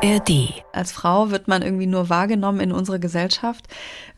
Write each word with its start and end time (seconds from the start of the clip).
ARD. 0.00 0.62
Als 0.72 0.92
Frau 0.92 1.30
wird 1.30 1.48
man 1.48 1.62
irgendwie 1.62 1.86
nur 1.86 2.08
wahrgenommen 2.08 2.60
in 2.60 2.72
unserer 2.72 2.98
Gesellschaft, 2.98 3.64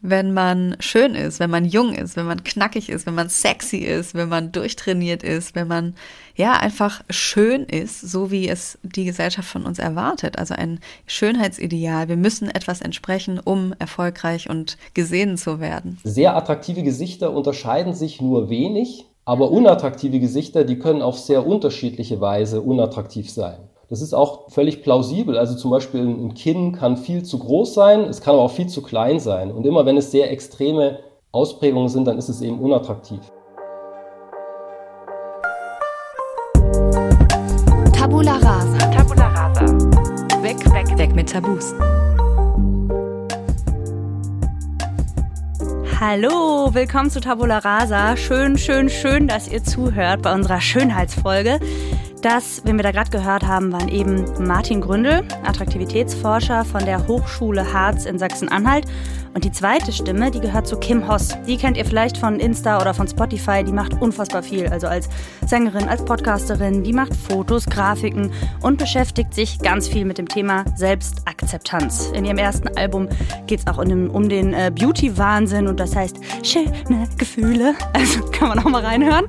wenn 0.03 0.35
man 0.35 0.77
schön 0.81 1.15
ist, 1.15 1.41
wenn 1.41 1.49
man 1.49 1.65
jung 1.65 1.95
ist, 1.95 2.17
wenn 2.17 2.27
man 2.27 2.45
knackig 2.45 2.91
ist, 2.91 3.07
wenn 3.07 3.15
man 3.15 3.29
sexy 3.29 3.79
ist, 3.79 4.15
wenn 4.15 4.29
man 4.29 4.53
durchtrainiert 4.53 5.23
ist, 5.23 5.55
wenn 5.55 5.69
man 5.69 5.95
ja 6.37 6.53
einfach 6.53 7.03
schön 7.09 7.65
ist, 7.65 8.01
so 8.01 8.31
wie 8.31 8.49
es 8.49 8.79
die 8.83 9.05
Gesellschaft 9.05 9.49
von 9.49 9.65
uns 9.65 9.79
erwartet. 9.79 10.39
Also 10.39 10.55
ein 10.55 10.81
Schönheitsideal. 11.07 12.09
Wir 12.09 12.17
müssen 12.17 12.51
etwas 12.51 12.83
entsprechen, 12.83 13.41
um 13.43 13.73
erfolgreich 13.79 14.51
und 14.51 14.77
gesehen 14.93 15.39
zu 15.39 15.61
werden. 15.61 15.99
Sehr 16.05 16.37
attraktive 16.37 16.83
Gesichter 16.83 17.33
unterscheiden 17.33 17.95
sich 17.95 18.21
nur 18.21 18.51
wenig, 18.51 19.07
aber 19.25 19.51
unattraktive 19.51 20.21
Gesichter, 20.21 20.65
die 20.65 20.79
können 20.79 21.03
auf 21.03 21.19
sehr 21.19 21.47
unterschiedliche 21.47 22.21
Weise 22.21 22.61
unattraktiv 22.61 23.31
sein. 23.31 23.70
Das 23.91 24.03
ist 24.03 24.15
auch 24.15 24.49
völlig 24.51 24.85
plausibel. 24.85 25.37
Also 25.37 25.57
zum 25.57 25.73
Beispiel 25.73 26.03
ein 26.03 26.35
Kinn 26.35 26.71
kann 26.71 26.97
viel 26.97 27.25
zu 27.25 27.41
groß 27.41 27.75
sein, 27.75 28.03
es 28.03 28.21
kann 28.21 28.35
aber 28.35 28.45
auch 28.45 28.53
viel 28.53 28.69
zu 28.69 28.83
klein 28.83 29.19
sein. 29.19 29.51
Und 29.51 29.67
immer 29.67 29.85
wenn 29.85 29.97
es 29.97 30.13
sehr 30.13 30.31
extreme 30.31 31.01
Ausprägungen 31.33 31.89
sind, 31.89 32.05
dann 32.05 32.17
ist 32.17 32.29
es 32.29 32.41
eben 32.41 32.61
unattraktiv. 32.61 33.19
Tabula 37.93 38.37
rasa. 38.37 38.79
Tabula 38.93 39.27
rasa. 39.27 39.67
Weg, 40.41 40.73
weg, 40.73 40.97
weg 40.97 41.13
mit 41.17 41.29
Tabus. 41.29 41.75
Hallo, 45.99 46.73
willkommen 46.73 47.11
zu 47.11 47.21
Tabula 47.21 47.59
Rasa. 47.59 48.17
Schön, 48.17 48.57
schön, 48.57 48.89
schön, 48.89 49.27
dass 49.27 49.49
ihr 49.49 49.63
zuhört 49.65 50.23
bei 50.23 50.33
unserer 50.33 50.61
Schönheitsfolge. 50.61 51.59
Das, 52.23 52.61
wenn 52.67 52.77
wir 52.77 52.83
da 52.83 52.91
gerade 52.91 53.11
gehört 53.11 53.47
haben, 53.47 53.73
waren 53.73 53.89
eben 53.89 54.47
Martin 54.47 54.83
Gründel, 54.83 55.27
Attraktivitätsforscher 55.43 56.67
von 56.67 56.85
der 56.85 57.07
Hochschule 57.07 57.73
Harz 57.73 58.05
in 58.05 58.19
Sachsen-Anhalt. 58.19 58.85
Und 59.35 59.45
die 59.45 59.53
zweite 59.53 59.93
Stimme, 59.93 60.31
die 60.31 60.41
gehört 60.41 60.67
zu 60.67 60.77
Kim 60.77 61.07
Hoss. 61.09 61.37
Die 61.47 61.57
kennt 61.57 61.77
ihr 61.77 61.85
vielleicht 61.85 62.17
von 62.17 62.41
Insta 62.41 62.81
oder 62.81 62.95
von 62.95 63.07
Spotify. 63.07 63.63
Die 63.63 63.73
macht 63.73 64.01
unfassbar 64.01 64.43
viel. 64.43 64.67
Also 64.69 64.89
als 64.89 65.09
Sängerin, 65.47 65.89
als 65.89 66.05
Podcasterin. 66.05 66.83
Die 66.83 66.93
macht 66.93 67.15
Fotos, 67.15 67.67
Grafiken 67.67 68.33
und 68.63 68.79
beschäftigt 68.79 69.33
sich 69.33 69.59
ganz 69.61 69.87
viel 69.87 70.05
mit 70.05 70.19
dem 70.19 70.29
Thema 70.29 70.65
Selbstakzeptanz. 70.77 72.11
In 72.15 72.25
ihrem 72.25 72.39
ersten 72.39 72.69
Album 72.77 73.09
geht 73.47 73.61
es 73.61 73.67
auch 73.67 73.79
um, 73.79 74.29
den 74.29 74.53
äh, 74.53 74.73
Beauty-Wahnsinn 74.75 75.69
und 75.69 75.79
das 75.79 75.95
heißt 75.95 76.19
schöne 76.43 77.09
Gefühle. 77.17 77.75
Also 77.93 78.21
kann 78.31 78.49
man 78.49 78.59
auch 78.59 78.71
mal 78.71 78.83
reinhören. 78.83 79.27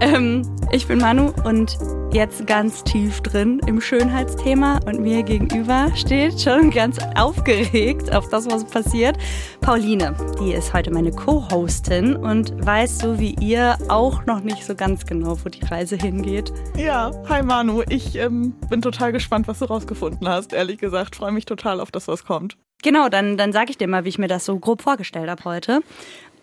Ähm, 0.00 0.42
ich 0.72 0.86
bin 0.86 0.98
Manu 0.98 1.32
und 1.44 1.78
jetzt 2.12 2.46
ganz 2.46 2.84
tief 2.84 3.20
drin 3.22 3.60
im 3.66 3.80
Schönheitsthema 3.80 4.80
und 4.84 5.00
mir 5.00 5.22
gegenüber 5.22 5.90
steht 5.94 6.40
schon 6.40 6.70
ganz 6.70 6.98
aufgeregt 7.16 8.12
auf 8.12 8.28
das, 8.28 8.50
was 8.50 8.64
passiert. 8.64 9.16
Pauline, 9.60 10.14
die 10.40 10.52
ist 10.52 10.72
heute 10.72 10.90
meine 10.90 11.10
Co-Hostin 11.10 12.16
und 12.16 12.64
weiß 12.64 12.98
so 12.98 13.18
wie 13.18 13.34
ihr 13.40 13.76
auch 13.88 14.26
noch 14.26 14.40
nicht 14.40 14.64
so 14.64 14.74
ganz 14.74 15.06
genau, 15.06 15.36
wo 15.44 15.48
die 15.48 15.64
Reise 15.64 15.96
hingeht. 15.96 16.52
Ja, 16.76 17.10
hi 17.28 17.42
Manu, 17.42 17.82
ich 17.88 18.16
ähm, 18.16 18.54
bin 18.68 18.82
total 18.82 19.12
gespannt, 19.12 19.48
was 19.48 19.58
du 19.58 19.66
rausgefunden 19.66 20.28
hast. 20.28 20.52
Ehrlich 20.52 20.78
gesagt, 20.78 21.16
freue 21.16 21.32
mich 21.32 21.44
total 21.44 21.80
auf 21.80 21.90
das, 21.90 22.08
was 22.08 22.24
kommt. 22.24 22.56
Genau, 22.82 23.08
dann, 23.08 23.36
dann 23.36 23.52
sage 23.52 23.70
ich 23.70 23.78
dir 23.78 23.88
mal, 23.88 24.04
wie 24.04 24.08
ich 24.08 24.18
mir 24.18 24.28
das 24.28 24.44
so 24.44 24.58
grob 24.58 24.82
vorgestellt 24.82 25.28
habe 25.28 25.44
heute. 25.44 25.80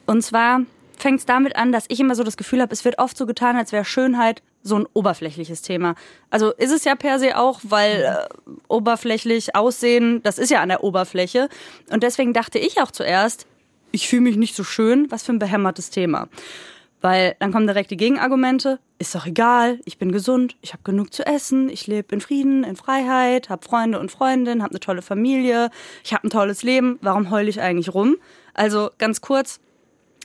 Und 0.05 0.21
zwar 0.21 0.61
fängt 0.97 1.19
es 1.19 1.25
damit 1.25 1.55
an, 1.55 1.71
dass 1.71 1.85
ich 1.89 1.99
immer 1.99 2.15
so 2.15 2.23
das 2.23 2.37
Gefühl 2.37 2.61
habe, 2.61 2.73
es 2.73 2.85
wird 2.85 2.99
oft 2.99 3.17
so 3.17 3.25
getan, 3.25 3.55
als 3.55 3.71
wäre 3.71 3.85
Schönheit 3.85 4.41
so 4.67 4.77
ein 4.77 4.85
oberflächliches 4.93 5.61
Thema. 5.61 5.95
Also 6.29 6.51
ist 6.51 6.71
es 6.71 6.83
ja 6.83 6.95
per 6.95 7.19
se 7.19 7.37
auch, 7.37 7.59
weil 7.63 8.03
äh, 8.03 8.51
oberflächlich 8.67 9.55
aussehen, 9.55 10.21
das 10.23 10.37
ist 10.37 10.51
ja 10.51 10.61
an 10.61 10.69
der 10.69 10.83
Oberfläche. 10.83 11.49
Und 11.89 12.03
deswegen 12.03 12.33
dachte 12.33 12.59
ich 12.59 12.81
auch 12.81 12.91
zuerst, 12.91 13.47
ich 13.91 14.07
fühle 14.07 14.21
mich 14.21 14.37
nicht 14.37 14.55
so 14.55 14.63
schön, 14.63 15.09
was 15.09 15.23
für 15.23 15.33
ein 15.33 15.39
behämmertes 15.39 15.89
Thema. 15.89 16.27
Weil 17.01 17.35
dann 17.39 17.51
kommen 17.51 17.67
direkt 17.67 17.91
die 17.91 17.97
Gegenargumente, 17.97 18.79
ist 18.97 19.13
doch 19.13 19.27
egal, 19.27 19.79
ich 19.85 19.99
bin 19.99 20.11
gesund, 20.11 20.57
ich 20.61 20.73
habe 20.73 20.81
genug 20.83 21.13
zu 21.13 21.25
essen, 21.25 21.69
ich 21.69 21.85
lebe 21.85 22.13
in 22.13 22.21
Frieden, 22.21 22.63
in 22.63 22.75
Freiheit, 22.75 23.49
habe 23.49 23.65
Freunde 23.65 23.99
und 23.99 24.11
Freundinnen, 24.11 24.63
habe 24.63 24.71
eine 24.71 24.79
tolle 24.79 25.03
Familie, 25.03 25.69
ich 26.03 26.13
habe 26.13 26.27
ein 26.27 26.31
tolles 26.31 26.63
Leben, 26.63 26.97
warum 27.01 27.29
heule 27.29 27.49
ich 27.49 27.61
eigentlich 27.61 27.93
rum? 27.93 28.17
Also 28.55 28.89
ganz 28.97 29.21
kurz, 29.21 29.59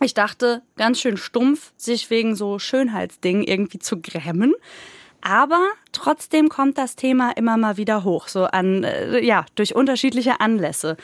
ich 0.02 0.14
dachte, 0.14 0.62
ganz 0.76 1.00
schön 1.00 1.16
stumpf, 1.16 1.72
sich 1.76 2.10
wegen 2.10 2.36
so 2.36 2.58
Schönheitsdingen 2.58 3.44
irgendwie 3.44 3.78
zu 3.78 4.00
grämen. 4.00 4.54
Aber 5.20 5.60
trotzdem 5.92 6.48
kommt 6.48 6.78
das 6.78 6.96
Thema 6.96 7.30
immer 7.36 7.56
mal 7.56 7.76
wieder 7.76 8.02
hoch, 8.02 8.28
so 8.28 8.44
an, 8.44 8.82
äh, 8.82 9.20
ja, 9.20 9.46
durch 9.54 9.74
unterschiedliche 9.74 10.40
Anlässe. 10.40 10.96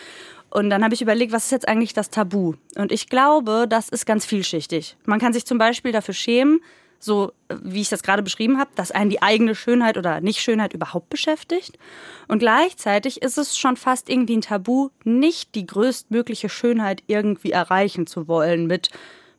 Und 0.51 0.71
dann 0.71 0.83
habe 0.83 0.95
ich 0.95 1.03
überlegt, 1.03 1.33
was 1.33 1.45
ist 1.45 1.53
jetzt 1.53 1.69
eigentlich 1.69 1.93
das 1.93 2.11
Tabu? 2.11 2.55
Und 2.77 2.91
ich 2.91 3.09
glaube, 3.09 3.67
das 3.69 3.89
ist 3.89 4.07
ganz 4.07 4.25
vielschichtig. 4.25 4.97
Man 5.05 5.21
kann 5.21 5.33
sich 5.33 5.45
zum 5.45 5.59
Beispiel 5.59 5.93
dafür 5.93 6.15
schämen, 6.15 6.61
so 6.99 7.33
wie 7.49 7.81
ich 7.81 7.89
das 7.89 8.03
gerade 8.03 8.23
beschrieben 8.23 8.59
habe, 8.59 8.71
dass 8.75 8.91
einen 8.91 9.11
die 9.11 9.23
eigene 9.23 9.55
Schönheit 9.55 9.97
oder 9.97 10.21
Nicht-Schönheit 10.21 10.73
überhaupt 10.73 11.11
beschäftigt. 11.11 11.79
Und 12.27 12.41
gleichzeitig 12.41 13.23
ist 13.23 13.39
es 13.39 13.57
schon 13.57 13.77
fast 13.77 14.09
irgendwie 14.09 14.37
ein 14.37 14.43
Tabu, 14.43 14.91
nicht 15.05 15.55
die 15.55 15.67
größtmögliche 15.67 16.49
Schönheit 16.49 17.03
irgendwie 17.07 17.53
erreichen 17.53 18.07
zu 18.07 18.29
wollen 18.29 18.67
mit 18.67 18.91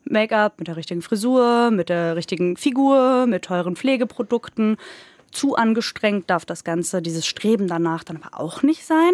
Make-up, 0.06 0.60
mit 0.60 0.68
der 0.68 0.78
richtigen 0.78 1.02
Frisur, 1.02 1.72
mit 1.72 1.90
der 1.90 2.16
richtigen 2.16 2.58
Figur, 2.58 3.26
mit 3.28 3.46
teuren 3.46 3.76
Pflegeprodukten. 3.76 4.78
Zu 5.32 5.56
angestrengt 5.56 6.30
darf 6.30 6.46
das 6.46 6.64
Ganze, 6.64 7.02
dieses 7.02 7.28
Streben 7.28 7.68
danach 7.68 8.04
dann 8.04 8.18
aber 8.18 8.40
auch 8.40 8.64
nicht 8.64 8.86
sein. 8.86 9.14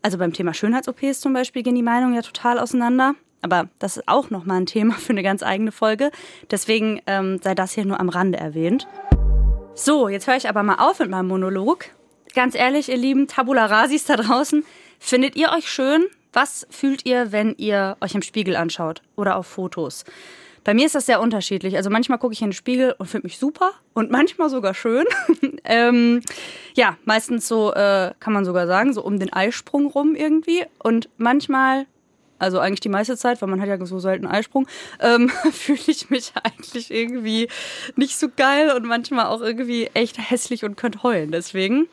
Also 0.00 0.18
beim 0.18 0.32
Thema 0.32 0.54
Schönheits-OPs 0.54 1.20
zum 1.20 1.32
Beispiel 1.32 1.62
gehen 1.62 1.74
die 1.74 1.82
Meinungen 1.82 2.14
ja 2.14 2.22
total 2.22 2.58
auseinander. 2.58 3.14
Aber 3.42 3.68
das 3.78 3.98
ist 3.98 4.08
auch 4.08 4.30
nochmal 4.30 4.58
ein 4.58 4.66
Thema 4.66 4.94
für 4.94 5.10
eine 5.10 5.22
ganz 5.22 5.42
eigene 5.42 5.72
Folge. 5.72 6.10
Deswegen 6.50 7.02
ähm, 7.06 7.40
sei 7.42 7.54
das 7.54 7.72
hier 7.72 7.84
nur 7.84 8.00
am 8.00 8.08
Rande 8.08 8.38
erwähnt. 8.38 8.88
So, 9.74 10.08
jetzt 10.08 10.26
höre 10.26 10.36
ich 10.36 10.48
aber 10.48 10.62
mal 10.62 10.76
auf 10.76 11.00
mit 11.00 11.10
meinem 11.10 11.28
Monolog. 11.28 11.86
Ganz 12.34 12.54
ehrlich, 12.54 12.88
ihr 12.88 12.96
lieben 12.96 13.26
Tabula 13.26 13.66
Rasis 13.66 14.04
da 14.04 14.16
draußen, 14.16 14.64
findet 14.98 15.36
ihr 15.36 15.50
euch 15.50 15.68
schön? 15.68 16.04
Was 16.32 16.66
fühlt 16.70 17.04
ihr, 17.04 17.32
wenn 17.32 17.54
ihr 17.58 17.96
euch 18.00 18.14
im 18.14 18.22
Spiegel 18.22 18.56
anschaut 18.56 19.02
oder 19.16 19.36
auf 19.36 19.46
Fotos? 19.46 20.04
Bei 20.64 20.74
mir 20.74 20.86
ist 20.86 20.94
das 20.94 21.06
sehr 21.06 21.20
unterschiedlich. 21.20 21.76
Also 21.76 21.90
manchmal 21.90 22.18
gucke 22.18 22.32
ich 22.32 22.40
in 22.40 22.48
den 22.48 22.52
Spiegel 22.52 22.94
und 22.96 23.06
finde 23.06 23.26
mich 23.26 23.38
super 23.38 23.72
und 23.94 24.10
manchmal 24.10 24.48
sogar 24.48 24.74
schön. 24.74 25.04
ähm, 25.64 26.22
ja, 26.74 26.96
meistens 27.04 27.48
so 27.48 27.72
äh, 27.72 28.12
kann 28.20 28.32
man 28.32 28.44
sogar 28.44 28.66
sagen, 28.66 28.92
so 28.92 29.02
um 29.02 29.18
den 29.18 29.32
Eisprung 29.32 29.86
rum 29.86 30.14
irgendwie. 30.14 30.64
Und 30.78 31.08
manchmal 31.16 31.86
also 32.42 32.58
eigentlich 32.58 32.80
die 32.80 32.88
meiste 32.88 33.16
Zeit, 33.16 33.40
weil 33.40 33.48
man 33.48 33.60
hat 33.60 33.68
ja 33.68 33.84
so 33.86 34.00
selten 34.00 34.26
Eisprung, 34.26 34.66
ähm, 35.00 35.28
fühle 35.52 35.78
ich 35.86 36.10
mich 36.10 36.32
eigentlich 36.42 36.90
irgendwie 36.90 37.48
nicht 37.94 38.18
so 38.18 38.28
geil 38.34 38.72
und 38.72 38.84
manchmal 38.84 39.26
auch 39.26 39.40
irgendwie 39.40 39.88
echt 39.94 40.18
hässlich 40.18 40.64
und 40.64 40.76
könnte 40.76 41.04
heulen. 41.04 41.30
Deswegen, 41.30 41.86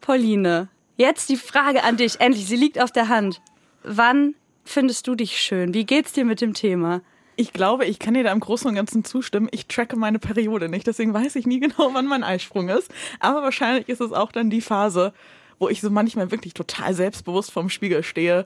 Pauline, 0.00 0.68
jetzt 0.96 1.28
die 1.28 1.36
Frage 1.36 1.84
an 1.84 1.96
dich, 1.96 2.20
endlich, 2.20 2.46
sie 2.46 2.56
liegt 2.56 2.80
auf 2.80 2.90
der 2.90 3.08
Hand. 3.08 3.40
Wann 3.84 4.34
findest 4.64 5.06
du 5.06 5.14
dich 5.14 5.40
schön? 5.40 5.74
Wie 5.74 5.86
geht's 5.86 6.12
dir 6.12 6.24
mit 6.24 6.40
dem 6.40 6.54
Thema? 6.54 7.00
Ich 7.36 7.52
glaube, 7.52 7.86
ich 7.86 7.98
kann 7.98 8.14
dir 8.14 8.24
da 8.24 8.32
im 8.32 8.40
Großen 8.40 8.68
und 8.68 8.74
Ganzen 8.74 9.04
zustimmen. 9.04 9.48
Ich 9.52 9.66
tracke 9.66 9.96
meine 9.96 10.18
Periode 10.18 10.68
nicht, 10.68 10.86
deswegen 10.88 11.14
weiß 11.14 11.36
ich 11.36 11.46
nie 11.46 11.60
genau, 11.60 11.90
wann 11.92 12.06
mein 12.06 12.24
Eisprung 12.24 12.68
ist. 12.68 12.90
Aber 13.20 13.42
wahrscheinlich 13.42 13.88
ist 13.88 14.00
es 14.00 14.12
auch 14.12 14.32
dann 14.32 14.50
die 14.50 14.60
Phase, 14.60 15.14
wo 15.60 15.68
ich 15.68 15.80
so 15.80 15.88
manchmal 15.88 16.32
wirklich 16.32 16.52
total 16.52 16.94
selbstbewusst 16.94 17.52
vorm 17.52 17.70
Spiegel 17.70 18.02
stehe 18.02 18.44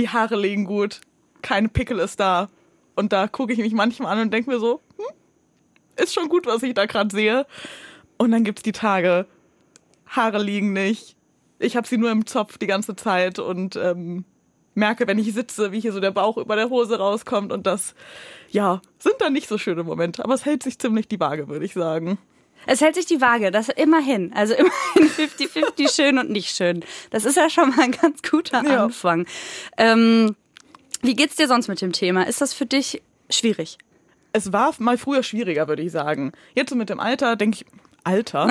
die 0.00 0.08
Haare 0.08 0.36
liegen 0.36 0.64
gut, 0.64 1.00
keine 1.42 1.68
Pickel 1.68 1.98
ist 1.98 2.20
da. 2.20 2.48
Und 2.96 3.12
da 3.12 3.28
gucke 3.28 3.52
ich 3.52 3.58
mich 3.58 3.72
manchmal 3.72 4.12
an 4.12 4.22
und 4.22 4.32
denke 4.32 4.50
mir 4.50 4.58
so, 4.58 4.80
hm, 4.96 6.02
ist 6.02 6.14
schon 6.14 6.28
gut, 6.28 6.46
was 6.46 6.62
ich 6.62 6.74
da 6.74 6.86
gerade 6.86 7.14
sehe. 7.14 7.46
Und 8.18 8.32
dann 8.32 8.44
gibt 8.44 8.58
es 8.58 8.62
die 8.62 8.72
Tage, 8.72 9.26
Haare 10.06 10.42
liegen 10.42 10.72
nicht, 10.72 11.16
ich 11.60 11.76
habe 11.76 11.86
sie 11.86 11.98
nur 11.98 12.10
im 12.10 12.26
Zopf 12.26 12.58
die 12.58 12.66
ganze 12.66 12.96
Zeit 12.96 13.38
und 13.38 13.76
ähm, 13.76 14.24
merke, 14.74 15.06
wenn 15.06 15.18
ich 15.18 15.32
sitze, 15.32 15.72
wie 15.72 15.80
hier 15.80 15.92
so 15.92 16.00
der 16.00 16.10
Bauch 16.10 16.38
über 16.38 16.56
der 16.56 16.70
Hose 16.70 16.98
rauskommt 16.98 17.52
und 17.52 17.66
das, 17.66 17.94
ja, 18.50 18.80
sind 18.98 19.16
dann 19.18 19.34
nicht 19.34 19.48
so 19.48 19.58
schöne 19.58 19.84
Momente. 19.84 20.24
Aber 20.24 20.34
es 20.34 20.46
hält 20.46 20.62
sich 20.62 20.78
ziemlich 20.78 21.06
die 21.06 21.20
Waage, 21.20 21.48
würde 21.48 21.64
ich 21.64 21.74
sagen. 21.74 22.18
Es 22.66 22.80
hält 22.80 22.94
sich 22.94 23.06
die 23.06 23.20
Waage, 23.20 23.50
das 23.50 23.68
immerhin. 23.68 24.32
Also 24.34 24.54
immerhin 24.54 25.10
50-50 25.28 25.94
schön 25.94 26.18
und 26.18 26.30
nicht 26.30 26.54
schön. 26.54 26.84
Das 27.10 27.24
ist 27.24 27.36
ja 27.36 27.50
schon 27.50 27.70
mal 27.70 27.84
ein 27.84 27.92
ganz 27.92 28.22
guter 28.22 28.62
ja. 28.64 28.84
Anfang. 28.84 29.26
Ähm, 29.76 30.36
wie 31.02 31.14
geht's 31.14 31.36
dir 31.36 31.48
sonst 31.48 31.68
mit 31.68 31.80
dem 31.80 31.92
Thema? 31.92 32.24
Ist 32.26 32.40
das 32.40 32.52
für 32.52 32.66
dich 32.66 33.02
schwierig? 33.30 33.78
Es 34.32 34.52
war 34.52 34.74
mal 34.78 34.98
früher 34.98 35.22
schwieriger, 35.22 35.66
würde 35.66 35.82
ich 35.82 35.92
sagen. 35.92 36.32
Jetzt 36.54 36.70
so 36.70 36.76
mit 36.76 36.90
dem 36.90 37.00
Alter 37.00 37.36
denke 37.36 37.58
ich, 37.60 37.66
Alter. 38.04 38.50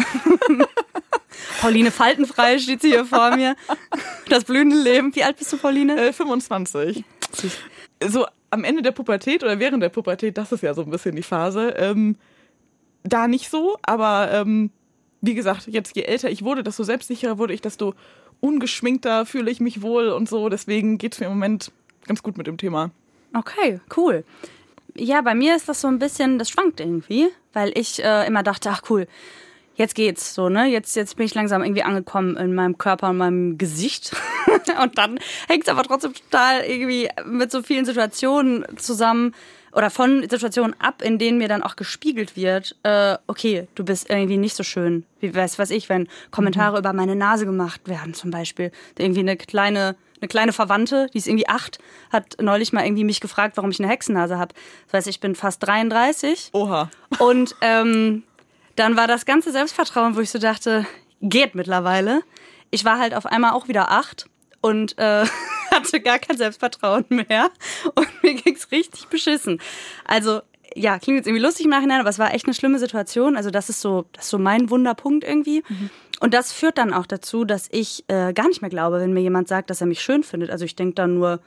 Pauline 1.62 1.92
Faltenfrei 1.92 2.60
steht 2.60 2.82
sie 2.82 2.90
hier 2.90 3.06
vor 3.06 3.36
mir. 3.36 3.56
Das 4.28 4.44
blühende 4.44 4.76
Leben. 4.76 5.16
Wie 5.16 5.24
alt 5.24 5.38
bist 5.38 5.54
du, 5.54 5.58
Pauline? 5.58 6.10
Äh, 6.10 6.14
25. 6.14 7.04
So 8.08 8.26
am 8.50 8.64
Ende 8.64 8.82
der 8.82 8.92
Pubertät 8.92 9.44
oder 9.44 9.60
während 9.60 9.84
der 9.84 9.90
Pubertät, 9.90 10.38
das 10.38 10.52
ist 10.52 10.64
ja 10.64 10.74
so 10.74 10.82
ein 10.82 10.90
bisschen 10.90 11.16
die 11.16 11.24
Phase, 11.24 11.70
ähm, 11.78 12.18
da 13.04 13.28
nicht 13.28 13.50
so, 13.50 13.78
aber 13.82 14.30
ähm, 14.32 14.72
wie 15.22 15.36
gesagt, 15.36 15.68
jetzt 15.68 15.96
je 15.96 16.04
älter 16.04 16.30
ich 16.30 16.44
wurde, 16.44 16.64
desto 16.64 16.84
selbstsicherer 16.84 17.38
wurde 17.38 17.54
ich, 17.54 17.62
desto 17.62 17.94
ungeschminkter 18.40 19.26
fühle 19.26 19.52
ich 19.52 19.60
mich 19.60 19.82
wohl 19.82 20.10
und 20.10 20.30
so. 20.30 20.50
Deswegen 20.50 20.98
geht 20.98 21.14
es 21.14 21.20
mir 21.20 21.28
im 21.28 21.34
Moment 21.34 21.72
ganz 22.08 22.24
gut 22.24 22.38
mit 22.38 22.48
dem 22.48 22.58
Thema. 22.58 22.92
Okay, 23.34 23.80
cool. 23.98 24.24
Ja, 24.96 25.22
bei 25.22 25.36
mir 25.36 25.56
ist 25.56 25.70
das 25.70 25.82
so 25.82 25.88
ein 25.88 26.00
bisschen, 26.00 26.40
das 26.40 26.50
schwankt 26.50 26.80
irgendwie, 26.80 27.28
weil 27.54 27.72
ich 27.78 28.04
äh, 28.04 28.26
immer 28.26 28.44
dachte, 28.44 28.70
ach 28.70 28.82
cool, 28.90 29.08
jetzt 29.76 29.96
geht's 29.96 30.34
so, 30.34 30.50
ne? 30.50 30.66
Jetzt, 30.66 30.96
jetzt 30.96 31.16
bin 31.16 31.26
ich 31.26 31.36
langsam 31.36 31.64
irgendwie 31.64 31.84
angekommen 31.84 32.36
in 32.38 32.56
meinem 32.56 32.78
Körper, 32.78 33.12
in 33.12 33.18
meinem 33.18 33.58
Gesicht. 33.58 34.16
und 34.82 34.98
dann 34.98 35.20
hängt 35.48 35.64
es 35.64 35.70
aber 35.70 35.84
trotzdem 35.84 36.14
total 36.14 36.62
irgendwie 36.62 37.10
mit 37.26 37.52
so 37.52 37.62
vielen 37.62 37.86
Situationen 37.86 38.66
zusammen 38.78 39.34
oder 39.74 39.90
von 39.90 40.22
Situationen 40.22 40.76
ab, 40.80 41.02
in 41.02 41.18
denen 41.18 41.38
mir 41.38 41.48
dann 41.48 41.64
auch 41.64 41.76
gespiegelt 41.76 42.36
wird, 42.36 42.76
äh, 42.84 43.18
okay, 43.28 43.68
du 43.76 43.84
bist 43.84 44.10
irgendwie 44.10 44.38
nicht 44.38 44.56
so 44.56 44.64
schön. 44.64 45.06
Wie 45.20 45.34
weiß 45.34 45.60
was 45.60 45.70
ich, 45.70 45.90
wenn 45.90 46.08
Kommentare 46.32 46.74
mhm. 46.74 46.80
über 46.80 46.94
meine 46.94 47.16
Nase 47.16 47.46
gemacht 47.46 47.82
werden, 47.88 48.14
zum 48.14 48.32
Beispiel. 48.32 48.72
Irgendwie 48.98 49.22
eine 49.22 49.38
kleine 49.38 49.96
eine 50.22 50.28
kleine 50.28 50.54
Verwandte, 50.54 51.08
die 51.14 51.18
ist 51.18 51.28
irgendwie 51.28 51.48
acht, 51.48 51.80
hat 52.12 52.36
neulich 52.42 52.74
mal 52.74 52.84
irgendwie 52.84 53.04
mich 53.06 53.22
gefragt, 53.22 53.56
warum 53.58 53.72
ich 53.72 53.80
eine 53.80 53.88
Hexennase 53.88 54.38
habe. 54.38 54.54
Das 54.88 54.94
heißt, 54.94 55.08
ich 55.08 55.20
bin 55.20 55.36
fast 55.36 55.66
33. 55.66 56.50
Oha. 56.52 56.90
Und 57.20 57.56
ähm, 57.62 58.24
dann 58.76 58.98
war 58.98 59.08
das 59.08 59.26
ganze 59.26 59.52
Selbstvertrauen, 59.52 60.16
wo 60.16 60.20
ich 60.20 60.30
so 60.30 60.40
dachte, 60.40 60.86
geht 61.22 61.56
mittlerweile. 61.56 62.22
Ich 62.72 62.86
war 62.86 63.00
halt 63.00 63.14
auf 63.14 63.26
einmal 63.26 63.52
auch 63.52 63.68
wieder 63.68 63.92
acht 63.92 64.28
und 64.62 64.98
äh, 64.98 65.26
hatte 65.76 66.02
gar 66.02 66.20
kein 66.20 66.38
Selbstvertrauen 66.38 67.06
mehr. 67.10 67.50
Und 67.96 68.24
mir 68.24 68.36
ging's 68.36 68.72
richtig 68.72 69.08
beschissen. 69.08 69.62
Also 70.06 70.42
ja, 70.76 71.00
klingt 71.00 71.18
jetzt 71.18 71.28
irgendwie 71.28 71.44
lustig 71.44 71.66
im 71.66 71.72
Nachhinein, 71.72 72.00
aber 72.00 72.10
es 72.10 72.20
war 72.20 72.34
echt 72.34 72.46
eine 72.46 72.54
schlimme 72.54 72.80
Situation. 72.80 73.36
Also 73.36 73.50
das 73.50 73.70
ist 73.70 73.82
so, 73.82 74.06
das 74.14 74.26
ist 74.26 74.32
so 74.32 74.38
mein 74.38 74.70
Wunderpunkt 74.70 75.24
irgendwie. 75.24 75.64
Mhm. 75.68 75.90
Und 76.20 76.34
das 76.34 76.52
führt 76.52 76.78
dann 76.78 76.94
auch 76.94 77.06
dazu, 77.06 77.46
dass 77.46 77.68
ich 77.72 78.04
äh, 78.08 78.34
gar 78.34 78.48
nicht 78.48 78.62
mehr 78.62 78.70
glaube, 78.70 79.00
wenn 79.00 79.14
mir 79.14 79.22
jemand 79.22 79.48
sagt, 79.48 79.70
dass 79.70 79.82
er 79.82 79.88
mich 79.88 80.02
schön 80.02 80.24
findet. 80.24 80.52
Also 80.52 80.66
ich 80.66 80.76
denke 80.76 80.96
dann 80.96 81.16
nur, 81.16 81.40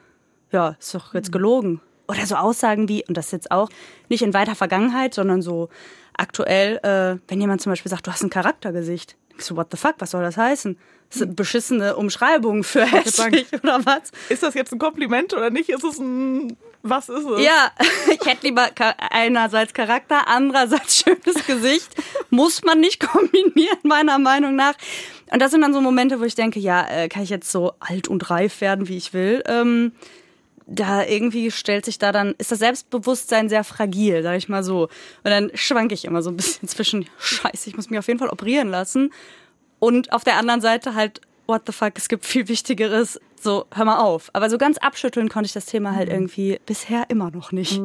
ja, 0.51 0.75
ist 0.79 0.93
doch 0.93 1.13
jetzt 1.13 1.29
mhm. 1.29 1.33
gelogen. 1.33 1.81
Oder 2.07 2.25
so 2.25 2.35
Aussagen 2.35 2.89
wie, 2.89 3.05
und 3.07 3.15
das 3.15 3.31
jetzt 3.31 3.51
auch 3.51 3.69
nicht 4.09 4.23
in 4.23 4.33
weiter 4.33 4.55
Vergangenheit, 4.55 5.13
sondern 5.13 5.41
so 5.41 5.69
aktuell, 6.17 6.77
äh, 6.83 7.19
wenn 7.27 7.39
jemand 7.39 7.61
zum 7.61 7.71
Beispiel 7.71 7.89
sagt, 7.89 8.07
du 8.07 8.11
hast 8.11 8.23
ein 8.23 8.29
Charaktergesicht. 8.29 9.15
Ich 9.37 9.45
so, 9.45 9.55
what 9.55 9.67
the 9.71 9.77
fuck, 9.77 9.95
was 9.99 10.11
soll 10.11 10.21
das 10.21 10.37
heißen? 10.37 10.77
Das 11.13 11.19
sind 11.19 11.35
beschissene 11.35 11.95
Umschreibungen 11.95 12.63
für 12.63 12.85
hässlich 12.85 13.45
oder 13.53 13.85
was? 13.85 14.11
Ist 14.29 14.41
das 14.41 14.55
jetzt 14.55 14.73
ein 14.73 14.79
Kompliment 14.79 15.31
oder 15.33 15.51
nicht? 15.51 15.69
Ist 15.69 15.83
es 15.83 15.99
ein 15.99 16.57
was 16.81 17.07
ist 17.07 17.25
es? 17.25 17.41
Ja, 17.41 17.71
ich 18.11 18.25
hätte 18.27 18.45
lieber 18.45 18.69
einerseits 19.09 19.73
Charakter, 19.73 20.27
andererseits 20.27 20.97
schönes 21.03 21.45
Gesicht. 21.47 21.95
Muss 22.31 22.63
man 22.63 22.79
nicht 22.79 22.99
kombinieren, 23.11 23.77
meiner 23.83 24.17
Meinung 24.17 24.55
nach. 24.55 24.73
Und 25.31 25.39
das 25.39 25.51
sind 25.51 25.61
dann 25.61 25.73
so 25.73 25.81
Momente, 25.81 26.19
wo 26.19 26.23
ich 26.23 26.35
denke, 26.35 26.59
ja, 26.59 26.85
äh, 26.89 27.09
kann 27.09 27.23
ich 27.23 27.29
jetzt 27.29 27.51
so 27.51 27.73
alt 27.79 28.07
und 28.07 28.29
reif 28.29 28.59
werden, 28.59 28.89
wie 28.89 28.97
ich 28.97 29.13
will. 29.13 29.43
Ähm, 29.47 29.93
da 30.65 31.05
irgendwie 31.05 31.51
stellt 31.51 31.85
sich 31.85 31.99
da 31.99 32.11
dann, 32.11 32.35
ist 32.37 32.51
das 32.51 32.59
Selbstbewusstsein 32.59 33.49
sehr 33.49 33.63
fragil, 33.63 34.23
sag 34.23 34.37
ich 34.37 34.49
mal 34.49 34.63
so. 34.63 34.83
Und 35.23 35.31
dann 35.31 35.51
schwanke 35.53 35.93
ich 35.93 36.05
immer 36.05 36.21
so 36.21 36.31
ein 36.31 36.37
bisschen 36.37 36.67
zwischen, 36.67 37.07
scheiße, 37.19 37.69
ich 37.69 37.75
muss 37.75 37.89
mich 37.89 37.99
auf 37.99 38.07
jeden 38.07 38.19
Fall 38.19 38.29
operieren 38.29 38.69
lassen. 38.69 39.11
Und 39.83 40.13
auf 40.13 40.23
der 40.23 40.37
anderen 40.37 40.61
Seite 40.61 40.95
halt, 40.95 41.19
what 41.45 41.63
the 41.65 41.73
fuck, 41.73 41.97
es 41.97 42.07
gibt 42.07 42.25
viel 42.25 42.47
Wichtigeres, 42.47 43.19
so, 43.35 43.65
hör 43.75 43.83
mal 43.83 43.97
auf. 43.97 44.29
Aber 44.31 44.49
so 44.49 44.57
ganz 44.57 44.77
abschütteln 44.77 45.27
konnte 45.27 45.47
ich 45.47 45.51
das 45.51 45.65
Thema 45.65 45.93
halt 45.93 46.07
mhm. 46.07 46.15
irgendwie 46.15 46.57
bisher 46.65 47.03
immer 47.09 47.31
noch 47.31 47.51
nicht. 47.51 47.81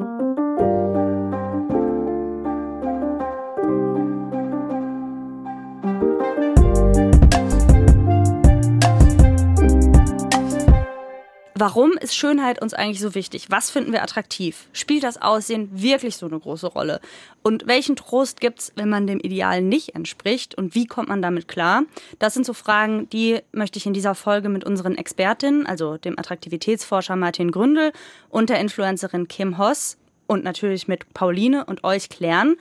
Warum 11.61 11.95
ist 11.95 12.15
Schönheit 12.15 12.63
uns 12.63 12.73
eigentlich 12.73 13.01
so 13.01 13.17
wichtig? 13.17 13.47
Was 13.51 13.69
finden 13.69 13.91
wir 13.91 14.05
attraktiv? 14.05 14.69
Spielt 14.73 15.03
das 15.03 15.21
Aussehen 15.21 15.69
wirklich 15.73 16.17
so 16.17 16.27
eine 16.27 16.39
große 16.39 16.69
Rolle? 16.69 17.01
Und 17.43 17.67
welchen 17.67 17.97
Trost 17.97 18.41
gibt's, 18.41 18.71
wenn 18.77 18.89
man 18.89 19.09
dem 19.09 19.19
Ideal 19.19 19.61
nicht 19.61 19.97
entspricht? 19.97 20.55
Und 20.55 20.77
wie 20.77 20.87
kommt 20.87 21.09
man 21.09 21.21
damit 21.21 21.49
klar? 21.49 21.83
Das 22.21 22.35
sind 22.35 22.47
so 22.47 22.53
Fragen, 22.53 23.11
die 23.11 23.41
möchte 23.51 23.77
ich 23.77 23.87
in 23.87 23.93
dieser 23.93 24.15
Folge 24.15 24.49
mit 24.49 24.63
unseren 24.63 24.95
Expertinnen, 24.97 25.67
also 25.67 25.97
dem 25.97 26.17
Attraktivitätsforscher 26.17 27.17
Martin 27.17 27.51
Gründel 27.51 27.91
und 28.29 28.51
der 28.51 28.61
Influencerin 28.61 29.27
Kim 29.27 29.59
Hoss 29.59 29.97
und 30.29 30.45
natürlich 30.45 30.87
mit 30.87 31.13
Pauline 31.13 31.65
und 31.65 31.83
euch 31.83 32.09
klären. 32.09 32.55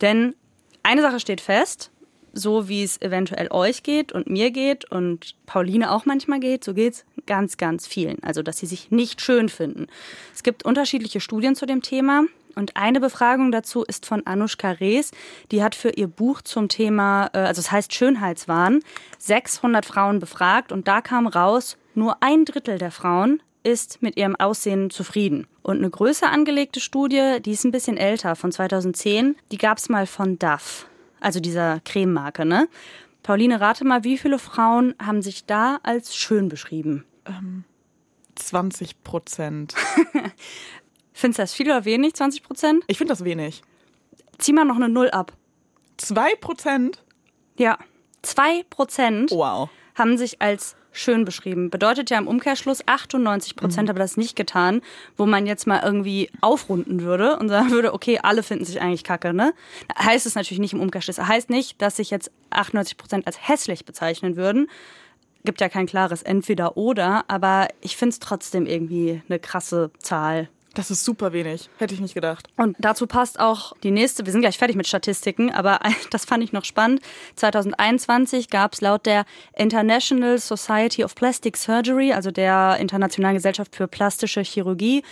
Denn 0.00 0.34
eine 0.82 1.02
Sache 1.02 1.20
steht 1.20 1.40
fest, 1.40 1.91
so 2.32 2.68
wie 2.68 2.82
es 2.82 3.00
eventuell 3.00 3.48
euch 3.50 3.82
geht 3.82 4.12
und 4.12 4.28
mir 4.28 4.50
geht 4.50 4.90
und 4.90 5.34
Pauline 5.46 5.90
auch 5.90 6.06
manchmal 6.06 6.40
geht, 6.40 6.64
so 6.64 6.74
geht's 6.74 7.04
ganz, 7.26 7.56
ganz 7.56 7.86
vielen. 7.86 8.22
Also, 8.22 8.42
dass 8.42 8.58
sie 8.58 8.66
sich 8.66 8.90
nicht 8.90 9.20
schön 9.20 9.48
finden. 9.48 9.86
Es 10.34 10.42
gibt 10.42 10.64
unterschiedliche 10.64 11.20
Studien 11.20 11.54
zu 11.54 11.66
dem 11.66 11.82
Thema. 11.82 12.24
Und 12.54 12.76
eine 12.76 13.00
Befragung 13.00 13.50
dazu 13.50 13.82
ist 13.82 14.04
von 14.04 14.26
Anushka 14.26 14.72
Rees. 14.72 15.10
Die 15.50 15.62
hat 15.62 15.74
für 15.74 15.90
ihr 15.90 16.06
Buch 16.06 16.42
zum 16.42 16.68
Thema, 16.68 17.30
äh, 17.32 17.38
also 17.38 17.60
es 17.60 17.72
heißt 17.72 17.94
Schönheitswahn, 17.94 18.80
600 19.18 19.86
Frauen 19.86 20.18
befragt 20.18 20.70
und 20.70 20.86
da 20.86 21.00
kam 21.00 21.26
raus, 21.26 21.78
nur 21.94 22.22
ein 22.22 22.44
Drittel 22.44 22.78
der 22.78 22.90
Frauen 22.90 23.42
ist 23.62 24.02
mit 24.02 24.16
ihrem 24.16 24.36
Aussehen 24.36 24.90
zufrieden. 24.90 25.46
Und 25.62 25.78
eine 25.78 25.88
größer 25.88 26.30
angelegte 26.30 26.80
Studie, 26.80 27.38
die 27.40 27.52
ist 27.52 27.64
ein 27.64 27.70
bisschen 27.70 27.96
älter, 27.96 28.36
von 28.36 28.52
2010, 28.52 29.36
die 29.50 29.58
gab 29.58 29.78
es 29.78 29.88
mal 29.88 30.06
von 30.06 30.38
DAF 30.38 30.86
also 31.22 31.40
dieser 31.40 31.80
Crememarke, 31.80 32.44
ne? 32.44 32.68
Pauline, 33.22 33.60
rate 33.60 33.84
mal, 33.84 34.04
wie 34.04 34.18
viele 34.18 34.38
Frauen 34.38 34.94
haben 35.00 35.22
sich 35.22 35.46
da 35.46 35.78
als 35.82 36.16
schön 36.16 36.48
beschrieben? 36.48 37.04
Ähm, 37.24 37.64
20 38.34 39.02
Prozent. 39.04 39.74
Findest 41.12 41.38
du 41.38 41.42
das 41.42 41.54
viel 41.54 41.66
oder 41.66 41.84
wenig, 41.84 42.14
20 42.14 42.42
Prozent? 42.42 42.84
Ich 42.88 42.98
finde 42.98 43.12
das 43.12 43.24
wenig. 43.24 43.62
Zieh 44.38 44.52
mal 44.52 44.64
noch 44.64 44.76
eine 44.76 44.88
Null 44.88 45.10
ab. 45.10 45.32
Zwei 45.98 46.34
Prozent? 46.36 47.04
Ja, 47.56 47.78
zwei 48.22 48.64
Prozent 48.70 49.30
wow. 49.30 49.68
haben 49.94 50.18
sich 50.18 50.42
als 50.42 50.74
schön 50.92 51.24
beschrieben. 51.24 51.70
Bedeutet 51.70 52.10
ja 52.10 52.18
im 52.18 52.28
Umkehrschluss 52.28 52.86
98 52.86 53.56
Prozent 53.56 53.86
mhm. 53.86 53.90
haben 53.90 53.98
das 53.98 54.16
nicht 54.16 54.36
getan, 54.36 54.82
wo 55.16 55.26
man 55.26 55.46
jetzt 55.46 55.66
mal 55.66 55.82
irgendwie 55.82 56.30
aufrunden 56.40 57.02
würde 57.02 57.38
und 57.38 57.48
sagen 57.48 57.70
würde, 57.70 57.94
okay, 57.94 58.20
alle 58.22 58.42
finden 58.42 58.64
sich 58.64 58.80
eigentlich 58.80 59.04
kacke, 59.04 59.32
ne? 59.32 59.54
Heißt 59.98 60.26
es 60.26 60.34
natürlich 60.34 60.60
nicht 60.60 60.74
im 60.74 60.80
Umkehrschluss. 60.80 61.18
Heißt 61.18 61.50
nicht, 61.50 61.80
dass 61.80 61.96
sich 61.96 62.10
jetzt 62.10 62.30
98 62.50 62.96
Prozent 62.96 63.26
als 63.26 63.48
hässlich 63.48 63.84
bezeichnen 63.84 64.36
würden. 64.36 64.68
Gibt 65.44 65.60
ja 65.60 65.68
kein 65.68 65.86
klares 65.86 66.22
Entweder-Oder, 66.22 67.24
aber 67.26 67.68
ich 67.80 67.96
finde 67.96 68.12
es 68.12 68.20
trotzdem 68.20 68.66
irgendwie 68.66 69.22
eine 69.28 69.40
krasse 69.40 69.90
Zahl. 69.98 70.48
Das 70.74 70.90
ist 70.90 71.04
super 71.04 71.32
wenig. 71.32 71.68
Hätte 71.78 71.94
ich 71.94 72.00
nicht 72.00 72.14
gedacht. 72.14 72.48
Und 72.56 72.76
dazu 72.78 73.06
passt 73.06 73.38
auch 73.38 73.76
die 73.82 73.90
nächste, 73.90 74.24
wir 74.24 74.32
sind 74.32 74.40
gleich 74.40 74.56
fertig 74.56 74.76
mit 74.76 74.86
Statistiken, 74.86 75.50
aber 75.50 75.80
das 76.10 76.24
fand 76.24 76.42
ich 76.42 76.52
noch 76.52 76.64
spannend. 76.64 77.00
2021 77.36 78.48
gab 78.48 78.72
es 78.72 78.80
laut 78.80 79.04
der 79.06 79.24
International 79.56 80.38
Society 80.38 81.04
of 81.04 81.14
Plastic 81.14 81.56
Surgery, 81.56 82.12
also 82.12 82.30
der 82.30 82.78
Internationalen 82.80 83.36
Gesellschaft 83.36 83.76
für 83.76 83.86
plastische 83.86 84.42
Chirurgie, 84.42 85.02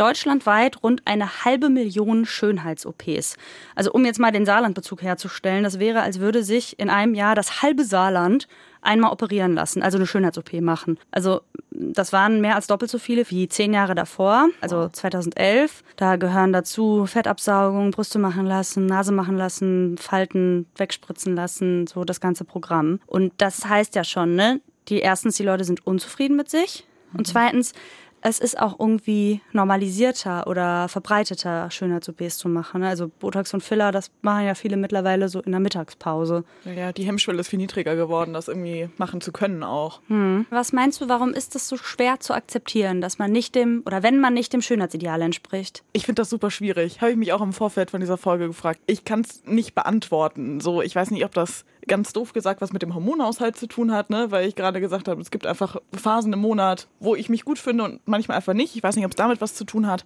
deutschlandweit 0.00 0.82
rund 0.82 1.02
eine 1.04 1.44
halbe 1.44 1.68
Million 1.68 2.24
Schönheits-OPs. 2.24 3.36
Also 3.74 3.92
um 3.92 4.04
jetzt 4.04 4.18
mal 4.18 4.32
den 4.32 4.46
Saarlandbezug 4.46 5.02
herzustellen, 5.02 5.62
das 5.62 5.78
wäre, 5.78 6.00
als 6.02 6.20
würde 6.20 6.42
sich 6.42 6.78
in 6.78 6.88
einem 6.88 7.14
Jahr 7.14 7.34
das 7.34 7.62
halbe 7.62 7.84
Saarland 7.84 8.48
einmal 8.82 9.12
operieren 9.12 9.54
lassen, 9.54 9.82
also 9.82 9.98
eine 9.98 10.06
Schönheits-OP 10.06 10.54
machen. 10.60 10.98
Also 11.10 11.42
das 11.70 12.12
waren 12.12 12.40
mehr 12.40 12.56
als 12.56 12.66
doppelt 12.66 12.90
so 12.90 12.98
viele 12.98 13.28
wie 13.30 13.48
zehn 13.48 13.72
Jahre 13.74 13.94
davor, 13.94 14.48
also 14.60 14.88
2011. 14.88 15.82
Da 15.96 16.16
gehören 16.16 16.52
dazu 16.52 17.06
Fettabsaugung, 17.06 17.90
Brüste 17.90 18.18
machen 18.18 18.46
lassen, 18.46 18.86
Nase 18.86 19.12
machen 19.12 19.36
lassen, 19.36 19.98
Falten 19.98 20.66
wegspritzen 20.76 21.36
lassen, 21.36 21.86
so 21.86 22.04
das 22.04 22.20
ganze 22.20 22.44
Programm. 22.44 23.00
Und 23.06 23.34
das 23.38 23.66
heißt 23.66 23.94
ja 23.94 24.04
schon, 24.04 24.34
ne? 24.34 24.60
Die 24.88 25.00
erstens, 25.00 25.36
die 25.36 25.44
Leute 25.44 25.64
sind 25.64 25.86
unzufrieden 25.86 26.36
mit 26.36 26.48
sich. 26.48 26.86
Und 27.12 27.20
mhm. 27.28 27.32
zweitens, 27.32 27.72
es 28.22 28.38
ist 28.38 28.58
auch 28.58 28.78
irgendwie 28.78 29.40
normalisierter 29.52 30.46
oder 30.46 30.88
verbreiteter, 30.88 31.70
Schönheits-OPs 31.70 32.38
zu 32.38 32.48
machen. 32.48 32.82
Also 32.82 33.08
Botox 33.08 33.54
und 33.54 33.62
Filler, 33.62 33.92
das 33.92 34.10
machen 34.22 34.44
ja 34.44 34.54
viele 34.54 34.76
mittlerweile 34.76 35.28
so 35.28 35.40
in 35.40 35.52
der 35.52 35.60
Mittagspause. 35.60 36.44
Ja, 36.64 36.92
die 36.92 37.04
Hemmschwelle 37.04 37.40
ist 37.40 37.48
viel 37.48 37.58
niedriger 37.58 37.96
geworden, 37.96 38.32
das 38.32 38.48
irgendwie 38.48 38.88
machen 38.98 39.20
zu 39.20 39.32
können 39.32 39.62
auch. 39.62 40.00
Hm. 40.08 40.46
Was 40.50 40.72
meinst 40.72 41.00
du, 41.00 41.08
warum 41.08 41.32
ist 41.32 41.54
es 41.56 41.68
so 41.68 41.76
schwer 41.76 42.20
zu 42.20 42.34
akzeptieren, 42.34 43.00
dass 43.00 43.18
man 43.18 43.32
nicht 43.32 43.54
dem, 43.54 43.82
oder 43.86 44.02
wenn 44.02 44.20
man 44.20 44.34
nicht 44.34 44.52
dem 44.52 44.62
Schönheitsideal 44.62 45.22
entspricht? 45.22 45.82
Ich 45.92 46.06
finde 46.06 46.22
das 46.22 46.30
super 46.30 46.50
schwierig. 46.50 47.00
Habe 47.00 47.12
ich 47.12 47.16
mich 47.16 47.32
auch 47.32 47.42
im 47.42 47.52
Vorfeld 47.52 47.90
von 47.90 48.00
dieser 48.00 48.16
Folge 48.16 48.46
gefragt. 48.48 48.80
Ich 48.86 49.04
kann 49.04 49.20
es 49.20 49.42
nicht 49.44 49.74
beantworten. 49.74 50.60
So, 50.60 50.82
ich 50.82 50.94
weiß 50.94 51.10
nicht, 51.10 51.24
ob 51.24 51.32
das 51.32 51.64
ganz 51.86 52.12
doof 52.12 52.32
gesagt 52.32 52.60
was 52.60 52.72
mit 52.72 52.82
dem 52.82 52.94
Hormonhaushalt 52.94 53.56
zu 53.56 53.66
tun 53.66 53.92
hat, 53.92 54.10
ne? 54.10 54.30
weil 54.30 54.46
ich 54.46 54.54
gerade 54.54 54.80
gesagt 54.80 55.08
habe, 55.08 55.20
es 55.20 55.30
gibt 55.30 55.46
einfach 55.46 55.76
Phasen 55.92 56.32
im 56.32 56.40
Monat, 56.40 56.88
wo 56.98 57.14
ich 57.14 57.28
mich 57.28 57.44
gut 57.44 57.58
finde 57.58 57.84
und 57.84 58.00
manchmal 58.06 58.36
einfach 58.36 58.54
nicht. 58.54 58.76
Ich 58.76 58.82
weiß 58.82 58.96
nicht, 58.96 59.04
ob 59.04 59.12
es 59.12 59.16
damit 59.16 59.40
was 59.40 59.54
zu 59.54 59.64
tun 59.64 59.86
hat. 59.86 60.04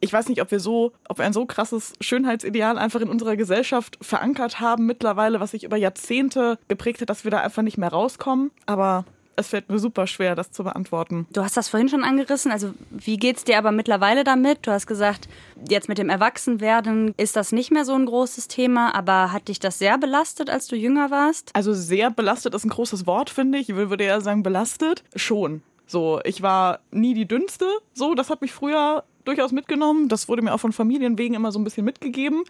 Ich 0.00 0.12
weiß 0.12 0.28
nicht, 0.28 0.40
ob 0.40 0.50
wir 0.50 0.60
so, 0.60 0.92
ob 1.08 1.18
wir 1.18 1.26
ein 1.26 1.32
so 1.32 1.44
krasses 1.44 1.92
Schönheitsideal 2.00 2.78
einfach 2.78 3.00
in 3.00 3.10
unserer 3.10 3.36
Gesellschaft 3.36 3.98
verankert 4.00 4.60
haben 4.60 4.86
mittlerweile, 4.86 5.40
was 5.40 5.50
sich 5.50 5.64
über 5.64 5.76
Jahrzehnte 5.76 6.58
geprägt 6.68 7.02
hat, 7.02 7.10
dass 7.10 7.24
wir 7.24 7.30
da 7.30 7.40
einfach 7.40 7.62
nicht 7.62 7.76
mehr 7.76 7.90
rauskommen. 7.90 8.50
Aber 8.66 9.04
es 9.40 9.48
fällt 9.48 9.68
mir 9.68 9.78
super 9.78 10.06
schwer, 10.06 10.34
das 10.34 10.52
zu 10.52 10.64
beantworten. 10.64 11.26
Du 11.32 11.42
hast 11.42 11.56
das 11.56 11.68
vorhin 11.68 11.88
schon 11.88 12.04
angerissen. 12.04 12.52
Also, 12.52 12.72
wie 12.90 13.16
geht's 13.16 13.44
dir 13.44 13.58
aber 13.58 13.72
mittlerweile 13.72 14.24
damit? 14.24 14.66
Du 14.66 14.70
hast 14.70 14.86
gesagt, 14.86 15.28
jetzt 15.68 15.88
mit 15.88 15.98
dem 15.98 16.08
Erwachsenwerden 16.08 17.14
ist 17.16 17.36
das 17.36 17.52
nicht 17.52 17.70
mehr 17.70 17.84
so 17.84 17.94
ein 17.94 18.06
großes 18.06 18.48
Thema, 18.48 18.94
aber 18.94 19.32
hat 19.32 19.48
dich 19.48 19.58
das 19.58 19.78
sehr 19.78 19.98
belastet, 19.98 20.48
als 20.50 20.66
du 20.68 20.76
jünger 20.76 21.10
warst? 21.10 21.50
Also, 21.54 21.72
sehr 21.72 22.10
belastet 22.10 22.54
ist 22.54 22.64
ein 22.64 22.70
großes 22.70 23.06
Wort, 23.06 23.30
finde 23.30 23.58
ich. 23.58 23.68
Ich 23.68 23.76
würde 23.76 24.04
eher 24.04 24.20
sagen, 24.20 24.42
belastet. 24.42 25.02
Schon. 25.16 25.62
So, 25.86 26.20
ich 26.22 26.40
war 26.40 26.78
nie 26.92 27.14
die 27.14 27.26
dünnste. 27.26 27.66
So, 27.94 28.14
das 28.14 28.30
hat 28.30 28.42
mich 28.42 28.52
früher 28.52 29.02
durchaus 29.24 29.52
mitgenommen. 29.52 30.08
Das 30.08 30.28
wurde 30.28 30.42
mir 30.42 30.52
auch 30.54 30.60
von 30.60 30.72
Familien 30.72 31.18
wegen 31.18 31.34
immer 31.34 31.52
so 31.52 31.58
ein 31.58 31.64
bisschen 31.64 31.84
mitgegeben. 31.84 32.44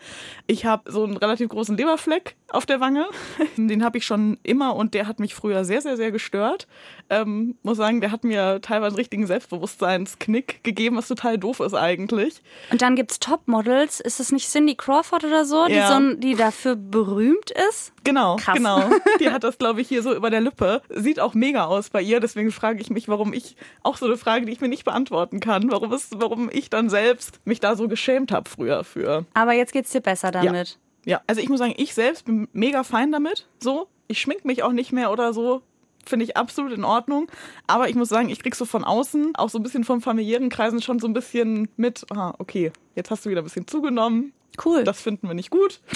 Ich 0.46 0.64
habe 0.64 0.90
so 0.90 1.04
einen 1.04 1.16
relativ 1.16 1.48
großen 1.48 1.76
Leberfleck 1.76 2.36
auf 2.48 2.66
der 2.66 2.80
Wange. 2.80 3.06
Den 3.56 3.84
habe 3.84 3.98
ich 3.98 4.06
schon 4.06 4.38
immer 4.42 4.74
und 4.76 4.94
der 4.94 5.06
hat 5.06 5.20
mich 5.20 5.34
früher 5.34 5.64
sehr, 5.64 5.80
sehr, 5.80 5.96
sehr 5.96 6.10
gestört. 6.10 6.66
Ähm, 7.08 7.56
muss 7.62 7.76
sagen, 7.76 8.00
der 8.00 8.12
hat 8.12 8.24
mir 8.24 8.60
teilweise 8.60 8.88
einen 8.94 8.96
richtigen 8.96 9.26
Selbstbewusstseinsknick 9.26 10.62
gegeben, 10.64 10.96
was 10.96 11.08
total 11.08 11.38
doof 11.38 11.60
ist 11.60 11.74
eigentlich. 11.74 12.42
Und 12.70 12.82
dann 12.82 12.96
gibt 12.96 13.10
es 13.12 13.18
Topmodels. 13.20 14.00
Ist 14.00 14.20
es 14.20 14.32
nicht 14.32 14.48
Cindy 14.50 14.74
Crawford 14.74 15.24
oder 15.24 15.44
so, 15.44 15.66
die, 15.66 15.74
Ja. 15.74 15.88
so, 16.00 16.14
die 16.14 16.34
dafür 16.34 16.76
berühmt 16.76 17.50
ist? 17.70 17.92
Genau, 18.04 18.36
Krass. 18.36 18.56
genau. 18.56 18.90
Die 19.20 19.28
hat 19.30 19.44
das, 19.44 19.58
glaube 19.58 19.82
ich, 19.82 19.88
hier 19.88 20.02
so 20.02 20.14
über 20.14 20.30
der 20.30 20.40
Lippe. 20.40 20.80
Sieht 20.88 21.20
auch 21.20 21.34
mega 21.34 21.66
aus 21.66 21.90
bei 21.90 22.00
ihr. 22.00 22.18
Deswegen 22.20 22.50
frage 22.50 22.80
ich 22.80 22.88
mich, 22.88 23.08
warum 23.08 23.34
ich 23.34 23.56
auch 23.82 23.98
so 23.98 24.06
eine 24.06 24.16
Frage, 24.16 24.46
die 24.46 24.52
ich 24.52 24.60
mir 24.62 24.68
nicht 24.68 24.84
beantworten 24.86 25.38
kann, 25.40 25.70
warum 25.70 25.92
es, 25.92 26.08
warum 26.14 26.48
ich 26.50 26.59
dann 26.68 26.90
selbst 26.90 27.40
mich 27.44 27.60
da 27.60 27.76
so 27.76 27.88
geschämt 27.88 28.32
habe 28.32 28.50
früher 28.50 28.84
für. 28.84 29.24
Aber 29.32 29.52
jetzt 29.52 29.72
geht's 29.72 29.90
dir 29.90 30.00
besser 30.00 30.30
damit. 30.30 30.78
Ja, 31.06 31.22
also 31.26 31.40
ich 31.40 31.48
muss 31.48 31.58
sagen, 31.58 31.74
ich 31.76 31.94
selbst 31.94 32.26
bin 32.26 32.48
mega 32.52 32.84
fein 32.84 33.10
damit. 33.10 33.46
So, 33.58 33.88
ich 34.08 34.20
schmink 34.20 34.44
mich 34.44 34.62
auch 34.62 34.72
nicht 34.72 34.92
mehr 34.92 35.10
oder 35.10 35.32
so. 35.32 35.62
Finde 36.04 36.24
ich 36.24 36.36
absolut 36.36 36.72
in 36.72 36.84
Ordnung. 36.84 37.30
Aber 37.66 37.88
ich 37.88 37.94
muss 37.94 38.08
sagen, 38.08 38.28
ich 38.28 38.42
krieg 38.42 38.54
so 38.54 38.64
von 38.64 38.84
außen, 38.84 39.36
auch 39.36 39.48
so 39.48 39.58
ein 39.58 39.62
bisschen 39.62 39.84
von 39.84 40.00
familiären 40.00 40.48
Kreisen 40.48 40.82
schon 40.82 40.98
so 40.98 41.06
ein 41.06 41.12
bisschen 41.12 41.68
mit, 41.76 42.04
ah, 42.10 42.34
okay, 42.38 42.72
jetzt 42.94 43.10
hast 43.10 43.24
du 43.24 43.30
wieder 43.30 43.42
ein 43.42 43.44
bisschen 43.44 43.66
zugenommen. 43.66 44.32
Cool. 44.62 44.84
Das 44.84 45.00
finden 45.00 45.28
wir 45.28 45.34
nicht 45.34 45.50
gut. 45.50 45.80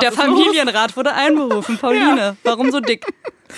Der? 0.00 0.12
Familienrat 0.12 0.96
wurde 0.96 1.12
einberufen. 1.12 1.78
Pauline, 1.80 2.36
warum 2.42 2.70
so 2.70 2.80
dick? 2.80 3.06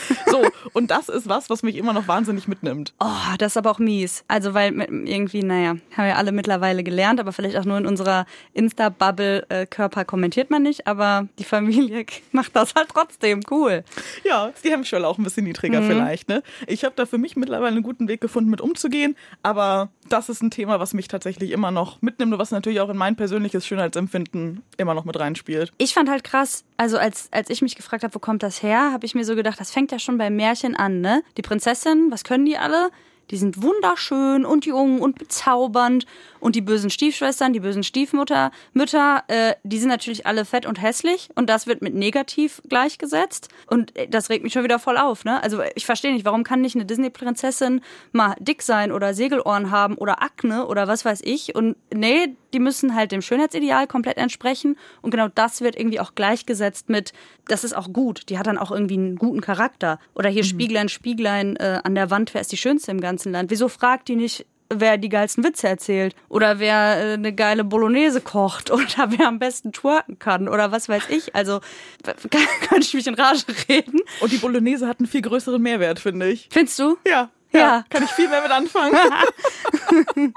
So, 0.29 0.43
und 0.73 0.91
das 0.91 1.09
ist 1.09 1.29
was, 1.29 1.51
was 1.51 1.63
mich 1.63 1.77
immer 1.77 1.93
noch 1.93 2.09
wahnsinnig 2.09 2.49
mitnimmt. 2.49 2.93
Oh, 2.99 3.07
das 3.39 3.53
ist 3.53 3.57
aber 3.57 3.71
auch 3.71 3.79
mies. 3.79 4.25
Also, 4.29 4.55
weil 4.55 4.73
irgendwie, 5.07 5.43
naja, 5.43 5.77
haben 5.97 6.07
wir 6.07 6.17
alle 6.17 6.33
mittlerweile 6.33 6.83
gelernt, 6.83 7.21
aber 7.21 7.33
vielleicht 7.33 7.57
auch 7.57 7.65
nur 7.65 7.79
in 7.79 7.87
unserer 7.87 8.27
Insta-Bubble 8.53 9.47
äh, 9.49 9.67
Körper 9.67 10.05
kommentiert 10.05 10.51
man 10.51 10.63
nicht, 10.63 10.87
aber 10.87 11.29
die 11.39 11.45
Familie 11.45 12.07
macht 12.33 12.57
das 12.57 12.75
halt 12.75 12.89
trotzdem. 12.89 13.41
Cool. 13.51 13.85
Ja, 14.25 14.53
die 14.65 14.71
Hemmschwelle 14.71 15.07
auch 15.07 15.19
ein 15.19 15.25
bisschen 15.25 15.45
niedriger 15.45 15.83
vielleicht. 15.83 16.29
Ne? 16.29 16.43
Ich 16.67 16.85
habe 16.85 16.95
da 16.97 17.07
für 17.07 17.19
mich 17.19 17.37
mittlerweile 17.37 17.73
einen 17.73 17.83
guten 17.83 18.09
Weg 18.09 18.21
gefunden, 18.21 18.51
mit 18.51 18.61
umzugehen. 18.61 19.17
Aber 19.43 19.91
das 20.09 20.29
ist 20.29 20.43
ein 20.43 20.51
Thema, 20.51 20.81
was 20.81 20.95
mich 20.95 21.09
tatsächlich 21.09 21.51
immer 21.51 21.71
noch 21.71 22.03
mitnimmt 22.03 22.33
und 22.33 22.39
was 22.39 22.51
natürlich 22.51 22.81
auch 22.81 22.89
in 22.89 22.97
mein 22.97 23.17
persönliches 23.17 23.67
Schönheitsempfinden 23.67 24.63
immer 24.77 24.95
noch 24.95 25.05
mit 25.05 25.19
reinspielt. 25.19 25.73
Ich 25.79 25.95
fand 25.95 26.11
halt 26.11 26.25
krass, 26.25 26.65
also 26.77 26.99
als, 26.99 27.29
als 27.33 27.51
ich 27.51 27.63
mich 27.63 27.77
gefragt 27.77 28.05
habe, 28.05 28.15
wo 28.15 28.19
kommt 28.19 28.43
das 28.43 28.63
her, 28.63 28.93
habe 28.93 29.07
ich 29.07 29.15
mir 29.15 29.25
so 29.25 29.35
gedacht, 29.35 29.59
das 29.61 29.71
fängt 29.71 29.93
ja 29.93 29.99
schon 29.99 30.19
beim 30.19 30.37
Märchen 30.37 30.77
an, 30.77 31.01
ne? 31.01 31.23
Die 31.37 31.43
Prinzessin, 31.43 32.11
was 32.11 32.25
können 32.25 32.45
die 32.45 32.59
alle? 32.59 32.91
Die 33.31 33.37
sind 33.37 33.63
wunderschön 33.63 34.45
und 34.45 34.67
jung 34.67 35.01
und 35.01 35.19
bezaubernd. 35.19 36.07
Und 36.47 36.55
die 36.55 36.61
bösen 36.61 36.91
Stiefschwestern, 36.91 37.53
die 37.53 37.59
bösen 37.59 37.83
Stiefmutter, 37.83 38.53
Mütter, 38.73 39.25
äh, 39.27 39.55
die 39.65 39.79
sind 39.79 39.89
natürlich 39.89 40.27
alle 40.27 40.45
fett 40.45 40.65
und 40.65 40.81
hässlich. 40.81 41.29
Und 41.35 41.51
das 41.51 41.67
wird 41.67 41.83
mit 41.83 41.93
negativ 41.93 42.63
gleichgesetzt. 42.69 43.49
Und 43.67 43.97
äh, 43.97 44.07
das 44.07 44.31
regt 44.31 44.45
mich 44.45 44.53
schon 44.53 44.63
wieder 44.63 44.79
voll 44.79 44.97
auf, 44.97 45.25
ne? 45.25 45.43
Also 45.43 45.61
ich 45.75 45.85
verstehe 45.85 46.13
nicht, 46.13 46.25
warum 46.25 46.45
kann 46.45 46.61
nicht 46.61 46.77
eine 46.77 46.85
Disney-Prinzessin 46.85 47.81
mal 48.13 48.37
dick 48.39 48.63
sein 48.63 48.93
oder 48.93 49.13
Segelohren 49.13 49.73
haben 49.73 49.97
oder 49.97 50.23
Akne 50.23 50.69
oder 50.69 50.87
was 50.87 51.05
weiß 51.05 51.23
ich. 51.25 51.57
Und 51.57 51.75
nee, 51.93 52.37
die 52.53 52.61
müssen 52.61 52.95
halt 52.95 53.11
dem 53.11 53.23
Schönheitsideal 53.23 53.89
komplett 53.89 54.17
entsprechen. 54.17 54.77
Und 55.03 55.11
genau 55.11 55.27
das 55.27 55.63
wird 55.63 55.75
irgendwie 55.75 55.99
auch 55.99 56.15
gleichgesetzt 56.15 56.89
mit, 56.89 57.13
das 57.49 57.65
ist 57.65 57.77
auch 57.77 57.93
gut. 57.93 58.29
Die 58.29 58.39
hat 58.39 58.47
dann 58.47 58.57
auch 58.57 58.71
irgendwie 58.71 58.99
einen 58.99 59.17
guten 59.17 59.41
Charakter. 59.41 59.99
Oder 60.15 60.31
hier 60.31 60.45
Spieglein, 60.45 60.89
Spieglein 60.89 61.57
äh, 61.57 61.81
an 61.83 61.97
der 61.97 62.13
Wand, 62.13 62.35
wer 62.35 62.41
ist 62.41 62.53
die 62.53 62.57
Schönste 62.57 62.93
im 62.93 63.01
ganzen 63.01 63.33
Land? 63.33 63.51
Wieso 63.51 63.67
fragt 63.67 64.07
die 64.07 64.15
nicht, 64.15 64.47
wer 64.69 64.97
die 64.99 65.09
geilsten 65.09 65.45
Witze 65.45 65.69
erzählt? 65.69 66.15
Oder 66.29 66.59
wer 66.59 66.99
äh, 66.99 67.13
eine 67.15 67.33
geile 67.35 67.65
Bolognese 67.65 68.21
kocht? 68.21 68.71
Oder 68.73 69.07
wer 69.09 69.29
am 69.29 69.39
besten 69.39 69.73
twerken 69.73 70.19
kann? 70.19 70.49
Oder 70.49 70.73
was 70.73 70.89
weiß 70.89 71.05
ich? 71.11 71.35
Also, 71.35 71.61
kann, 72.03 72.15
könnte 72.69 72.87
ich 72.87 72.95
mich 72.95 73.07
in 73.07 73.15
Rage 73.15 73.45
reden? 73.69 74.01
Und 74.21 74.33
die 74.33 74.39
Bolognese 74.39 74.87
hat 74.87 74.99
einen 75.01 75.07
viel 75.09 75.23
größeren 75.23 75.61
Mehrwert, 75.63 76.01
finde 76.01 76.29
ich. 76.29 76.49
Findest 76.51 76.79
du? 76.79 76.97
Ja, 77.07 77.31
Ja. 77.53 77.61
ja, 77.61 77.85
kann 77.91 78.03
ich 78.05 78.11
viel 78.11 78.29
mehr 78.29 78.43
mit 78.43 78.51
anfangen. 78.51 78.97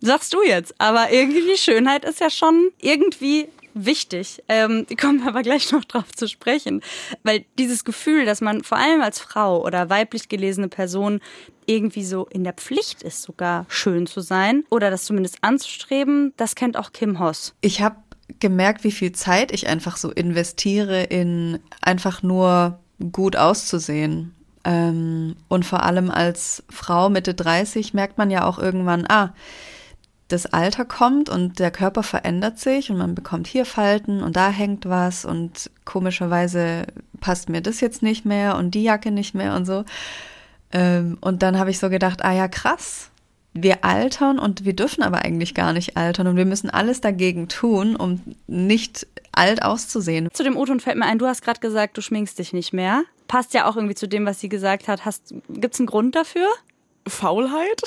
Sagst 0.00 0.32
du 0.34 0.42
jetzt. 0.42 0.74
Aber 0.78 1.10
irgendwie 1.10 1.56
Schönheit 1.56 2.04
ist 2.04 2.20
ja 2.20 2.30
schon 2.30 2.70
irgendwie 2.80 3.48
wichtig. 3.74 4.42
Ähm, 4.48 4.86
kommen 5.00 5.20
wir 5.20 5.28
aber 5.28 5.42
gleich 5.42 5.72
noch 5.72 5.84
drauf 5.84 6.12
zu 6.12 6.28
sprechen. 6.28 6.82
Weil 7.22 7.44
dieses 7.58 7.84
Gefühl, 7.84 8.24
dass 8.24 8.40
man 8.40 8.62
vor 8.62 8.78
allem 8.78 9.00
als 9.00 9.18
Frau 9.18 9.64
oder 9.64 9.90
weiblich 9.90 10.28
gelesene 10.28 10.68
Person 10.68 11.20
irgendwie 11.66 12.04
so 12.04 12.26
in 12.26 12.44
der 12.44 12.54
Pflicht 12.54 13.02
ist, 13.02 13.22
sogar 13.22 13.66
schön 13.68 14.06
zu 14.06 14.20
sein 14.20 14.64
oder 14.70 14.90
das 14.90 15.04
zumindest 15.04 15.38
anzustreben, 15.42 16.32
das 16.36 16.54
kennt 16.54 16.76
auch 16.76 16.92
Kim 16.92 17.20
Hoss. 17.20 17.54
Ich 17.60 17.80
habe 17.80 17.96
gemerkt, 18.40 18.84
wie 18.84 18.92
viel 18.92 19.12
Zeit 19.12 19.52
ich 19.52 19.68
einfach 19.68 19.96
so 19.96 20.10
investiere 20.10 21.04
in 21.04 21.58
einfach 21.80 22.22
nur 22.22 22.78
gut 23.12 23.36
auszusehen. 23.36 24.34
Ähm, 24.64 25.36
und 25.48 25.64
vor 25.64 25.82
allem 25.84 26.10
als 26.10 26.62
Frau 26.68 27.08
Mitte 27.08 27.34
30 27.34 27.94
merkt 27.94 28.18
man 28.18 28.30
ja 28.30 28.44
auch 28.44 28.58
irgendwann, 28.58 29.06
ah, 29.08 29.32
das 30.32 30.46
Alter 30.46 30.84
kommt 30.84 31.28
und 31.28 31.58
der 31.58 31.70
Körper 31.70 32.02
verändert 32.02 32.58
sich 32.58 32.90
und 32.90 32.98
man 32.98 33.14
bekommt 33.14 33.46
hier 33.46 33.64
Falten 33.64 34.22
und 34.22 34.36
da 34.36 34.50
hängt 34.50 34.88
was 34.88 35.24
und 35.24 35.70
komischerweise 35.84 36.86
passt 37.20 37.48
mir 37.48 37.60
das 37.60 37.80
jetzt 37.80 38.02
nicht 38.02 38.24
mehr 38.24 38.56
und 38.56 38.74
die 38.74 38.84
Jacke 38.84 39.10
nicht 39.10 39.34
mehr 39.34 39.54
und 39.56 39.66
so. 39.66 39.84
Ähm, 40.72 41.18
und 41.20 41.42
dann 41.42 41.58
habe 41.58 41.70
ich 41.70 41.78
so 41.78 41.90
gedacht, 41.90 42.24
ah 42.24 42.32
ja, 42.32 42.48
krass. 42.48 43.10
Wir 43.52 43.84
altern 43.84 44.38
und 44.38 44.64
wir 44.64 44.74
dürfen 44.74 45.02
aber 45.02 45.24
eigentlich 45.24 45.54
gar 45.56 45.72
nicht 45.72 45.96
altern 45.96 46.28
und 46.28 46.36
wir 46.36 46.44
müssen 46.44 46.70
alles 46.70 47.00
dagegen 47.00 47.48
tun, 47.48 47.96
um 47.96 48.22
nicht 48.46 49.08
alt 49.32 49.62
auszusehen. 49.64 50.28
Zu 50.32 50.44
dem 50.44 50.56
O-Ton 50.56 50.78
fällt 50.78 50.96
mir 50.96 51.06
ein, 51.06 51.18
du 51.18 51.26
hast 51.26 51.42
gerade 51.42 51.58
gesagt, 51.58 51.98
du 51.98 52.02
schminkst 52.02 52.38
dich 52.38 52.52
nicht 52.52 52.72
mehr. 52.72 53.02
Passt 53.26 53.52
ja 53.52 53.68
auch 53.68 53.74
irgendwie 53.74 53.96
zu 53.96 54.06
dem, 54.06 54.24
was 54.24 54.38
sie 54.38 54.48
gesagt 54.48 54.86
hat. 54.86 55.04
Hast, 55.04 55.34
gibt's 55.48 55.80
einen 55.80 55.88
Grund 55.88 56.14
dafür? 56.14 56.46
Faulheit? 57.08 57.82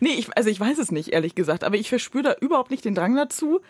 Nee, 0.00 0.10
ich, 0.16 0.36
also 0.36 0.50
ich 0.50 0.58
weiß 0.60 0.78
es 0.78 0.90
nicht, 0.92 1.08
ehrlich 1.08 1.34
gesagt, 1.34 1.64
aber 1.64 1.76
ich 1.76 1.88
verspüre 1.88 2.22
da 2.24 2.34
überhaupt 2.40 2.70
nicht 2.70 2.84
den 2.84 2.94
Drang 2.94 3.14
dazu. 3.16 3.60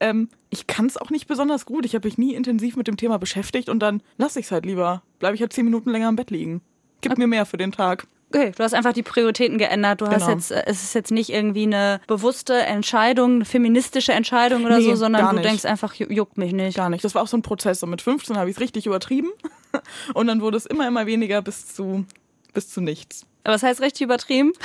Ähm, 0.00 0.28
ich 0.50 0.66
kann 0.66 0.86
es 0.86 0.96
auch 0.96 1.10
nicht 1.10 1.26
besonders 1.26 1.66
gut. 1.66 1.84
Ich 1.84 1.94
habe 1.94 2.06
mich 2.08 2.18
nie 2.18 2.34
intensiv 2.34 2.76
mit 2.76 2.86
dem 2.86 2.96
Thema 2.96 3.18
beschäftigt 3.18 3.68
und 3.68 3.80
dann 3.80 4.02
lasse 4.18 4.40
ich 4.40 4.46
es 4.46 4.52
halt 4.52 4.66
lieber. 4.66 5.02
Bleibe 5.18 5.34
ich 5.34 5.40
halt 5.42 5.52
zehn 5.52 5.64
Minuten 5.64 5.90
länger 5.90 6.08
im 6.08 6.16
Bett 6.16 6.30
liegen. 6.30 6.60
Gib 7.02 7.16
mir 7.18 7.26
mehr 7.26 7.46
für 7.46 7.56
den 7.56 7.72
Tag. 7.72 8.06
Okay, 8.32 8.52
du 8.56 8.62
hast 8.62 8.74
einfach 8.74 8.92
die 8.92 9.02
Prioritäten 9.02 9.58
geändert. 9.58 10.00
Du 10.00 10.06
hast 10.06 10.18
Genau. 10.26 10.30
jetzt, 10.30 10.52
äh, 10.52 10.62
es 10.66 10.84
ist 10.84 10.94
jetzt 10.94 11.10
nicht 11.10 11.30
irgendwie 11.30 11.64
eine 11.64 12.00
bewusste 12.06 12.54
Entscheidung, 12.54 13.36
eine 13.36 13.44
feministische 13.44 14.12
Entscheidung 14.12 14.64
oder 14.64 14.78
Nee, 14.78 14.84
so, 14.84 14.94
sondern 14.94 15.34
du 15.34 15.42
denkst 15.42 15.64
einfach, 15.64 15.94
ju- 15.94 16.12
juckt 16.12 16.38
mich 16.38 16.52
nicht. 16.52 16.76
Gar 16.76 16.90
nicht. 16.90 17.02
Das 17.02 17.16
war 17.16 17.22
auch 17.22 17.26
so 17.26 17.36
ein 17.36 17.42
Prozess. 17.42 17.82
Und 17.82 17.90
mit 17.90 18.02
15 18.02 18.36
habe 18.36 18.48
ich 18.48 18.54
es 18.56 18.60
richtig 18.60 18.86
übertrieben. 18.86 19.30
Und 20.14 20.28
dann 20.28 20.40
wurde 20.42 20.56
es 20.58 20.66
immer, 20.66 20.86
immer 20.86 21.06
weniger 21.06 21.42
bis 21.42 21.74
zu, 21.74 22.04
bis 22.54 22.68
zu 22.68 22.80
nichts. 22.80 23.26
Aber 23.44 23.54
das 23.54 23.62
heißt 23.62 23.80
richtig 23.80 24.02
übertrieben. 24.02 24.52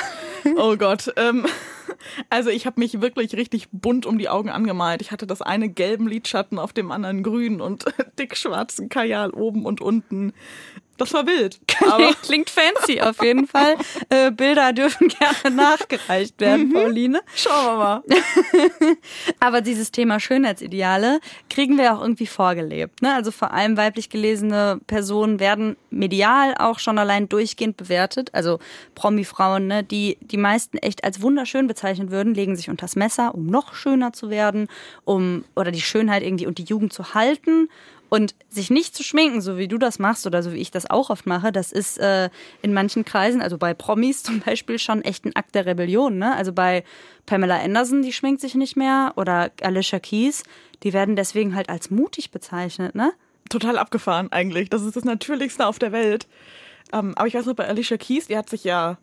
Oh 0.58 0.78
Gott. 0.78 1.12
Ähm, 1.18 1.48
also 2.30 2.52
ich 2.52 2.68
habe 2.68 2.80
mich 2.80 3.02
wirklich 3.02 3.34
richtig 3.36 3.68
bunt 3.72 4.06
um 4.06 4.20
die 4.20 4.30
Augen 4.30 4.52
angemalt. 4.52 5.02
Ich 5.02 5.12
hatte 5.12 5.26
das 5.26 5.42
eine 5.42 5.70
gelben 5.70 6.08
Lidschatten 6.08 6.60
auf 6.60 6.72
dem 6.72 6.92
anderen 6.92 7.24
grün 7.24 7.62
und 7.62 7.86
dick 8.20 8.38
schwarzen 8.38 8.88
Kajal 8.88 9.32
oben 9.32 9.66
und 9.66 9.82
unten. 9.82 10.34
Das 10.98 11.14
war 11.14 11.26
wild. 11.26 11.60
Klingt 12.22 12.50
fancy 12.50 13.02
auf 13.02 13.22
jeden 13.22 13.48
Fall. 13.48 13.76
Äh, 14.10 14.32
Bilder 14.32 14.72
dürfen 14.72 15.08
gerne 15.44 15.56
nachgereicht 15.56 16.40
werden, 16.40 16.72
Pauline. 16.72 17.22
schauen 17.36 17.66
wir 17.66 17.78
mal. 17.78 18.04
Aber 19.40 19.62
dieses 19.62 19.92
Thema 19.92 20.20
Schönheitsideale 20.20 21.20
kriegen 21.50 21.78
wir 21.78 21.94
auch 21.94 22.02
irgendwie 22.02 22.28
vorgelebt. 22.28 23.02
Ne? 23.02 23.14
Also 23.14 23.32
vor 23.32 23.52
allem 23.52 23.76
weiblich 23.76 24.10
gelesene 24.10 24.80
Personen 24.88 25.40
werden 25.40 25.76
medial 25.90 26.56
auch 26.58 26.80
schon 26.80 26.98
allein 26.98 27.28
durchgehend 27.28 27.76
bewertet. 27.76 28.30
Also 28.34 28.60
Promi-Frauen, 28.96 29.68
ne? 29.68 29.84
die 29.84 30.18
die 30.22 30.38
meisten 30.38 30.78
echt 30.78 31.04
als 31.04 31.22
wunderschön 31.22 31.68
bezeichnet 31.68 32.10
würden, 32.10 32.34
legen 32.34 32.56
sich 32.56 32.70
unters 32.70 32.96
Messer, 32.96 33.36
um 33.36 33.48
noch 33.48 33.74
schöner 33.76 34.14
zu 34.14 34.30
werden, 34.30 34.68
um 35.04 35.44
oder 35.56 35.72
die 35.72 35.82
Schönheit 35.82 36.24
irgendwie 36.24 36.48
und 36.48 36.58
die 36.58 36.64
Jugend 36.64 36.94
zu 36.94 37.14
halten. 37.14 37.70
Und 38.16 38.34
sich 38.48 38.70
nicht 38.70 38.96
zu 38.96 39.04
schminken, 39.04 39.42
so 39.42 39.58
wie 39.58 39.68
du 39.68 39.78
das 39.78 40.00
machst 40.00 40.26
oder 40.26 40.42
so 40.42 40.54
wie 40.54 40.58
ich 40.58 40.72
das 40.72 40.90
auch 40.90 41.10
oft 41.10 41.26
mache, 41.26 41.52
das 41.52 41.74
ist 41.74 41.98
äh, 41.98 42.30
in 42.62 42.74
manchen 42.74 43.04
Kreisen, 43.04 43.42
also 43.42 43.58
bei 43.58 43.74
Promis 43.74 44.24
zum 44.24 44.40
Beispiel, 44.40 44.80
schon 44.80 45.02
echt 45.02 45.26
ein 45.26 45.36
Akt 45.36 45.54
der 45.54 45.66
Rebellion. 45.66 46.18
Ne? 46.18 46.34
Also 46.34 46.54
bei 46.54 46.86
Pamela 47.26 47.60
Anderson, 47.62 48.02
die 48.04 48.14
schminkt 48.14 48.40
sich 48.40 48.56
nicht 48.56 48.78
mehr, 48.78 49.12
oder 49.18 49.52
Alicia 49.62 50.00
Keys, 50.00 50.44
die 50.84 50.94
werden 50.94 51.18
deswegen 51.18 51.56
halt 51.56 51.70
als 51.70 51.92
mutig 51.92 52.32
bezeichnet. 52.32 52.96
Ne? 52.96 53.12
Total 53.50 53.78
abgefahren 53.78 54.32
eigentlich. 54.32 54.70
Das 54.70 54.84
ist 54.84 54.96
das 54.96 55.04
Natürlichste 55.04 55.68
auf 55.68 55.78
der 55.78 55.92
Welt. 55.92 56.28
Ähm, 56.94 57.14
aber 57.18 57.28
ich 57.28 57.34
weiß 57.34 57.46
noch, 57.46 57.56
bei 57.56 57.68
Alicia 57.68 57.98
Keys, 57.98 58.28
die 58.28 58.38
hat 58.38 58.50
sich 58.50 58.64
ja, 58.64 58.98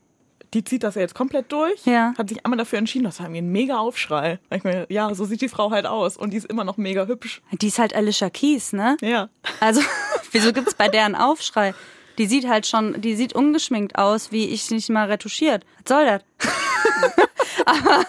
die 0.55 0.65
zieht 0.65 0.83
das 0.83 0.95
ja 0.97 1.01
jetzt 1.01 1.15
komplett 1.15 1.51
durch, 1.53 1.85
Ja. 1.87 2.13
hat 2.19 2.29
sich 2.29 2.45
einmal 2.45 2.59
dafür 2.59 2.79
entschieden, 2.79 3.05
das 3.05 3.19
war 3.19 3.27
irgendwie 3.27 3.41
ein 3.43 3.53
mega 3.53 3.79
Aufschrei. 3.79 4.39
Ich 4.55 4.65
mir, 4.65 4.87
ja, 4.91 5.15
so 5.15 5.25
sieht 5.25 5.41
die 5.41 5.49
Frau 5.49 5.71
halt 5.71 5.87
aus 5.87 6.17
und 6.17 6.31
die 6.33 6.37
ist 6.37 6.47
immer 6.47 6.65
noch 6.65 6.77
mega 6.77 7.07
hübsch. 7.07 7.41
Die 7.53 7.69
ist 7.69 7.79
halt 7.79 7.95
Alicia 7.95 8.29
Keys, 8.31 8.73
ne? 8.73 8.97
Ja. 9.01 9.29
Also, 9.61 9.81
wieso 10.33 10.53
gibt's 10.53 10.75
bei 10.75 10.89
der 10.89 11.05
einen 11.07 11.15
Aufschrei? 11.15 11.75
Die 12.19 12.27
sieht 12.27 12.47
halt 12.47 12.67
schon, 12.67 13.01
die 13.01 13.17
sieht 13.17 13.33
ungeschminkt 13.33 13.97
aus, 13.97 14.33
wie 14.33 14.47
ich 14.49 14.71
nicht 14.71 14.91
mal 14.91 15.09
retuschiert. 15.11 15.65
Was 15.85 15.89
soll 15.97 16.05
das? 16.07 16.23
aber, 17.67 18.05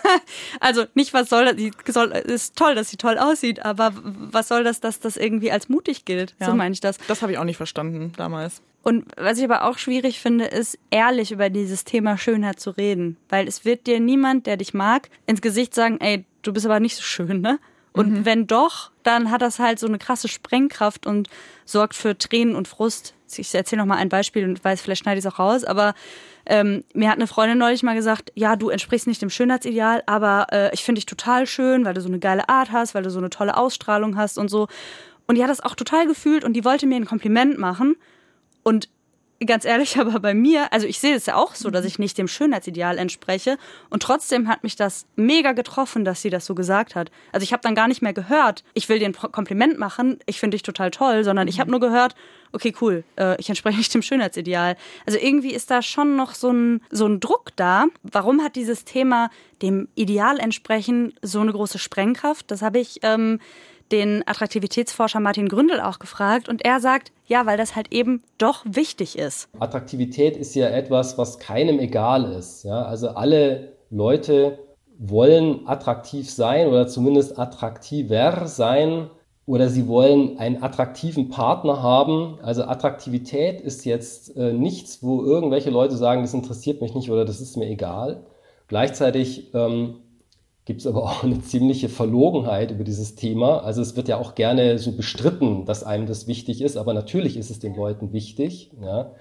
also 0.59 0.85
nicht 0.93 1.13
was 1.13 1.29
soll 1.29 1.45
das, 1.45 1.55
die 1.55 1.71
soll, 1.87 2.11
ist 2.11 2.55
toll, 2.55 2.75
dass 2.75 2.89
sie 2.89 2.97
toll 2.97 3.17
aussieht, 3.17 3.63
aber 3.63 3.93
was 3.95 4.47
soll 4.49 4.63
das, 4.63 4.79
dass 4.81 4.99
das 4.99 5.15
irgendwie 5.17 5.51
als 5.51 5.69
mutig 5.69 6.05
gilt? 6.05 6.35
So 6.39 6.47
Ja. 6.47 6.53
meine 6.53 6.73
ich 6.73 6.81
das. 6.81 6.97
Das 7.07 7.21
habe 7.21 7.31
ich 7.31 7.37
auch 7.37 7.43
nicht 7.43 7.57
verstanden 7.57 8.11
damals. 8.17 8.61
Und 8.83 9.05
was 9.17 9.37
ich 9.37 9.45
aber 9.45 9.63
auch 9.63 9.77
schwierig 9.77 10.19
finde, 10.19 10.45
ist 10.45 10.77
ehrlich 10.91 11.31
über 11.31 11.49
dieses 11.49 11.85
Thema 11.85 12.17
Schönheit 12.17 12.59
zu 12.59 12.69
reden. 12.69 13.17
Weil 13.29 13.47
es 13.47 13.65
wird 13.65 13.87
dir 13.87 13.99
niemand, 13.99 14.45
der 14.45 14.57
dich 14.57 14.73
mag, 14.73 15.09
ins 15.25 15.41
Gesicht 15.41 15.73
sagen, 15.73 15.99
ey, 16.01 16.25
du 16.41 16.53
bist 16.53 16.65
aber 16.65 16.79
nicht 16.79 16.97
so 16.97 17.01
schön, 17.01 17.41
ne? 17.41 17.59
Und 17.93 18.25
wenn 18.25 18.47
doch, 18.47 18.91
dann 19.03 19.29
hat 19.29 19.43
das 19.43 19.59
halt 19.59 19.77
so 19.77 19.85
eine 19.85 19.99
krasse 19.99 20.27
Sprengkraft 20.27 21.05
und 21.05 21.29
sorgt 21.63 21.93
für 21.93 22.17
Tränen 22.17 22.55
und 22.55 22.67
Frust. 22.67 23.13
Ich 23.35 23.53
erzähle 23.53 23.81
noch 23.81 23.87
mal 23.87 23.97
ein 23.97 24.09
Beispiel 24.09 24.43
und 24.45 24.63
weiß, 24.63 24.81
vielleicht 24.81 25.03
schneide 25.03 25.19
ich 25.19 25.25
es 25.25 25.31
auch 25.31 25.39
raus, 25.39 25.63
aber 25.63 25.93
ähm, 26.45 26.83
mir 26.93 27.09
hat 27.09 27.17
eine 27.17 27.27
Freundin 27.27 27.57
neulich 27.57 27.83
mal 27.83 27.95
gesagt, 27.95 28.31
ja, 28.35 28.55
du 28.55 28.69
entsprichst 28.69 29.07
nicht 29.07 29.21
dem 29.21 29.29
Schönheitsideal, 29.29 30.03
aber 30.07 30.47
äh, 30.51 30.73
ich 30.73 30.83
finde 30.83 30.99
dich 30.99 31.05
total 31.05 31.47
schön, 31.47 31.85
weil 31.85 31.93
du 31.93 32.01
so 32.01 32.09
eine 32.09 32.19
geile 32.19 32.49
Art 32.49 32.71
hast, 32.71 32.95
weil 32.95 33.03
du 33.03 33.11
so 33.11 33.19
eine 33.19 33.29
tolle 33.29 33.55
Ausstrahlung 33.57 34.17
hast 34.17 34.37
und 34.37 34.49
so. 34.49 34.67
Und 35.25 35.35
die 35.35 35.43
hat 35.43 35.49
das 35.49 35.61
auch 35.61 35.75
total 35.75 36.05
gefühlt 36.05 36.43
und 36.43 36.53
die 36.53 36.65
wollte 36.65 36.85
mir 36.85 36.95
ein 36.95 37.05
Kompliment 37.05 37.57
machen. 37.57 37.95
Und 38.63 38.89
ganz 39.45 39.65
ehrlich, 39.65 39.97
aber 39.99 40.19
bei 40.19 40.33
mir, 40.33 40.71
also 40.71 40.87
ich 40.87 40.99
sehe 40.99 41.15
es 41.15 41.25
ja 41.25 41.35
auch 41.35 41.55
so, 41.55 41.69
dass 41.69 41.85
ich 41.85 41.99
nicht 41.99 42.17
dem 42.17 42.27
Schönheitsideal 42.27 42.97
entspreche. 42.97 43.57
Und 43.89 44.03
trotzdem 44.03 44.47
hat 44.47 44.63
mich 44.63 44.75
das 44.75 45.05
mega 45.15 45.51
getroffen, 45.53 46.05
dass 46.05 46.21
sie 46.21 46.29
das 46.29 46.45
so 46.45 46.55
gesagt 46.55 46.95
hat. 46.95 47.11
Also 47.31 47.43
ich 47.43 47.53
habe 47.53 47.63
dann 47.63 47.75
gar 47.75 47.87
nicht 47.87 48.01
mehr 48.01 48.13
gehört, 48.13 48.63
ich 48.73 48.89
will 48.89 48.99
dir 48.99 49.05
ein 49.05 49.13
Kompliment 49.13 49.77
machen, 49.77 50.19
ich 50.25 50.39
finde 50.39 50.55
dich 50.55 50.63
total 50.63 50.91
toll, 50.91 51.23
sondern 51.23 51.47
ich 51.47 51.59
habe 51.59 51.71
nur 51.71 51.79
gehört, 51.79 52.15
okay, 52.51 52.73
cool, 52.81 53.03
äh, 53.17 53.39
ich 53.39 53.49
entspreche 53.49 53.77
nicht 53.79 53.93
dem 53.93 54.01
Schönheitsideal. 54.01 54.75
Also 55.05 55.19
irgendwie 55.19 55.53
ist 55.53 55.71
da 55.71 55.81
schon 55.81 56.15
noch 56.15 56.33
so 56.35 56.51
ein, 56.51 56.81
so 56.91 57.05
ein 57.05 57.19
Druck 57.19 57.51
da. 57.55 57.85
Warum 58.03 58.41
hat 58.41 58.55
dieses 58.55 58.85
Thema 58.85 59.29
dem 59.61 59.87
Ideal 59.95 60.39
entsprechen 60.39 61.13
so 61.21 61.39
eine 61.39 61.51
große 61.51 61.79
Sprengkraft? 61.79 62.51
Das 62.51 62.61
habe 62.61 62.79
ich 62.79 62.99
ähm, 63.03 63.39
den 63.91 64.23
Attraktivitätsforscher 64.25 65.19
Martin 65.19 65.49
Gründel 65.49 65.79
auch 65.79 65.99
gefragt 65.99 66.49
und 66.49 66.63
er 66.65 66.79
sagt, 66.79 67.11
ja, 67.25 67.45
weil 67.45 67.57
das 67.57 67.75
halt 67.75 67.91
eben 67.91 68.23
doch 68.37 68.63
wichtig 68.67 69.17
ist. 69.17 69.49
Attraktivität 69.59 70.37
ist 70.37 70.55
ja 70.55 70.69
etwas, 70.69 71.17
was 71.17 71.39
keinem 71.39 71.79
egal 71.79 72.31
ist. 72.33 72.63
Ja? 72.63 72.83
Also 72.83 73.09
alle 73.09 73.73
Leute 73.89 74.59
wollen 74.97 75.67
attraktiv 75.67 76.29
sein 76.29 76.67
oder 76.67 76.87
zumindest 76.87 77.37
attraktiver 77.37 78.47
sein 78.47 79.09
oder 79.45 79.69
sie 79.69 79.87
wollen 79.87 80.37
einen 80.37 80.63
attraktiven 80.63 81.29
Partner 81.29 81.81
haben. 81.81 82.39
Also 82.41 82.63
Attraktivität 82.63 83.59
ist 83.61 83.85
jetzt 83.85 84.35
äh, 84.37 84.53
nichts, 84.53 85.03
wo 85.03 85.23
irgendwelche 85.23 85.69
Leute 85.69 85.97
sagen, 85.97 86.21
das 86.21 86.33
interessiert 86.33 86.81
mich 86.81 86.95
nicht 86.95 87.09
oder 87.09 87.25
das 87.25 87.41
ist 87.41 87.57
mir 87.57 87.67
egal. 87.67 88.23
Gleichzeitig 88.67 89.53
ähm, 89.53 89.95
gibt 90.65 90.81
es 90.81 90.87
aber 90.87 91.03
auch 91.03 91.23
eine 91.23 91.41
ziemliche 91.41 91.89
Verlogenheit 91.89 92.71
über 92.71 92.83
dieses 92.83 93.15
Thema. 93.15 93.63
Also 93.63 93.81
es 93.81 93.95
wird 93.95 94.07
ja 94.07 94.17
auch 94.17 94.35
gerne 94.35 94.79
so 94.79 94.93
bestritten, 94.93 95.65
dass 95.65 95.83
einem 95.83 96.05
das 96.05 96.27
wichtig 96.27 96.61
ist, 96.61 96.77
aber 96.77 96.93
natürlich 96.93 97.37
ist 97.37 97.49
es 97.49 97.59
den 97.59 97.75
Leuten 97.75 98.13
wichtig. 98.13 98.71
Ja, 98.81 99.11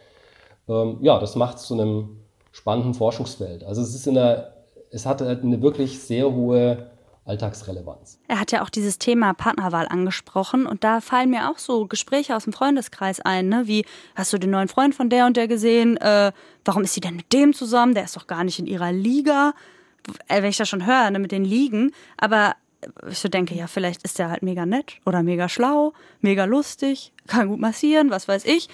ähm, 0.69 0.99
ja 1.01 1.19
das 1.19 1.35
macht 1.35 1.57
es 1.57 1.65
zu 1.65 1.75
einem 1.75 2.21
spannenden 2.53 2.95
Forschungsfeld. 2.95 3.65
Also 3.65 3.83
es 3.83 3.95
ist 3.95 4.07
in 4.07 4.15
der, 4.15 4.55
es 4.91 5.07
hat 5.07 5.21
halt 5.21 5.43
eine 5.43 5.63
wirklich 5.63 5.99
sehr 5.99 6.33
hohe 6.33 6.91
Alltagsrelevanz. 7.25 8.19
Er 8.29 8.41
hat 8.41 8.51
ja 8.51 8.63
auch 8.63 8.71
dieses 8.71 8.99
Thema 8.99 9.33
Partnerwahl 9.33 9.87
angesprochen 9.89 10.67
und 10.67 10.83
da 10.83 11.01
fallen 11.01 11.31
mir 11.31 11.51
auch 11.51 11.59
so 11.59 11.87
Gespräche 11.87 12.35
aus 12.37 12.45
dem 12.45 12.53
Freundeskreis 12.53 13.21
ein, 13.21 13.49
ne? 13.49 13.63
wie 13.67 13.85
hast 14.17 14.33
du 14.33 14.39
den 14.39 14.51
neuen 14.51 14.69
Freund 14.69 14.95
von 14.95 15.09
der 15.09 15.27
und 15.27 15.37
der 15.37 15.47
gesehen? 15.47 15.97
Äh, 15.99 16.33
warum 16.65 16.83
ist 16.83 16.95
sie 16.95 17.01
denn 17.01 17.17
mit 17.17 17.33
dem 17.33 17.53
zusammen? 17.53 17.95
Der 17.95 18.05
ist 18.05 18.17
doch 18.17 18.27
gar 18.27 18.43
nicht 18.45 18.59
in 18.59 18.67
ihrer 18.67 18.93
Liga. 18.93 19.55
Äh, 20.29 20.43
wenn 20.43 20.51
ich 20.51 20.57
das 20.57 20.69
schon 20.69 20.87
höre, 20.87 21.11
ne, 21.11 21.19
mit 21.19 21.33
den 21.33 21.45
Ligen, 21.45 21.93
aber 22.17 22.57
ich 23.09 23.19
so 23.19 23.29
denke, 23.29 23.55
ja, 23.55 23.67
vielleicht 23.67 24.03
ist 24.03 24.19
der 24.19 24.31
halt 24.31 24.43
mega 24.43 24.67
nett 24.67 24.95
oder 25.07 25.23
mega 25.23 25.49
schlau, 25.49 25.93
mega 26.21 26.45
lustig, 26.45 27.13
kann 27.27 27.49
gut 27.49 27.61
massieren, 27.61 28.11
was 28.11 28.29
weiß 28.29 28.45
ich. 28.45 28.69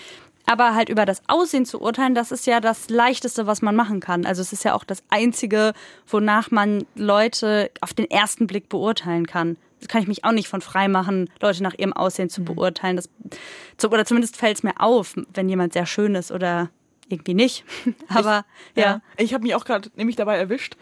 Aber 0.47 0.75
halt 0.75 0.89
über 0.89 1.05
das 1.05 1.23
Aussehen 1.27 1.67
zu 1.67 1.79
urteilen, 1.83 2.15
das 2.15 2.33
ist 2.33 2.47
ja 2.47 2.61
das 2.61 2.89
Leichteste, 2.89 3.47
was 3.47 3.61
man 3.61 3.77
machen 3.77 4.01
kann. 4.01 4.25
Also 4.25 4.41
es 4.41 4.55
ist 4.55 4.65
ja 4.65 4.75
auch 4.75 4.85
das 4.85 5.03
Einzige, 5.11 5.75
wonach 6.07 6.51
man 6.51 6.87
Leute 6.95 7.71
auf 7.83 7.93
den 7.93 8.11
ersten 8.11 8.47
Blick 8.47 8.71
beurteilen 8.71 9.27
kann. 9.27 9.59
Das 9.81 9.89
kann 9.89 10.01
ich 10.01 10.09
mich 10.09 10.25
auch 10.25 10.33
nicht 10.33 10.49
von 10.49 10.63
frei 10.63 10.89
machen, 10.89 11.29
Leute 11.43 11.63
nach 11.63 11.75
ihrem 11.77 11.93
Aussehen 11.93 12.31
zu 12.31 12.45
beurteilen. 12.45 12.97
Das, 12.97 13.11
oder 13.85 14.07
zumindest 14.07 14.39
fällt 14.39 14.57
es 14.57 14.63
mir 14.63 14.81
auf, 14.81 15.15
wenn 15.35 15.51
jemand 15.51 15.75
sehr 15.75 15.85
schön 15.85 16.15
ist 16.15 16.33
oder 16.33 16.71
irgendwie 17.11 17.35
nicht. 17.35 17.65
Aber 18.09 18.47
ja. 18.75 18.85
Ja. 18.85 19.01
Ich 19.19 19.35
habe 19.35 19.43
mich 19.43 19.55
auch 19.55 19.67
gerade 19.67 19.91
nämlich 19.97 20.17
dabei 20.17 20.39
erwischt, 20.39 20.77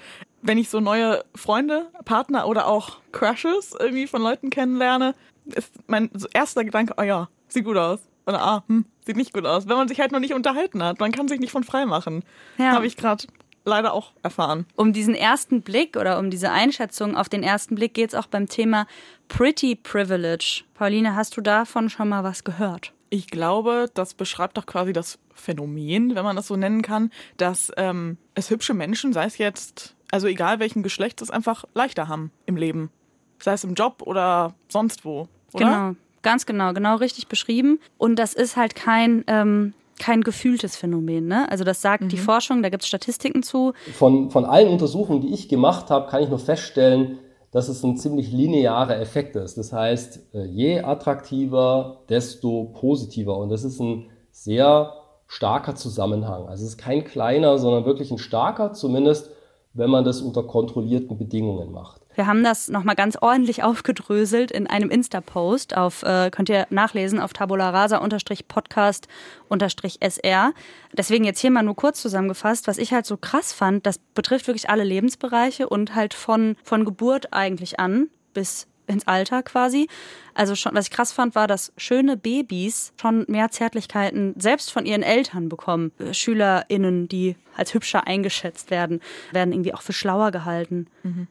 wenn 0.47 0.59
ich 0.59 0.69
so 0.69 0.81
neue 0.81 1.25
Freunde, 1.35 1.91
Partner 2.05 2.47
oder 2.47 2.67
auch 2.67 2.99
Crushes 3.13 3.75
irgendwie 3.79 4.07
von 4.07 4.23
Leuten 4.23 4.51
kennenlerne, 4.51 5.15
ist 5.47 5.73
mein 5.87 6.11
erster 6.33 6.65
Gedanke, 6.65 6.95
oh 6.97 7.03
ja, 7.03 7.29
sieht 7.49 7.65
gut 7.65 7.77
aus. 7.77 8.01
Oder 8.27 8.43
ah, 8.43 8.65
hm, 8.67 8.87
sieht 9.05 9.17
nicht 9.17 9.33
gut 9.33 9.47
aus. 9.47 9.69
Wenn 9.69 9.77
man 9.77 9.89
sich 9.89 10.01
halt 10.01 10.13
noch 10.13 10.19
nicht 10.19 10.35
unterhalten 10.35 10.83
hat, 10.83 10.99
man 10.99 11.13
kann 11.13 11.29
sich 11.29 11.39
nicht 11.39 11.53
von 11.53 11.63
frei 11.63 11.87
machen. 11.87 12.25
Ja. 12.59 12.73
Habe 12.73 12.87
ich 12.87 12.97
gerade 12.97 13.25
leider 13.65 13.93
auch 13.93 14.13
erfahren. 14.23 14.67
Um 14.77 14.93
diesen 14.93 15.15
ersten 15.15 15.63
Blick 15.63 15.97
oder 15.97 16.19
um 16.19 16.31
diese 16.31 16.51
Einschätzung 16.51 17.17
auf 17.17 17.29
den 17.29 17.43
ersten 17.43 17.75
Blick 17.75 17.95
geht 17.95 18.11
es 18.11 18.15
auch 18.15 18.27
beim 18.27 18.49
Thema 18.49 18.87
Pretty 19.29 19.77
Privilege. 19.77 20.63
Pauline, 20.75 21.15
hast 21.15 21.37
du 21.37 21.41
davon 21.41 21.91
schon 21.91 22.09
mal 22.09 22.25
was 22.25 22.45
gehört? 22.45 22.93
Ich 23.11 23.29
glaube, 23.29 23.91
das 23.95 24.15
beschreibt 24.15 24.57
doch 24.57 24.67
quasi 24.67 24.93
das 24.93 25.19
Phänomen, 25.35 26.15
wenn 26.15 26.25
man 26.25 26.37
das 26.37 26.49
so 26.49 26.57
nennen 26.57 26.83
kann, 26.83 27.11
dass 27.37 27.71
ähm, 27.77 28.19
es 28.35 28.51
hübsche 28.51 28.75
Menschen, 28.75 29.13
sei 29.13 29.25
es 29.27 29.39
jetzt, 29.39 29.96
also 30.11 30.27
egal 30.27 30.61
welchen 30.61 30.83
Geschlechts, 30.83 31.23
es 31.23 31.31
einfach 31.31 31.65
leichter 31.75 32.09
haben 32.09 32.31
im 32.47 32.57
Leben. 32.57 32.91
Sei 33.39 33.53
es 33.53 33.65
im 33.65 33.75
Job 33.75 34.03
oder 34.03 34.55
sonst 34.69 35.05
wo. 35.05 35.29
Oder? 35.53 35.65
Genau, 35.65 35.93
ganz 36.23 36.47
genau, 36.47 36.73
genau 36.73 36.97
richtig 36.97 37.29
beschrieben. 37.29 37.81
Und 37.99 38.17
das 38.17 38.35
ist 38.35 38.57
halt 38.57 38.75
kein, 38.75 39.25
ähm, 39.27 39.75
kein 39.99 40.23
gefühltes 40.23 40.77
Phänomen. 40.77 41.27
Ne? 41.27 41.51
Also 41.51 41.65
das 41.65 41.83
sagt 41.83 42.11
die 42.13 42.19
Forschung, 42.19 42.63
da 42.63 42.69
gibt 42.69 42.83
es 42.83 42.89
Statistiken 42.89 43.43
zu. 43.43 43.73
Von, 43.95 44.31
von 44.31 44.45
allen 44.45 44.69
Untersuchungen, 44.69 45.21
die 45.21 45.33
ich 45.33 45.49
gemacht 45.49 45.91
habe, 45.91 46.09
kann 46.11 46.23
ich 46.23 46.29
nur 46.29 46.39
feststellen, 46.39 47.19
dass 47.51 47.69
es 47.69 47.83
ein 47.83 47.97
ziemlich 47.97 48.33
linearer 48.33 48.99
Effekt 49.01 49.37
ist. 49.37 49.57
Das 49.57 49.73
heißt, 49.73 50.35
äh, 50.35 50.45
je 50.45 50.81
attraktiver, 50.81 52.03
desto 52.09 52.73
positiver. 52.79 53.37
Und 53.39 53.49
das 53.49 53.65
ist 53.65 53.81
ein 53.81 54.11
sehr 54.31 54.93
starker 55.27 55.75
Zusammenhang. 55.75 56.47
Also 56.47 56.65
es 56.65 56.73
ist 56.73 56.79
kein 56.79 57.05
kleiner, 57.05 57.59
sondern 57.59 57.85
wirklich 57.85 58.11
ein 58.11 58.19
starker, 58.19 58.73
zumindest 58.73 59.31
wenn 59.77 59.91
man 59.91 60.05
das 60.05 60.21
unter 60.21 60.43
kontrollierten 60.43 61.19
Bedingungen 61.19 61.71
macht. 61.73 62.01
Wir 62.15 62.27
haben 62.27 62.43
das 62.43 62.69
nochmal 62.69 62.95
ganz 62.95 63.19
ordentlich 63.21 63.63
aufgedröselt 63.63 64.51
in 64.51 64.67
einem 64.67 64.89
Insta-Post 64.91 65.77
auf, 65.77 66.03
äh, 66.03 66.31
könnt 66.31 66.49
ihr 66.49 66.67
nachlesen, 66.71 67.21
auf 67.21 67.35
tabula 67.35 67.71
rasa 67.71 68.01
podcast 68.49 69.07
sr. 69.51 70.53
Deswegen 70.95 71.25
jetzt 71.25 71.41
hier 71.41 71.51
mal 71.51 71.63
nur 71.63 71.77
kurz 71.77 72.01
zusammengefasst, 72.01 72.67
was 72.69 72.79
ich 72.79 72.93
halt 72.93 73.05
so 73.05 73.19
krass 73.19 73.53
fand, 73.53 73.85
das 73.85 73.99
betrifft 74.15 74.47
wirklich 74.47 74.71
alle 74.71 74.85
Lebensbereiche 74.85 75.69
und 75.69 75.95
halt 75.95 76.15
von, 76.15 76.57
von 76.63 76.87
Geburt 76.87 77.35
eigentlich 77.35 77.79
an 77.79 78.09
bis 78.33 78.67
ins 78.87 79.07
Alter 79.07 79.43
quasi. 79.43 79.89
Also 80.35 80.55
schon, 80.55 80.75
was 80.75 80.87
ich 80.87 80.91
krass 80.91 81.13
fand, 81.13 81.35
war, 81.35 81.47
dass 81.47 81.73
schöne 81.77 82.17
Babys 82.17 82.93
schon 83.01 83.25
mehr 83.29 83.51
Zärtlichkeiten 83.51 84.35
selbst 84.39 84.73
von 84.73 84.87
ihren 84.87 85.03
Eltern 85.03 85.49
bekommen. 85.49 85.93
Äh, 85.99 86.13
SchülerInnen, 86.15 87.09
die 87.09 87.37
als 87.57 87.73
hübscher 87.73 88.07
eingeschätzt 88.07 88.71
werden, 88.71 89.01
werden 89.33 89.53
irgendwie 89.53 89.73
auch 89.73 89.83
für 89.83 89.95
schlauer 89.95 90.31
gehalten. 90.31 90.89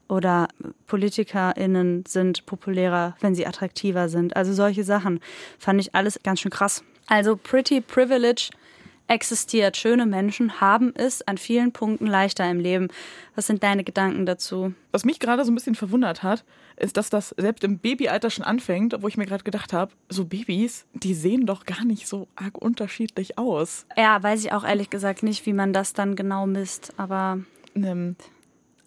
Oder 0.08 0.48
PolitikerInnen 0.88 2.06
sind 2.08 2.46
populärer, 2.46 3.16
wenn 3.20 3.36
sie 3.36 3.46
attraktiver 3.46 4.10
sind. 4.10 4.36
Also 4.36 4.54
solche 4.54 4.84
Sachen 4.84 5.20
fand 5.60 5.80
ich 5.82 5.94
alles 5.94 6.20
ganz 6.24 6.40
schön 6.40 6.52
krass. 6.52 6.84
Also 7.08 7.36
Pretty 7.36 7.82
Privilege 7.82 8.50
existiert. 9.08 9.78
Schöne 9.78 10.06
Menschen 10.06 10.60
haben 10.60 10.94
es 10.96 11.22
an 11.28 11.38
vielen 11.38 11.72
Punkten 11.72 12.08
leichter 12.08 12.50
im 12.50 12.60
Leben. 12.60 12.88
Was 13.36 13.48
sind 13.48 13.64
deine 13.64 13.84
Gedanken 13.84 14.26
dazu? 14.26 14.74
Was 14.92 15.06
mich 15.06 15.20
gerade 15.20 15.46
so 15.46 15.52
ein 15.52 15.56
bisschen 15.56 15.76
verwundert 15.76 16.24
hat, 16.24 16.44
ist, 16.78 16.98
dass 16.98 17.10
das 17.10 17.30
selbst 17.38 17.64
im 17.64 17.80
Babyalter 17.80 18.30
schon 18.30 18.46
anfängt, 18.46 18.96
wo 19.02 19.08
ich 19.08 19.18
mir 19.18 19.26
gerade 19.26 19.44
gedacht 19.44 19.74
habe, 19.74 19.94
so 20.10 20.26
Babys, 20.26 20.86
die 20.94 21.14
sehen 21.14 21.46
doch 21.46 21.66
gar 21.66 21.86
nicht 21.86 22.08
so 22.08 22.28
arg 22.36 22.58
unterschiedlich 22.58 23.38
aus. 23.38 23.86
Ja, 23.98 24.22
weiß 24.22 24.44
ich 24.44 24.52
auch 24.52 24.64
ehrlich 24.64 24.90
gesagt 24.90 25.24
nicht, 25.24 25.46
wie 25.46 25.54
man 25.54 25.74
das 25.74 25.94
dann 25.94 26.16
genau 26.16 26.46
misst, 26.48 26.94
aber 26.98 27.40
Ähm, 27.76 28.16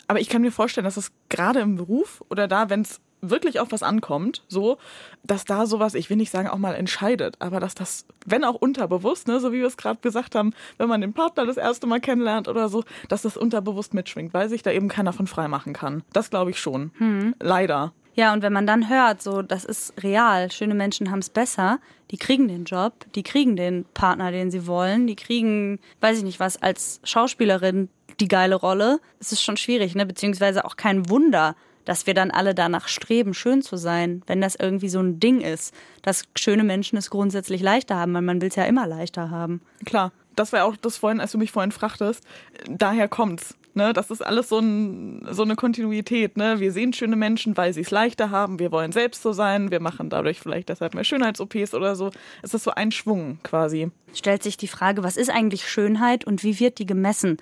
aber 0.06 0.20
ich 0.20 0.30
kann 0.30 0.40
mir 0.40 0.52
vorstellen, 0.52 0.86
dass 0.86 0.96
es 0.96 1.12
gerade 1.28 1.60
im 1.60 1.76
Beruf 1.76 2.24
oder 2.30 2.48
da, 2.48 2.70
wenn 2.70 2.80
es 2.80 3.00
wirklich 3.20 3.60
auf 3.60 3.72
was 3.72 3.82
ankommt, 3.82 4.42
so, 4.48 4.78
dass 5.24 5.44
da 5.44 5.66
sowas, 5.66 5.94
ich 5.94 6.10
will 6.10 6.16
nicht 6.16 6.30
sagen, 6.30 6.48
auch 6.48 6.58
mal 6.58 6.74
entscheidet, 6.74 7.36
aber 7.40 7.60
dass 7.60 7.74
das, 7.74 8.06
wenn 8.26 8.44
auch 8.44 8.54
unterbewusst, 8.54 9.28
ne, 9.28 9.40
so 9.40 9.52
wie 9.52 9.58
wir 9.58 9.66
es 9.66 9.76
gerade 9.76 10.00
gesagt 10.00 10.34
haben, 10.34 10.52
wenn 10.76 10.88
man 10.88 11.00
den 11.00 11.12
Partner 11.12 11.46
das 11.46 11.56
erste 11.56 11.86
Mal 11.86 12.00
kennenlernt 12.00 12.48
oder 12.48 12.68
so, 12.68 12.84
dass 13.08 13.22
das 13.22 13.36
unterbewusst 13.36 13.94
mitschwingt, 13.94 14.34
weil 14.34 14.48
sich 14.48 14.62
da 14.62 14.70
eben 14.70 14.88
keiner 14.88 15.12
von 15.12 15.26
frei 15.26 15.48
machen 15.48 15.72
kann. 15.72 16.02
Das 16.12 16.30
glaube 16.30 16.50
ich 16.50 16.60
schon. 16.60 16.92
Hm. 16.98 17.34
Leider. 17.40 17.92
Ja, 18.18 18.32
und 18.32 18.42
wenn 18.42 18.52
man 18.52 18.66
dann 18.66 18.88
hört, 18.88 19.22
so, 19.22 19.42
das 19.42 19.64
ist 19.64 20.02
real, 20.02 20.50
schöne 20.50 20.74
Menschen 20.74 21.12
haben 21.12 21.20
es 21.20 21.30
besser, 21.30 21.78
die 22.10 22.16
kriegen 22.16 22.48
den 22.48 22.64
Job, 22.64 23.06
die 23.14 23.22
kriegen 23.22 23.54
den 23.54 23.84
Partner, 23.94 24.32
den 24.32 24.50
sie 24.50 24.66
wollen, 24.66 25.06
die 25.06 25.14
kriegen, 25.14 25.78
weiß 26.00 26.18
ich 26.18 26.24
nicht 26.24 26.40
was, 26.40 26.60
als 26.60 27.00
Schauspielerin 27.04 27.88
die 28.18 28.26
geile 28.26 28.56
Rolle, 28.56 28.98
es 29.20 29.30
ist 29.30 29.42
schon 29.42 29.56
schwierig, 29.56 29.94
ne? 29.94 30.04
Beziehungsweise 30.04 30.64
auch 30.64 30.74
kein 30.74 31.08
Wunder, 31.08 31.54
dass 31.88 32.06
wir 32.06 32.12
dann 32.12 32.30
alle 32.30 32.54
danach 32.54 32.86
streben, 32.86 33.32
schön 33.32 33.62
zu 33.62 33.78
sein, 33.78 34.22
wenn 34.26 34.42
das 34.42 34.56
irgendwie 34.56 34.90
so 34.90 35.00
ein 35.00 35.20
Ding 35.20 35.40
ist, 35.40 35.72
dass 36.02 36.24
schöne 36.36 36.62
Menschen 36.62 36.98
es 36.98 37.08
grundsätzlich 37.08 37.62
leichter 37.62 37.96
haben, 37.96 38.12
weil 38.12 38.20
man 38.20 38.42
will 38.42 38.48
es 38.50 38.56
ja 38.56 38.64
immer 38.64 38.86
leichter 38.86 39.30
haben. 39.30 39.62
Klar, 39.86 40.12
das 40.36 40.52
war 40.52 40.66
auch 40.66 40.76
das 40.76 40.98
vorhin, 40.98 41.18
als 41.18 41.32
du 41.32 41.38
mich 41.38 41.50
vorhin 41.50 41.72
fragtest, 41.72 42.26
daher 42.68 43.08
kommt's. 43.08 43.54
Ne, 43.72 43.92
das 43.92 44.10
ist 44.10 44.22
alles 44.22 44.48
so, 44.48 44.58
ein, 44.58 45.26
so 45.30 45.44
eine 45.44 45.54
Kontinuität. 45.54 46.36
Ne? 46.36 46.58
Wir 46.58 46.72
sehen 46.72 46.92
schöne 46.92 47.16
Menschen, 47.16 47.56
weil 47.56 47.72
sie 47.72 47.82
es 47.82 47.90
leichter 47.90 48.30
haben. 48.30 48.58
Wir 48.58 48.72
wollen 48.72 48.92
selbst 48.92 49.22
so 49.22 49.32
sein. 49.32 49.70
Wir 49.70 49.80
machen 49.80 50.10
dadurch 50.10 50.40
vielleicht 50.40 50.68
deshalb 50.68 50.94
mehr 50.94 51.04
Schönheits-OPs 51.04 51.74
oder 51.74 51.94
so. 51.94 52.10
Es 52.42 52.52
ist 52.54 52.64
so 52.64 52.72
ein 52.72 52.90
Schwung 52.90 53.38
quasi. 53.44 53.90
Stellt 54.12 54.42
sich 54.42 54.56
die 54.56 54.68
Frage, 54.68 55.04
was 55.04 55.16
ist 55.16 55.30
eigentlich 55.30 55.68
Schönheit 55.68 56.26
und 56.26 56.42
wie 56.42 56.58
wird 56.58 56.80
die 56.80 56.86
gemessen? 56.86 57.38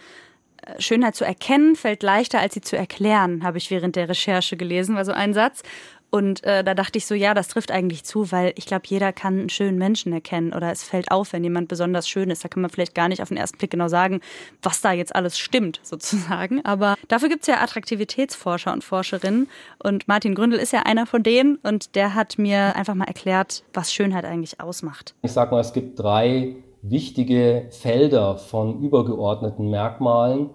Schönheit 0.79 1.15
zu 1.15 1.25
erkennen 1.25 1.77
fällt 1.77 2.03
leichter, 2.03 2.41
als 2.41 2.55
sie 2.55 2.61
zu 2.61 2.77
erklären, 2.77 3.43
habe 3.45 3.59
ich 3.59 3.71
während 3.71 3.97
der 3.97 4.09
Recherche 4.09 4.57
gelesen, 4.57 4.97
war 4.97 5.05
so 5.05 5.13
ein 5.13 5.35
Satz. 5.35 5.63
Und 6.11 6.45
äh, 6.45 6.63
da 6.63 6.75
dachte 6.75 6.99
ich 6.99 7.07
so, 7.07 7.15
ja, 7.15 7.35
das 7.35 7.49
trifft 7.49 7.71
eigentlich 7.71 8.05
zu, 8.05 8.31
weil 8.31 8.53
ich 8.57 8.67
glaube, 8.67 8.85
jeder 8.87 9.13
kann 9.13 9.39
einen 9.39 9.49
schönen 9.49 9.77
Menschen 9.77 10.13
erkennen 10.13 10.53
oder 10.53 10.71
es 10.71 10.85
fällt 10.85 11.11
auf, 11.11 11.33
wenn 11.33 11.43
jemand 11.43 11.69
besonders 11.69 12.09
schön 12.09 12.31
ist. 12.31 12.45
Da 12.45 12.49
kann 12.49 12.63
man 12.63 12.71
vielleicht 12.71 12.95
gar 12.95 13.09
nicht 13.09 13.23
auf 13.23 13.29
den 13.29 13.37
ersten 13.37 13.59
Blick 13.59 13.73
genau 13.73 13.89
sagen, 13.89 14.21
was 14.63 14.81
da 14.81 14.93
jetzt 14.93 15.15
alles 15.15 15.39
stimmt, 15.39 15.81
sozusagen. 15.83 16.65
Aber 16.65 16.95
dafür 17.09 17.29
gibt 17.29 17.43
es 17.43 17.49
ja 17.49 17.61
Attraktivitätsforscher 17.61 18.73
und 18.73 18.85
Forscherinnen. 18.85 19.49
Und 19.79 20.07
Martin 20.09 20.35
Gründel 20.35 20.59
ist 20.59 20.73
ja 20.73 20.83
einer 20.83 21.07
von 21.07 21.23
denen 21.23 21.57
und 21.57 21.97
der 21.97 22.15
hat 22.15 22.39
mir 22.39 22.77
einfach 22.77 22.95
mal 22.95 23.09
erklärt, 23.09 23.65
was 23.75 23.93
Schönheit 23.93 24.25
eigentlich 24.25 24.61
ausmacht. 24.61 25.15
Ich 25.23 25.33
sag 25.33 25.51
mal, 25.51 25.61
es 25.61 25.73
gibt 25.73 25.99
drei 25.99 26.55
wichtige 26.91 27.67
Felder 27.71 28.37
von 28.37 28.81
übergeordneten 28.81 29.71
Merkmalen. 29.71 30.51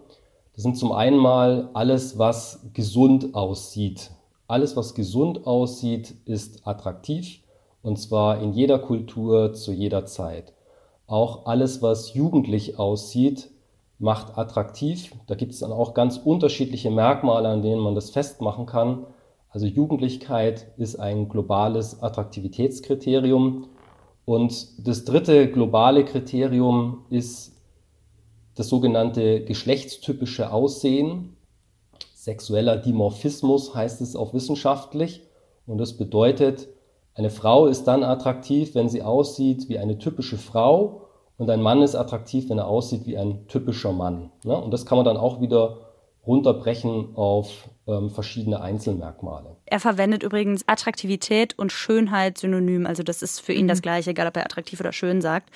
Das 0.53 0.63
sind 0.63 0.77
zum 0.77 0.91
einen 0.91 1.17
mal 1.17 1.69
alles, 1.73 2.17
was 2.17 2.67
gesund 2.73 3.35
aussieht. 3.35 4.11
Alles, 4.47 4.75
was 4.75 4.95
gesund 4.95 5.45
aussieht, 5.45 6.15
ist 6.25 6.67
attraktiv 6.67 7.41
und 7.81 7.97
zwar 7.97 8.41
in 8.41 8.53
jeder 8.53 8.79
Kultur 8.79 9.53
zu 9.53 9.71
jeder 9.71 10.05
Zeit. 10.05 10.53
Auch 11.07 11.45
alles, 11.45 11.81
was 11.81 12.13
jugendlich 12.13 12.79
aussieht, 12.79 13.49
macht 13.99 14.37
attraktiv. 14.37 15.13
Da 15.27 15.35
gibt 15.35 15.53
es 15.53 15.59
dann 15.59 15.71
auch 15.71 15.93
ganz 15.93 16.17
unterschiedliche 16.17 16.89
Merkmale, 16.89 17.49
an 17.49 17.61
denen 17.61 17.81
man 17.81 17.95
das 17.95 18.09
festmachen 18.09 18.65
kann. 18.65 19.05
Also 19.49 19.65
Jugendlichkeit 19.65 20.67
ist 20.77 20.95
ein 20.95 21.27
globales 21.27 22.01
Attraktivitätskriterium. 22.01 23.67
Und 24.31 24.87
das 24.87 25.03
dritte 25.03 25.51
globale 25.51 26.05
Kriterium 26.05 27.03
ist 27.09 27.51
das 28.55 28.69
sogenannte 28.69 29.43
geschlechtstypische 29.43 30.53
Aussehen. 30.53 31.35
Sexueller 32.15 32.77
Dimorphismus 32.77 33.75
heißt 33.75 33.99
es 33.99 34.15
auch 34.15 34.33
wissenschaftlich. 34.33 35.23
Und 35.67 35.79
das 35.79 35.97
bedeutet, 35.97 36.69
eine 37.13 37.29
Frau 37.29 37.65
ist 37.65 37.83
dann 37.89 38.05
attraktiv, 38.05 38.73
wenn 38.73 38.87
sie 38.87 39.01
aussieht 39.01 39.67
wie 39.67 39.79
eine 39.79 39.97
typische 39.97 40.37
Frau. 40.37 41.09
Und 41.37 41.49
ein 41.49 41.61
Mann 41.61 41.81
ist 41.81 41.95
attraktiv, 41.95 42.49
wenn 42.49 42.57
er 42.57 42.69
aussieht 42.69 43.05
wie 43.07 43.17
ein 43.17 43.49
typischer 43.49 43.91
Mann. 43.91 44.31
Ne? 44.45 44.55
Und 44.55 44.71
das 44.71 44.85
kann 44.85 44.97
man 44.97 45.03
dann 45.03 45.17
auch 45.17 45.41
wieder 45.41 45.75
runterbrechen 46.25 47.17
auf 47.17 47.67
ähm, 47.85 48.09
verschiedene 48.09 48.61
Einzelmerkmale. 48.61 49.57
Er 49.71 49.79
verwendet 49.79 50.21
übrigens 50.21 50.67
Attraktivität 50.67 51.57
und 51.57 51.71
Schönheit 51.71 52.37
synonym. 52.37 52.85
Also 52.85 53.03
das 53.03 53.21
ist 53.21 53.39
für 53.39 53.53
ihn 53.53 53.69
das 53.69 53.81
Gleiche, 53.81 54.09
egal 54.09 54.27
ob 54.27 54.35
er 54.35 54.43
attraktiv 54.43 54.81
oder 54.81 54.91
schön 54.91 55.21
sagt. 55.21 55.49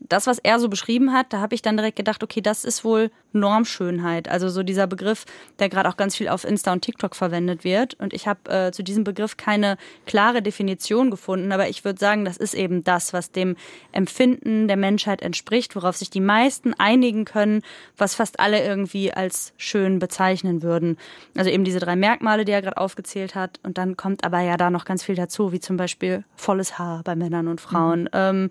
Das, 0.00 0.26
was 0.26 0.38
er 0.38 0.58
so 0.58 0.70
beschrieben 0.70 1.12
hat, 1.12 1.30
da 1.30 1.40
habe 1.40 1.54
ich 1.54 1.60
dann 1.60 1.76
direkt 1.76 1.96
gedacht, 1.96 2.22
okay, 2.22 2.40
das 2.40 2.64
ist 2.64 2.84
wohl 2.84 3.10
Normschönheit. 3.34 4.28
Also 4.28 4.48
so 4.48 4.62
dieser 4.62 4.86
Begriff, 4.86 5.24
der 5.58 5.68
gerade 5.68 5.88
auch 5.88 5.96
ganz 5.96 6.16
viel 6.16 6.28
auf 6.28 6.44
Insta 6.44 6.72
und 6.72 6.82
TikTok 6.82 7.14
verwendet 7.14 7.64
wird. 7.64 7.94
Und 7.94 8.12
ich 8.12 8.26
habe 8.26 8.50
äh, 8.50 8.72
zu 8.72 8.82
diesem 8.82 9.04
Begriff 9.04 9.36
keine 9.36 9.76
klare 10.06 10.42
Definition 10.42 11.10
gefunden, 11.10 11.52
aber 11.52 11.68
ich 11.68 11.84
würde 11.84 11.98
sagen, 11.98 12.24
das 12.24 12.36
ist 12.36 12.54
eben 12.54 12.84
das, 12.84 13.12
was 13.12 13.30
dem 13.30 13.56
Empfinden 13.92 14.68
der 14.68 14.76
Menschheit 14.76 15.22
entspricht, 15.22 15.76
worauf 15.76 15.96
sich 15.96 16.10
die 16.10 16.20
meisten 16.20 16.74
einigen 16.74 17.24
können, 17.24 17.62
was 17.96 18.14
fast 18.14 18.40
alle 18.40 18.64
irgendwie 18.64 19.12
als 19.12 19.52
schön 19.56 19.98
bezeichnen 19.98 20.62
würden. 20.62 20.96
Also 21.36 21.50
eben 21.50 21.64
diese 21.64 21.80
drei 21.80 21.96
Merkmale, 21.96 22.44
die 22.44 22.52
er 22.52 22.62
gerade 22.62 22.78
aufgezählt 22.78 23.34
hat. 23.34 23.60
Und 23.62 23.78
dann 23.78 23.96
kommt 23.96 24.24
aber 24.24 24.40
ja 24.40 24.56
da 24.56 24.70
noch 24.70 24.84
ganz 24.84 25.02
viel 25.02 25.14
dazu, 25.14 25.52
wie 25.52 25.60
zum 25.60 25.76
Beispiel 25.76 26.24
volles 26.36 26.78
Haar 26.78 27.02
bei 27.04 27.14
Männern 27.16 27.48
und 27.48 27.60
Frauen. 27.60 28.02
Mhm. 28.02 28.08
Ähm, 28.12 28.50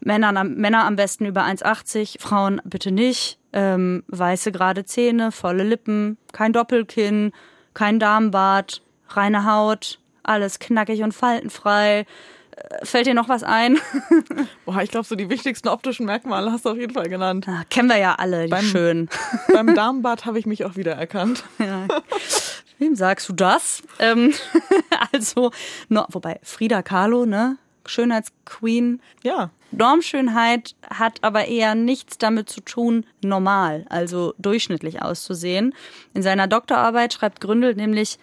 Männer, 0.00 0.44
Männer 0.44 0.84
am 0.84 0.96
besten 0.96 1.26
über 1.26 1.44
1,80, 1.44 2.20
Frauen 2.20 2.60
bitte 2.64 2.90
nicht. 2.90 3.38
Ähm, 3.58 4.04
weiße 4.08 4.52
gerade 4.52 4.84
Zähne, 4.84 5.32
volle 5.32 5.62
Lippen, 5.62 6.18
kein 6.32 6.52
Doppelkinn, 6.52 7.32
kein 7.72 7.98
Darmbart, 7.98 8.82
reine 9.08 9.50
Haut, 9.50 9.98
alles 10.22 10.58
knackig 10.58 11.02
und 11.02 11.12
faltenfrei. 11.12 12.00
Äh, 12.50 12.84
fällt 12.84 13.06
dir 13.06 13.14
noch 13.14 13.30
was 13.30 13.42
ein? 13.42 13.78
Boah, 14.66 14.82
ich 14.82 14.90
glaube, 14.90 15.06
so 15.06 15.16
die 15.16 15.30
wichtigsten 15.30 15.68
optischen 15.68 16.04
Merkmale 16.04 16.52
hast 16.52 16.66
du 16.66 16.68
auf 16.68 16.76
jeden 16.76 16.92
Fall 16.92 17.08
genannt. 17.08 17.46
Ah, 17.48 17.62
kennen 17.70 17.88
wir 17.88 17.96
ja 17.96 18.16
alle, 18.16 18.44
die 18.44 18.50
beim, 18.50 18.64
schön. 18.66 19.08
Beim 19.54 19.74
Darmbad 19.74 20.26
habe 20.26 20.38
ich 20.38 20.44
mich 20.44 20.66
auch 20.66 20.76
wieder 20.76 20.92
erkannt. 20.92 21.42
Ja. 21.58 21.86
Wem 22.78 22.94
sagst 22.94 23.26
du 23.30 23.32
das? 23.32 23.82
Ähm, 23.98 24.34
also, 25.10 25.50
no, 25.88 26.04
wobei 26.10 26.40
Frida 26.42 26.82
Kahlo, 26.82 27.24
ne? 27.24 27.56
Schönheitsqueen. 27.88 29.00
Ja. 29.22 29.50
Normschönheit 29.72 30.74
hat 30.88 31.18
aber 31.22 31.46
eher 31.46 31.74
nichts 31.74 32.18
damit 32.18 32.48
zu 32.48 32.60
tun, 32.60 33.04
normal, 33.22 33.84
also 33.88 34.34
durchschnittlich 34.38 35.02
auszusehen. 35.02 35.74
In 36.14 36.22
seiner 36.22 36.46
Doktorarbeit 36.46 37.12
schreibt 37.12 37.40
Gründel 37.40 37.74
nämlich, 37.74 38.18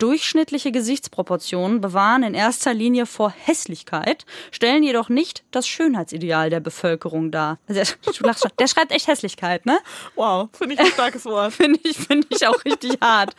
Durchschnittliche 0.00 0.72
Gesichtsproportionen 0.72 1.82
bewahren 1.82 2.22
in 2.22 2.32
erster 2.32 2.72
Linie 2.72 3.04
vor 3.04 3.30
Hässlichkeit, 3.30 4.24
stellen 4.50 4.82
jedoch 4.82 5.10
nicht 5.10 5.44
das 5.50 5.68
Schönheitsideal 5.68 6.48
der 6.48 6.60
Bevölkerung 6.60 7.30
dar. 7.30 7.58
Also 7.68 7.82
der, 8.22 8.34
der 8.58 8.66
schreibt 8.66 8.92
echt 8.92 9.08
Hässlichkeit, 9.08 9.66
ne? 9.66 9.78
Wow, 10.14 10.48
finde 10.52 10.74
ich 10.76 10.80
ein 10.80 10.86
starkes 10.86 11.26
Wort. 11.26 11.52
finde 11.52 11.78
ich, 11.82 11.98
finde 11.98 12.26
ich 12.30 12.46
auch 12.46 12.64
richtig 12.64 12.96
hart. 13.02 13.36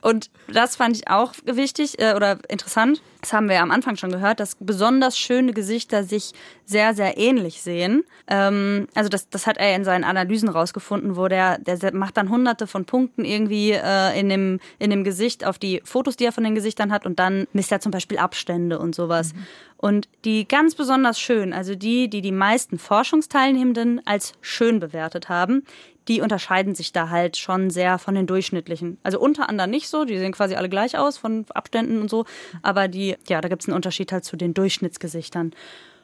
Und 0.00 0.28
das 0.48 0.74
fand 0.74 0.96
ich 0.96 1.08
auch 1.08 1.34
wichtig 1.44 2.00
äh, 2.00 2.14
oder 2.14 2.38
interessant. 2.48 3.00
Das 3.22 3.32
haben 3.32 3.48
wir 3.48 3.54
ja 3.54 3.62
am 3.62 3.70
Anfang 3.70 3.94
schon 3.94 4.10
gehört, 4.10 4.40
dass 4.40 4.56
besonders 4.58 5.16
schöne 5.16 5.52
Gesichter 5.52 6.02
sich 6.02 6.32
sehr, 6.64 6.92
sehr 6.92 7.18
ähnlich 7.18 7.62
sehen. 7.62 8.02
Ähm, 8.26 8.88
also 8.96 9.08
das, 9.08 9.28
das 9.28 9.46
hat 9.46 9.58
er 9.58 9.76
in 9.76 9.84
seinen 9.84 10.02
Analysen 10.02 10.48
rausgefunden, 10.48 11.16
wo 11.16 11.28
der, 11.28 11.58
der 11.58 11.94
macht 11.94 12.16
dann 12.16 12.30
hunderte 12.30 12.66
von 12.66 12.84
Punkten 12.84 13.24
irgendwie 13.24 13.70
äh, 13.70 14.18
in, 14.18 14.28
dem, 14.28 14.58
in 14.80 14.90
dem 14.90 15.04
Gesicht 15.04 15.46
auf 15.46 15.60
die 15.60 15.80
Fotos, 15.84 16.16
die 16.16 16.24
er 16.24 16.32
von 16.32 16.42
den 16.42 16.56
Gesichtern 16.56 16.90
hat 16.90 17.06
und 17.06 17.20
dann 17.20 17.46
misst 17.52 17.70
er 17.70 17.78
zum 17.78 17.92
Beispiel 17.92 18.18
Abstände 18.18 18.80
und 18.80 18.92
sowas. 18.92 19.34
Mhm. 19.34 19.46
Und 19.76 20.08
die 20.24 20.46
ganz 20.46 20.74
besonders 20.74 21.20
schön, 21.20 21.52
also 21.52 21.76
die, 21.76 22.08
die 22.08 22.22
die 22.22 22.32
meisten 22.32 22.78
Forschungsteilnehmenden 22.78 24.00
als 24.04 24.32
schön 24.40 24.80
bewertet 24.80 25.28
haben, 25.28 25.64
die 26.08 26.20
unterscheiden 26.20 26.74
sich 26.74 26.92
da 26.92 27.10
halt 27.10 27.36
schon 27.36 27.70
sehr 27.70 27.98
von 27.98 28.14
den 28.14 28.26
durchschnittlichen. 28.26 28.98
Also 29.02 29.20
unter 29.20 29.48
anderem 29.48 29.70
nicht 29.70 29.88
so, 29.88 30.04
die 30.04 30.18
sehen 30.18 30.32
quasi 30.32 30.54
alle 30.54 30.68
gleich 30.68 30.98
aus 30.98 31.18
von 31.18 31.46
Abständen 31.50 32.00
und 32.00 32.10
so, 32.10 32.24
aber 32.62 32.88
die, 32.88 33.16
ja, 33.28 33.40
da 33.40 33.48
gibt 33.48 33.62
es 33.62 33.68
einen 33.68 33.76
Unterschied 33.76 34.12
halt 34.12 34.24
zu 34.24 34.36
den 34.36 34.54
Durchschnittsgesichtern. 34.54 35.52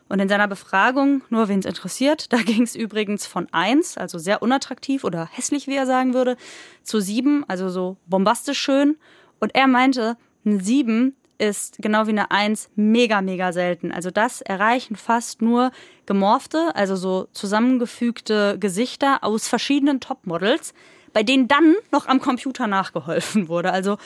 Und 0.08 0.20
in 0.20 0.28
seiner 0.28 0.48
Befragung, 0.48 1.22
nur 1.28 1.48
wen 1.48 1.58
es 1.58 1.66
interessiert, 1.66 2.32
da 2.32 2.38
ging 2.38 2.62
es 2.62 2.74
übrigens 2.74 3.26
von 3.26 3.48
eins, 3.52 3.98
also 3.98 4.18
sehr 4.18 4.42
unattraktiv 4.42 5.04
oder 5.04 5.28
hässlich, 5.32 5.66
wie 5.66 5.76
er 5.76 5.86
sagen 5.86 6.14
würde, 6.14 6.36
zu 6.82 7.00
sieben, 7.00 7.44
also 7.48 7.68
so 7.68 7.96
bombastisch 8.06 8.58
schön. 8.58 8.96
Und 9.40 9.54
er 9.54 9.66
meinte, 9.66 10.16
ein 10.44 10.60
sieben 10.60 11.14
ist 11.38 11.76
genau 11.80 12.06
wie 12.06 12.10
eine 12.10 12.30
Eins 12.30 12.68
mega, 12.74 13.22
mega 13.22 13.52
selten. 13.52 13.92
Also 13.92 14.10
das 14.10 14.40
erreichen 14.40 14.96
fast 14.96 15.40
nur 15.40 15.70
gemorfte, 16.06 16.74
also 16.74 16.96
so 16.96 17.28
zusammengefügte 17.32 18.58
Gesichter 18.58 19.22
aus 19.22 19.48
verschiedenen 19.48 20.00
Topmodels, 20.00 20.74
bei 21.12 21.22
denen 21.22 21.48
dann 21.48 21.74
noch 21.92 22.06
am 22.06 22.20
Computer 22.20 22.66
nachgeholfen 22.66 23.48
wurde. 23.48 23.72
Also 23.72 23.98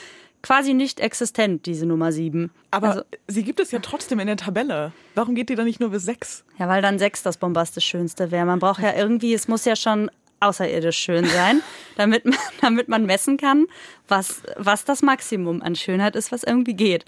quasi 0.42 0.74
nicht 0.74 1.00
existent, 1.00 1.66
diese 1.66 1.86
Nummer 1.86 2.12
7. 2.12 2.50
Aber 2.70 2.88
also, 2.88 3.02
sie 3.28 3.44
gibt 3.44 3.60
es 3.60 3.70
ja 3.70 3.78
trotzdem 3.78 4.18
in 4.20 4.26
der 4.26 4.36
Tabelle. 4.36 4.92
Warum 5.14 5.34
geht 5.34 5.48
die 5.48 5.54
dann 5.54 5.66
nicht 5.66 5.80
nur 5.80 5.90
bis 5.90 6.04
6? 6.04 6.44
Ja, 6.58 6.68
weil 6.68 6.82
dann 6.82 6.98
6 6.98 7.22
das 7.22 7.36
bombastisch 7.36 7.84
Schönste 7.86 8.30
wäre. 8.30 8.44
Man 8.44 8.58
braucht 8.58 8.82
ja 8.82 8.94
irgendwie, 8.94 9.32
es 9.34 9.48
muss 9.48 9.64
ja 9.64 9.76
schon 9.76 10.10
außerirdisch 10.42 10.98
schön 10.98 11.24
sein, 11.24 11.62
damit 11.96 12.24
man, 12.24 12.38
damit 12.60 12.88
man 12.88 13.06
messen 13.06 13.36
kann, 13.36 13.66
was, 14.08 14.42
was 14.56 14.84
das 14.84 15.02
Maximum 15.02 15.62
an 15.62 15.74
Schönheit 15.74 16.16
ist, 16.16 16.32
was 16.32 16.42
irgendwie 16.42 16.74
geht. 16.74 17.04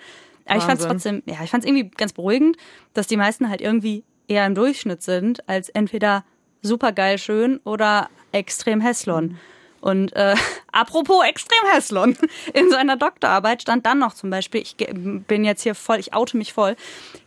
Aber 0.46 0.58
ich 0.58 0.64
fand 0.64 0.80
es 0.80 0.86
trotzdem, 0.86 1.22
ja, 1.26 1.42
ich 1.42 1.50
fand 1.50 1.64
es 1.64 1.68
irgendwie 1.68 1.90
ganz 1.96 2.12
beruhigend, 2.12 2.56
dass 2.92 3.06
die 3.06 3.16
meisten 3.16 3.48
halt 3.48 3.60
irgendwie 3.60 4.04
eher 4.28 4.46
im 4.46 4.54
Durchschnitt 4.54 5.02
sind, 5.02 5.48
als 5.48 5.68
entweder 5.70 6.24
super 6.62 6.92
geil 6.92 7.18
schön 7.18 7.60
oder 7.64 8.08
extrem 8.32 8.80
Hässlon. 8.80 9.38
Und 9.80 10.14
äh, 10.16 10.34
apropos 10.72 11.24
extrem 11.24 11.72
Hässlon, 11.72 12.16
in 12.54 12.70
seiner 12.70 12.96
Doktorarbeit 12.96 13.62
stand 13.62 13.86
dann 13.86 13.98
noch 13.98 14.14
zum 14.14 14.30
Beispiel, 14.30 14.62
ich 14.62 14.76
bin 14.76 15.44
jetzt 15.44 15.62
hier 15.62 15.74
voll, 15.74 15.98
ich 15.98 16.14
oute 16.14 16.36
mich 16.36 16.52
voll, 16.52 16.76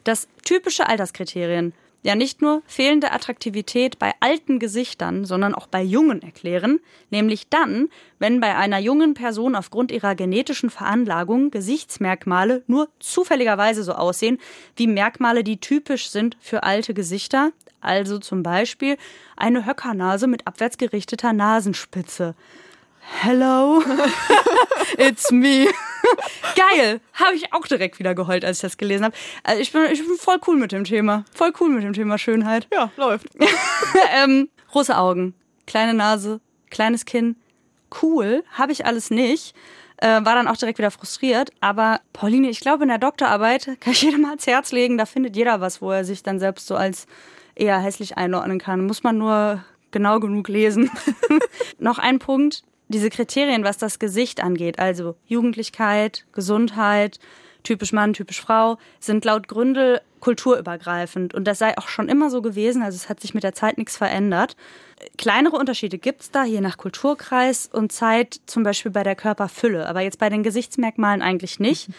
dass 0.03 0.27
typische 0.43 0.87
Alterskriterien 0.87 1.73
ja 2.07 2.15
nicht 2.15 2.41
nur 2.41 2.63
fehlende 2.65 3.11
Attraktivität 3.11 3.99
bei 3.99 4.13
alten 4.21 4.59
Gesichtern, 4.59 5.25
sondern 5.25 5.53
auch 5.53 5.67
bei 5.67 5.83
jungen 5.83 6.21
erklären, 6.21 6.79
nämlich 7.09 7.49
dann, 7.49 7.89
wenn 8.17 8.39
bei 8.39 8.55
einer 8.55 8.79
jungen 8.79 9.13
Person 9.13 9.55
aufgrund 9.55 9.91
ihrer 9.91 10.15
genetischen 10.15 10.69
Veranlagung 10.69 11.51
Gesichtsmerkmale 11.51 12.63
nur 12.65 12.87
zufälligerweise 12.99 13.83
so 13.83 13.91
aussehen 13.91 14.39
wie 14.77 14.87
Merkmale, 14.87 15.43
die 15.43 15.57
typisch 15.57 16.09
sind 16.09 16.37
für 16.39 16.63
alte 16.63 16.93
Gesichter, 16.93 17.51
also 17.81 18.19
zum 18.19 18.41
Beispiel 18.41 18.95
eine 19.35 19.65
Höckernase 19.65 20.27
mit 20.27 20.47
abwärts 20.47 20.77
gerichteter 20.77 21.33
Nasenspitze. 21.33 22.35
Hello, 23.09 23.81
it's 24.97 25.31
me. 25.31 25.67
Geil, 26.55 26.99
habe 27.13 27.35
ich 27.35 27.53
auch 27.53 27.65
direkt 27.65 27.99
wieder 27.99 28.13
geheult, 28.13 28.45
als 28.45 28.57
ich 28.57 28.61
das 28.61 28.77
gelesen 28.77 29.05
habe. 29.05 29.15
Also 29.43 29.61
ich 29.61 29.71
bin, 29.71 29.85
ich 29.91 30.05
bin 30.05 30.17
voll 30.17 30.39
cool 30.45 30.57
mit 30.57 30.71
dem 30.71 30.83
Thema, 30.83 31.25
voll 31.33 31.53
cool 31.59 31.69
mit 31.69 31.83
dem 31.83 31.93
Thema 31.93 32.17
Schönheit. 32.17 32.67
Ja, 32.71 32.91
läuft. 32.97 33.27
ähm, 34.23 34.49
große 34.71 34.95
Augen, 34.95 35.33
kleine 35.65 35.93
Nase, 35.93 36.41
kleines 36.69 37.05
Kinn, 37.05 37.37
cool, 38.01 38.43
habe 38.51 38.71
ich 38.71 38.85
alles 38.85 39.09
nicht. 39.09 39.55
Äh, 39.97 40.07
war 40.07 40.35
dann 40.35 40.47
auch 40.47 40.57
direkt 40.57 40.77
wieder 40.77 40.91
frustriert. 40.91 41.51
Aber 41.59 42.01
Pauline, 42.13 42.49
ich 42.49 42.59
glaube, 42.59 42.83
in 42.83 42.89
der 42.89 42.99
Doktorarbeit 42.99 43.79
kann 43.79 43.93
ich 43.93 44.01
jedem 44.03 44.21
mal 44.21 44.29
ans 44.29 44.45
Herz 44.45 44.71
legen, 44.71 44.97
da 44.97 45.05
findet 45.05 45.35
jeder 45.35 45.59
was, 45.59 45.81
wo 45.81 45.91
er 45.91 46.03
sich 46.03 46.21
dann 46.21 46.39
selbst 46.39 46.67
so 46.67 46.75
als 46.75 47.07
eher 47.55 47.79
hässlich 47.79 48.17
einordnen 48.17 48.59
kann. 48.59 48.85
Muss 48.85 49.01
man 49.01 49.17
nur 49.17 49.63
genau 49.89 50.19
genug 50.19 50.49
lesen. 50.49 50.91
Noch 51.79 51.97
ein 51.97 52.19
Punkt, 52.19 52.61
diese 52.87 53.09
Kriterien, 53.09 53.63
was 53.63 53.77
das 53.77 53.99
Gesicht 53.99 54.43
angeht, 54.43 54.79
also 54.79 55.15
Jugendlichkeit, 55.25 56.25
Gesundheit, 56.31 57.19
typisch 57.63 57.91
Mann, 57.91 58.13
typisch 58.13 58.41
Frau, 58.41 58.77
sind 58.99 59.25
laut 59.25 59.47
Gründel 59.47 60.01
kulturübergreifend. 60.19 61.33
Und 61.33 61.45
das 61.45 61.59
sei 61.59 61.77
auch 61.77 61.87
schon 61.87 62.09
immer 62.09 62.29
so 62.29 62.41
gewesen, 62.41 62.81
also 62.81 62.95
es 62.95 63.09
hat 63.09 63.19
sich 63.19 63.33
mit 63.33 63.43
der 63.43 63.53
Zeit 63.53 63.77
nichts 63.77 63.97
verändert. 63.97 64.55
Kleinere 65.17 65.57
Unterschiede 65.57 65.97
gibt's 65.97 66.31
da, 66.31 66.43
je 66.43 66.61
nach 66.61 66.77
Kulturkreis 66.77 67.69
und 67.71 67.91
Zeit, 67.91 68.39
zum 68.45 68.63
Beispiel 68.63 68.91
bei 68.91 69.03
der 69.03 69.15
Körperfülle, 69.15 69.87
aber 69.87 70.01
jetzt 70.01 70.17
bei 70.17 70.29
den 70.29 70.43
Gesichtsmerkmalen 70.43 71.21
eigentlich 71.21 71.59
nicht. 71.59 71.89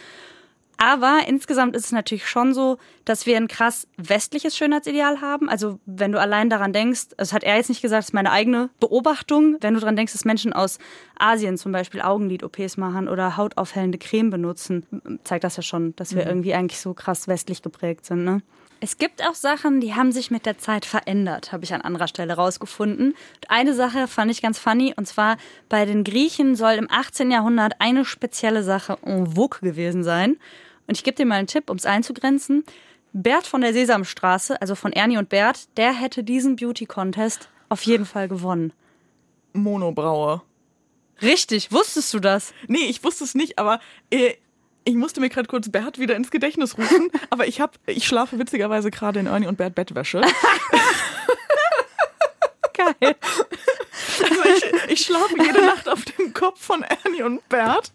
Aber 0.80 1.22
insgesamt 1.26 1.74
ist 1.74 1.86
es 1.86 1.92
natürlich 1.92 2.28
schon 2.28 2.54
so, 2.54 2.78
dass 3.04 3.26
wir 3.26 3.36
ein 3.36 3.48
krass 3.48 3.88
westliches 3.96 4.56
Schönheitsideal 4.56 5.20
haben. 5.20 5.48
Also 5.48 5.80
wenn 5.86 6.12
du 6.12 6.20
allein 6.20 6.48
daran 6.50 6.72
denkst, 6.72 7.08
das 7.16 7.32
hat 7.32 7.42
er 7.42 7.56
jetzt 7.56 7.68
nicht 7.68 7.82
gesagt, 7.82 7.98
das 7.98 8.06
ist 8.06 8.14
meine 8.14 8.30
eigene 8.30 8.70
Beobachtung, 8.78 9.56
wenn 9.60 9.74
du 9.74 9.80
daran 9.80 9.96
denkst, 9.96 10.12
dass 10.12 10.24
Menschen 10.24 10.52
aus 10.52 10.78
Asien 11.18 11.58
zum 11.58 11.72
Beispiel 11.72 12.00
Augenlid-OPs 12.00 12.76
machen 12.76 13.08
oder 13.08 13.36
hautaufhellende 13.36 13.98
Creme 13.98 14.30
benutzen, 14.30 14.86
zeigt 15.24 15.42
das 15.42 15.56
ja 15.56 15.64
schon, 15.64 15.96
dass 15.96 16.14
wir 16.14 16.24
irgendwie 16.24 16.54
eigentlich 16.54 16.80
so 16.80 16.94
krass 16.94 17.26
westlich 17.26 17.60
geprägt 17.62 18.06
sind. 18.06 18.22
Ne? 18.22 18.40
Es 18.80 18.98
gibt 18.98 19.26
auch 19.26 19.34
Sachen, 19.34 19.80
die 19.80 19.96
haben 19.96 20.12
sich 20.12 20.30
mit 20.30 20.46
der 20.46 20.58
Zeit 20.58 20.84
verändert, 20.84 21.50
habe 21.50 21.64
ich 21.64 21.74
an 21.74 21.80
anderer 21.80 22.06
Stelle 22.06 22.34
rausgefunden. 22.34 23.08
Und 23.08 23.50
eine 23.50 23.74
Sache 23.74 24.06
fand 24.06 24.30
ich 24.30 24.42
ganz 24.42 24.60
funny, 24.60 24.94
und 24.96 25.08
zwar 25.08 25.38
bei 25.68 25.84
den 25.84 26.04
Griechen 26.04 26.54
soll 26.54 26.74
im 26.74 26.88
18. 26.88 27.32
Jahrhundert 27.32 27.74
eine 27.80 28.04
spezielle 28.04 28.62
Sache 28.62 28.96
en 29.02 29.34
vogue 29.34 29.58
gewesen 29.60 30.04
sein. 30.04 30.36
Und 30.88 30.96
ich 30.96 31.04
gebe 31.04 31.14
dir 31.14 31.26
mal 31.26 31.36
einen 31.36 31.46
Tipp, 31.46 31.70
um 31.70 31.76
es 31.76 31.86
einzugrenzen. 31.86 32.64
Bert 33.12 33.46
von 33.46 33.60
der 33.60 33.72
Sesamstraße, 33.72 34.60
also 34.60 34.74
von 34.74 34.92
Ernie 34.92 35.18
und 35.18 35.28
Bert, 35.28 35.68
der 35.76 35.92
hätte 35.92 36.24
diesen 36.24 36.56
Beauty-Contest 36.56 37.48
auf 37.68 37.82
jeden 37.82 38.06
Fall 38.06 38.26
gewonnen. 38.28 38.72
Monobraue. 39.52 40.42
Richtig, 41.20 41.70
wusstest 41.72 42.14
du 42.14 42.20
das? 42.20 42.54
Nee, 42.68 42.86
ich 42.88 43.04
wusste 43.04 43.24
es 43.24 43.34
nicht, 43.34 43.58
aber 43.58 43.80
äh, 44.10 44.34
ich 44.84 44.94
musste 44.94 45.20
mir 45.20 45.28
gerade 45.28 45.48
kurz 45.48 45.68
Bert 45.68 45.98
wieder 45.98 46.16
ins 46.16 46.30
Gedächtnis 46.30 46.78
rufen. 46.78 47.10
aber 47.30 47.46
ich 47.46 47.60
hab, 47.60 47.78
ich 47.86 48.06
schlafe 48.06 48.38
witzigerweise 48.38 48.90
gerade 48.90 49.20
in 49.20 49.26
Ernie 49.26 49.46
und 49.46 49.58
Bert 49.58 49.74
Bettwäsche. 49.74 50.22
Geil. 52.72 53.16
Also 54.22 54.42
ich, 54.44 54.92
ich 54.92 55.00
schlafe 55.04 55.34
jede 55.38 55.66
Nacht 55.66 55.88
auf 55.88 56.04
dem 56.04 56.32
Kopf 56.32 56.64
von 56.64 56.82
Ernie 56.82 57.22
und 57.22 57.46
Bert. 57.48 57.92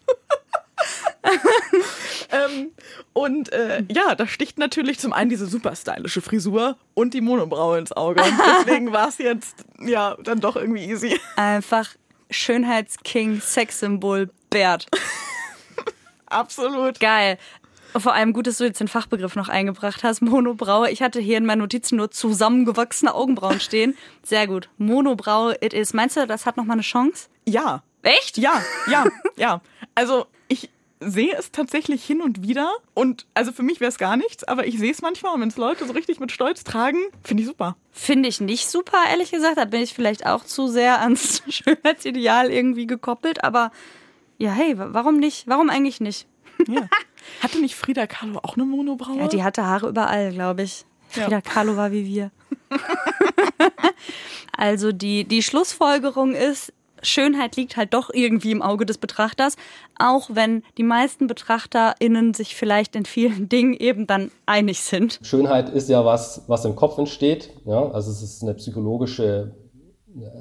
ähm, 2.30 2.70
und 3.12 3.52
äh, 3.52 3.84
ja, 3.90 4.14
da 4.14 4.26
sticht 4.26 4.58
natürlich 4.58 4.98
zum 4.98 5.12
einen 5.12 5.30
diese 5.30 5.46
super 5.46 5.74
stylische 5.74 6.20
Frisur 6.20 6.76
und 6.94 7.14
die 7.14 7.20
Monobraue 7.20 7.78
ins 7.78 7.92
Auge. 7.92 8.22
Deswegen 8.60 8.92
war 8.92 9.08
es 9.08 9.18
jetzt 9.18 9.64
ja 9.80 10.16
dann 10.22 10.40
doch 10.40 10.56
irgendwie 10.56 10.84
easy. 10.84 11.18
Einfach 11.36 11.88
Schönheitsking, 12.30 13.40
Sexsymbol 13.40 14.30
Bert. 14.50 14.86
Absolut. 16.26 17.00
Geil. 17.00 17.38
Vor 17.96 18.12
allem 18.12 18.32
gut, 18.32 18.48
dass 18.48 18.58
du 18.58 18.64
jetzt 18.64 18.80
den 18.80 18.88
Fachbegriff 18.88 19.36
noch 19.36 19.48
eingebracht 19.48 20.02
hast. 20.02 20.20
Monobraue. 20.20 20.90
Ich 20.90 21.00
hatte 21.00 21.20
hier 21.20 21.38
in 21.38 21.46
meinen 21.46 21.60
Notizen 21.60 21.96
nur 21.96 22.10
zusammengewachsene 22.10 23.14
Augenbrauen 23.14 23.60
stehen. 23.60 23.96
Sehr 24.24 24.48
gut. 24.48 24.68
Monobraue, 24.78 25.56
it 25.60 25.72
is. 25.72 25.94
Meinst 25.94 26.16
du, 26.16 26.26
das 26.26 26.44
hat 26.44 26.56
noch 26.56 26.64
mal 26.64 26.72
eine 26.72 26.82
Chance? 26.82 27.28
Ja, 27.46 27.84
Echt? 28.02 28.36
ja, 28.36 28.62
ja, 28.90 29.04
ja. 29.36 29.60
Also 29.94 30.26
sehe 31.06 31.34
es 31.36 31.50
tatsächlich 31.52 32.04
hin 32.04 32.20
und 32.22 32.42
wieder 32.42 32.72
und 32.94 33.26
also 33.34 33.52
für 33.52 33.62
mich 33.62 33.80
wäre 33.80 33.88
es 33.88 33.98
gar 33.98 34.16
nichts, 34.16 34.44
aber 34.44 34.66
ich 34.66 34.78
sehe 34.78 34.90
es 34.90 35.02
manchmal 35.02 35.34
und 35.34 35.40
wenn 35.40 35.48
es 35.48 35.56
Leute 35.56 35.86
so 35.86 35.92
richtig 35.92 36.20
mit 36.20 36.32
Stolz 36.32 36.64
tragen, 36.64 36.98
finde 37.22 37.42
ich 37.42 37.48
super. 37.48 37.76
Finde 37.92 38.28
ich 38.28 38.40
nicht 38.40 38.68
super, 38.68 38.98
ehrlich 39.10 39.30
gesagt. 39.30 39.56
Da 39.58 39.64
bin 39.64 39.80
ich 39.82 39.94
vielleicht 39.94 40.26
auch 40.26 40.44
zu 40.44 40.66
sehr 40.68 41.00
ans 41.00 41.42
Schönheitsideal 41.48 42.50
irgendwie 42.50 42.86
gekoppelt. 42.86 43.44
Aber 43.44 43.70
ja, 44.38 44.50
hey, 44.50 44.76
wa- 44.78 44.88
warum 44.90 45.18
nicht? 45.18 45.46
Warum 45.46 45.70
eigentlich 45.70 46.00
nicht? 46.00 46.26
Ja. 46.68 46.88
Hatte 47.42 47.60
nicht 47.60 47.74
Frida 47.74 48.06
Kahlo 48.06 48.38
auch 48.42 48.56
eine 48.56 48.64
Monobraue? 48.64 49.18
Ja, 49.18 49.28
die 49.28 49.42
hatte 49.42 49.64
Haare 49.64 49.88
überall, 49.88 50.32
glaube 50.32 50.62
ich. 50.62 50.84
Ja. 51.14 51.24
Frida 51.24 51.40
Kahlo 51.40 51.76
war 51.76 51.90
wie 51.92 52.04
wir. 52.06 52.30
also 54.56 54.92
die, 54.92 55.24
die 55.24 55.42
Schlussfolgerung 55.42 56.34
ist, 56.34 56.72
Schönheit 57.04 57.56
liegt 57.56 57.76
halt 57.76 57.94
doch 57.94 58.10
irgendwie 58.12 58.50
im 58.50 58.62
Auge 58.62 58.86
des 58.86 58.98
Betrachters, 58.98 59.56
auch 59.98 60.30
wenn 60.32 60.62
die 60.78 60.82
meisten 60.82 61.26
BetrachterInnen 61.26 62.34
sich 62.34 62.56
vielleicht 62.56 62.96
in 62.96 63.04
vielen 63.04 63.48
Dingen 63.48 63.74
eben 63.74 64.06
dann 64.06 64.30
einig 64.46 64.80
sind. 64.80 65.20
Schönheit 65.22 65.68
ist 65.68 65.88
ja 65.88 66.04
was, 66.04 66.44
was 66.46 66.64
im 66.64 66.76
Kopf 66.76 66.98
entsteht. 66.98 67.50
Ja? 67.64 67.90
Also 67.90 68.10
es 68.10 68.22
ist 68.22 68.42
eine 68.42 68.54
psychologische, 68.54 69.54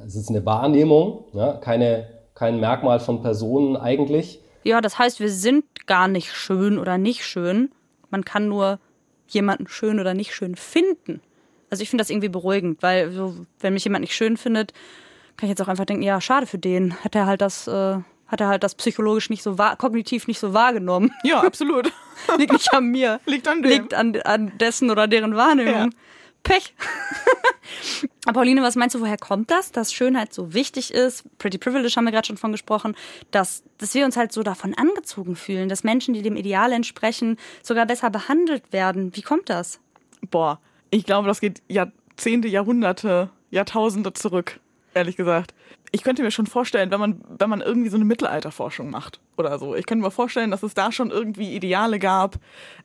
es 0.05 0.15
ist 0.15 0.29
eine 0.29 0.45
Wahrnehmung, 0.45 1.25
ja? 1.33 1.53
keine, 1.53 2.07
kein 2.35 2.59
Merkmal 2.59 2.99
von 2.99 3.21
Personen 3.21 3.77
eigentlich. 3.77 4.39
Ja, 4.63 4.79
das 4.81 4.97
heißt, 4.97 5.19
wir 5.19 5.29
sind 5.29 5.65
gar 5.87 6.07
nicht 6.07 6.31
schön 6.33 6.79
oder 6.79 6.97
nicht 6.97 7.25
schön. 7.25 7.71
Man 8.09 8.23
kann 8.23 8.47
nur 8.47 8.79
jemanden 9.27 9.67
schön 9.67 9.99
oder 9.99 10.13
nicht 10.13 10.33
schön 10.33 10.55
finden. 10.55 11.21
Also 11.69 11.81
ich 11.81 11.89
finde 11.89 12.03
das 12.03 12.09
irgendwie 12.09 12.29
beruhigend, 12.29 12.83
weil 12.83 13.11
so, 13.11 13.35
wenn 13.59 13.73
mich 13.73 13.83
jemand 13.83 14.01
nicht 14.01 14.15
schön 14.15 14.37
findet, 14.37 14.73
kann 15.37 15.47
ich 15.47 15.49
jetzt 15.49 15.61
auch 15.61 15.67
einfach 15.67 15.85
denken, 15.85 16.03
ja, 16.03 16.19
schade 16.21 16.45
für 16.45 16.57
den. 16.57 16.95
Hat 17.03 17.15
er 17.15 17.25
halt 17.25 17.41
das, 17.41 17.67
äh, 17.67 17.97
hat 18.27 18.41
er 18.41 18.47
halt 18.47 18.63
das 18.63 18.75
psychologisch 18.75 19.29
nicht 19.29 19.43
so 19.43 19.55
kognitiv 19.77 20.27
nicht 20.27 20.39
so 20.39 20.53
wahrgenommen. 20.53 21.11
Ja, 21.23 21.41
absolut. 21.41 21.91
Liegt 22.37 22.53
nicht 22.53 22.73
an 22.73 22.85
mir. 22.85 23.19
Liegt 23.25 23.47
an 23.47 23.61
dem. 23.61 23.71
Liegt 23.71 23.93
an, 23.93 24.15
an 24.21 24.57
dessen 24.57 24.91
oder 24.91 25.07
deren 25.07 25.35
Wahrnehmung. 25.35 25.73
Ja. 25.73 25.89
Pech. 26.43 26.75
Aber 28.25 28.33
Pauline, 28.41 28.61
was 28.61 28.75
meinst 28.75 28.95
du, 28.95 28.99
woher 28.99 29.17
kommt 29.17 29.49
das, 29.49 29.71
dass 29.71 29.93
Schönheit 29.93 30.33
so 30.33 30.53
wichtig 30.53 30.93
ist? 30.93 31.23
Pretty 31.37 31.57
Privilege 31.57 31.95
haben 31.95 32.03
wir 32.03 32.11
gerade 32.11 32.27
schon 32.27 32.37
von 32.37 32.51
gesprochen, 32.51 32.95
dass, 33.31 33.63
dass 33.77 33.93
wir 33.93 34.05
uns 34.05 34.17
halt 34.17 34.33
so 34.33 34.43
davon 34.43 34.73
angezogen 34.73 35.35
fühlen, 35.35 35.69
dass 35.69 35.83
Menschen, 35.83 36.13
die 36.13 36.21
dem 36.21 36.35
Ideal 36.35 36.73
entsprechen, 36.73 37.37
sogar 37.61 37.85
besser 37.85 38.09
behandelt 38.09 38.73
werden. 38.73 39.15
Wie 39.15 39.21
kommt 39.21 39.49
das? 39.49 39.79
Boah, 40.29 40.59
ich 40.89 41.05
glaube, 41.05 41.27
das 41.27 41.39
geht 41.39 41.61
Jahrzehnte, 41.69 42.47
Jahrhunderte, 42.49 43.29
Jahrtausende 43.49 44.13
zurück, 44.13 44.59
ehrlich 44.93 45.15
gesagt. 45.15 45.53
Ich 45.91 46.03
könnte 46.03 46.23
mir 46.23 46.31
schon 46.31 46.47
vorstellen, 46.47 46.91
wenn 46.91 46.99
man, 46.99 47.21
wenn 47.37 47.49
man 47.49 47.61
irgendwie 47.61 47.89
so 47.89 47.97
eine 47.97 48.05
Mittelalterforschung 48.05 48.89
macht 48.89 49.19
oder 49.37 49.59
so. 49.59 49.75
Ich 49.75 49.85
könnte 49.85 50.03
mir 50.03 50.11
vorstellen, 50.11 50.51
dass 50.51 50.63
es 50.63 50.73
da 50.73 50.91
schon 50.91 51.11
irgendwie 51.11 51.55
Ideale 51.55 51.99
gab, 51.99 52.37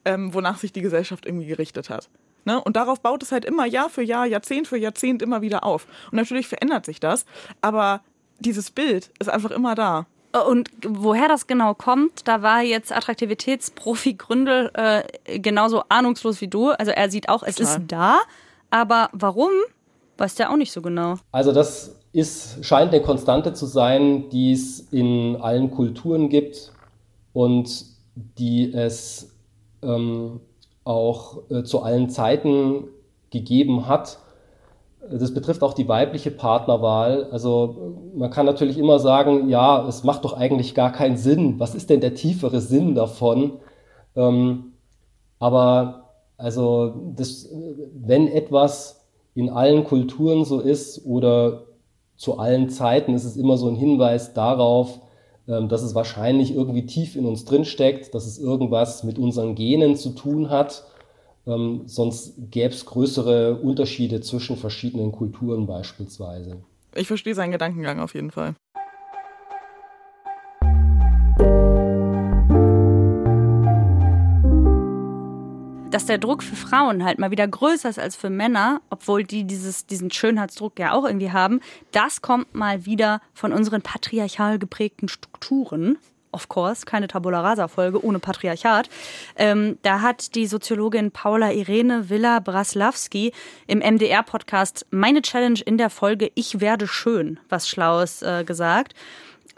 ähm, 0.04 0.34
wonach 0.34 0.58
sich 0.58 0.72
die 0.72 0.82
Gesellschaft 0.82 1.24
irgendwie 1.24 1.46
gerichtet 1.46 1.90
hat. 1.90 2.08
Ne? 2.44 2.60
Und 2.60 2.76
darauf 2.76 3.00
baut 3.00 3.22
es 3.22 3.32
halt 3.32 3.44
immer 3.44 3.66
Jahr 3.66 3.90
für 3.90 4.02
Jahr, 4.02 4.26
Jahrzehnt 4.26 4.68
für 4.68 4.76
Jahrzehnt 4.76 5.22
immer 5.22 5.42
wieder 5.42 5.64
auf. 5.64 5.86
Und 6.10 6.16
natürlich 6.16 6.48
verändert 6.48 6.86
sich 6.86 7.00
das, 7.00 7.24
aber 7.60 8.02
dieses 8.38 8.70
Bild 8.70 9.10
ist 9.18 9.28
einfach 9.28 9.50
immer 9.50 9.74
da. 9.74 10.06
Und 10.46 10.70
woher 10.86 11.28
das 11.28 11.46
genau 11.46 11.74
kommt, 11.74 12.28
da 12.28 12.42
war 12.42 12.60
jetzt 12.62 12.92
Attraktivitätsprofi 12.92 14.14
Gründel 14.14 14.70
äh, 14.74 15.38
genauso 15.38 15.84
ahnungslos 15.88 16.40
wie 16.40 16.48
du. 16.48 16.70
Also 16.70 16.90
er 16.90 17.10
sieht 17.10 17.28
auch, 17.28 17.42
es 17.42 17.56
Total. 17.56 17.76
ist 17.76 17.82
da, 17.88 18.20
aber 18.70 19.08
warum, 19.12 19.50
weiß 20.18 20.34
der 20.34 20.50
auch 20.50 20.56
nicht 20.56 20.72
so 20.72 20.82
genau. 20.82 21.16
Also 21.32 21.52
das 21.52 21.97
ist, 22.12 22.64
scheint 22.64 22.92
eine 22.92 23.02
Konstante 23.02 23.52
zu 23.52 23.66
sein, 23.66 24.30
die 24.30 24.52
es 24.52 24.80
in 24.80 25.36
allen 25.36 25.70
Kulturen 25.70 26.28
gibt 26.28 26.72
und 27.32 27.84
die 28.38 28.72
es 28.72 29.36
ähm, 29.82 30.40
auch 30.84 31.50
äh, 31.50 31.62
zu 31.62 31.82
allen 31.82 32.08
Zeiten 32.08 32.84
gegeben 33.30 33.86
hat. 33.86 34.18
Das 35.10 35.32
betrifft 35.32 35.62
auch 35.62 35.74
die 35.74 35.88
weibliche 35.88 36.30
Partnerwahl. 36.30 37.28
Also 37.30 37.96
man 38.14 38.30
kann 38.30 38.46
natürlich 38.46 38.78
immer 38.78 38.98
sagen, 38.98 39.48
ja, 39.48 39.86
es 39.86 40.02
macht 40.02 40.24
doch 40.24 40.32
eigentlich 40.32 40.74
gar 40.74 40.92
keinen 40.92 41.16
Sinn. 41.16 41.60
Was 41.60 41.74
ist 41.74 41.88
denn 41.90 42.00
der 42.00 42.14
tiefere 42.14 42.60
Sinn 42.60 42.94
davon? 42.94 43.60
Ähm, 44.16 44.72
aber 45.38 46.10
also 46.36 47.12
das, 47.14 47.48
wenn 47.94 48.28
etwas 48.28 49.06
in 49.34 49.50
allen 49.50 49.84
Kulturen 49.84 50.44
so 50.44 50.60
ist 50.60 51.06
oder 51.06 51.67
zu 52.18 52.38
allen 52.38 52.68
Zeiten, 52.68 53.14
ist 53.14 53.24
es 53.24 53.38
immer 53.38 53.56
so 53.56 53.68
ein 53.68 53.76
Hinweis 53.76 54.34
darauf, 54.34 55.00
ähm, 55.48 55.70
dass 55.70 55.82
es 55.82 55.94
wahrscheinlich 55.94 56.54
irgendwie 56.54 56.84
tief 56.84 57.16
in 57.16 57.24
uns 57.24 57.46
drin 57.46 57.64
steckt, 57.64 58.14
dass 58.14 58.26
es 58.26 58.38
irgendwas 58.38 59.02
mit 59.02 59.18
unseren 59.18 59.54
Genen 59.54 59.96
zu 59.96 60.10
tun 60.10 60.50
hat 60.50 60.84
ähm, 61.48 61.82
sonst 61.86 62.34
gäbe 62.50 62.74
es 62.74 62.84
größere 62.84 63.56
Unterschiede 63.56 64.20
zwischen 64.20 64.56
verschiedenen 64.56 65.12
Kulturen 65.12 65.66
beispielsweise. 65.66 66.58
Ich 66.94 67.06
verstehe 67.06 67.34
seinen 67.34 67.52
Gedankengang 67.52 68.00
auf 68.00 68.14
jeden 68.14 68.30
Fall. 68.30 68.54
Dass 75.98 76.06
der 76.06 76.18
Druck 76.18 76.44
für 76.44 76.54
Frauen 76.54 77.04
halt 77.04 77.18
mal 77.18 77.32
wieder 77.32 77.48
größer 77.48 77.88
ist 77.88 77.98
als 77.98 78.14
für 78.14 78.30
Männer, 78.30 78.80
obwohl 78.88 79.24
die 79.24 79.42
dieses, 79.42 79.84
diesen 79.84 80.12
Schönheitsdruck 80.12 80.78
ja 80.78 80.92
auch 80.92 81.04
irgendwie 81.04 81.32
haben, 81.32 81.58
das 81.90 82.22
kommt 82.22 82.54
mal 82.54 82.86
wieder 82.86 83.20
von 83.34 83.52
unseren 83.52 83.82
patriarchal 83.82 84.60
geprägten 84.60 85.08
Strukturen 85.08 85.98
of 86.30 86.48
course, 86.48 86.84
keine 86.84 87.08
Tabula 87.08 87.40
Rasa-Folge 87.40 88.04
ohne 88.04 88.20
Patriarchat. 88.20 88.88
Ähm, 89.34 89.78
da 89.82 90.02
hat 90.02 90.36
die 90.36 90.46
Soziologin 90.46 91.10
Paula 91.10 91.50
Irene 91.50 92.10
Villa 92.10 92.38
Braslawski 92.38 93.32
im 93.66 93.78
MDR-Podcast 93.78 94.86
Meine 94.90 95.22
Challenge 95.22 95.58
in 95.64 95.78
der 95.78 95.90
Folge 95.90 96.30
Ich 96.34 96.60
werde 96.60 96.86
schön 96.86 97.40
was 97.48 97.68
Schlaues 97.68 98.22
äh, 98.22 98.44
gesagt. 98.44 98.94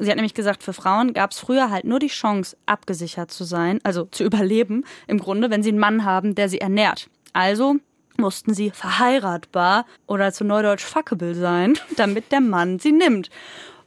Sie 0.00 0.10
hat 0.10 0.16
nämlich 0.16 0.34
gesagt, 0.34 0.62
für 0.62 0.72
Frauen 0.72 1.12
gab 1.12 1.32
es 1.32 1.38
früher 1.38 1.70
halt 1.70 1.84
nur 1.84 1.98
die 1.98 2.08
Chance, 2.08 2.56
abgesichert 2.66 3.30
zu 3.30 3.44
sein, 3.44 3.80
also 3.82 4.04
zu 4.06 4.24
überleben, 4.24 4.84
im 5.06 5.18
Grunde, 5.18 5.50
wenn 5.50 5.62
sie 5.62 5.68
einen 5.68 5.78
Mann 5.78 6.04
haben, 6.04 6.34
der 6.34 6.48
sie 6.48 6.60
ernährt. 6.60 7.08
Also 7.32 7.76
mussten 8.16 8.54
sie 8.54 8.70
verheiratbar 8.70 9.86
oder 10.06 10.32
zu 10.32 10.44
Neudeutsch 10.44 10.84
fuckable 10.84 11.34
sein, 11.34 11.78
damit 11.96 12.32
der 12.32 12.40
Mann 12.40 12.78
sie 12.78 12.92
nimmt. 12.92 13.30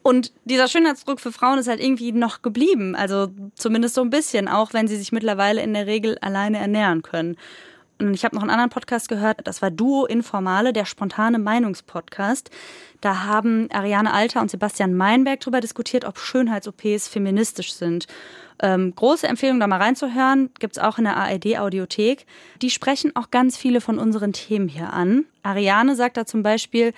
Und 0.04 0.34
dieser 0.44 0.68
Schönheitsdruck 0.68 1.22
für 1.22 1.32
Frauen 1.32 1.60
ist 1.60 1.70
halt 1.70 1.82
irgendwie 1.82 2.12
noch 2.12 2.42
geblieben. 2.42 2.94
Also 2.96 3.30
zumindest 3.56 3.96
so 3.96 4.02
ein 4.02 4.10
bisschen, 4.10 4.50
auch 4.50 4.74
wenn 4.74 4.88
sie 4.88 4.98
sich 4.98 5.14
mittlerweile 5.14 5.64
in 5.64 5.74
der 5.74 5.88
Regel 5.88 6.18
alleine 6.20 6.58
ernähren 6.58 7.02
können. 7.04 7.38
Und 8.00 8.14
ich 8.14 8.26
habe 8.26 8.36
noch 8.36 8.42
einen 8.42 8.52
anderen 8.52 8.70
Podcast 8.70 9.08
gehört, 9.08 9.42
das 9.46 9.62
war 9.62 9.72
Duo 9.72 10.06
Informale, 10.06 10.74
der 10.74 10.86
spontane 10.86 11.40
Meinungspodcast. 11.40 12.50
Da 13.02 13.24
haben 13.26 13.70
Ariane 13.72 14.14
Alter 14.14 14.42
und 14.42 14.52
Sebastian 14.52 14.94
Meinberg 14.94 15.40
darüber 15.42 15.62
diskutiert, 15.62 16.06
ob 16.06 16.18
Schönheits-OPs 16.18 17.08
feministisch 17.08 17.74
sind. 17.74 18.08
Ähm, 18.60 18.94
große 18.96 19.28
Empfehlung, 19.28 19.60
da 19.60 19.68
mal 19.68 19.82
reinzuhören, 19.82 20.50
gibt's 20.60 20.80
auch 20.80 20.98
in 20.98 21.04
der 21.06 21.18
ARD-Audiothek. 21.18 22.26
Die 22.62 22.70
sprechen 22.70 23.16
auch 23.16 23.32
ganz 23.32 23.58
viele 23.58 23.82
von 23.82 24.00
unseren 24.00 24.34
Themen 24.34 24.68
hier 24.68 24.94
an. 24.94 25.26
Ariane 25.44 25.96
sagt 25.96 26.18
da 26.18 26.26
zum 26.26 26.44
Beispiel, 26.44 26.94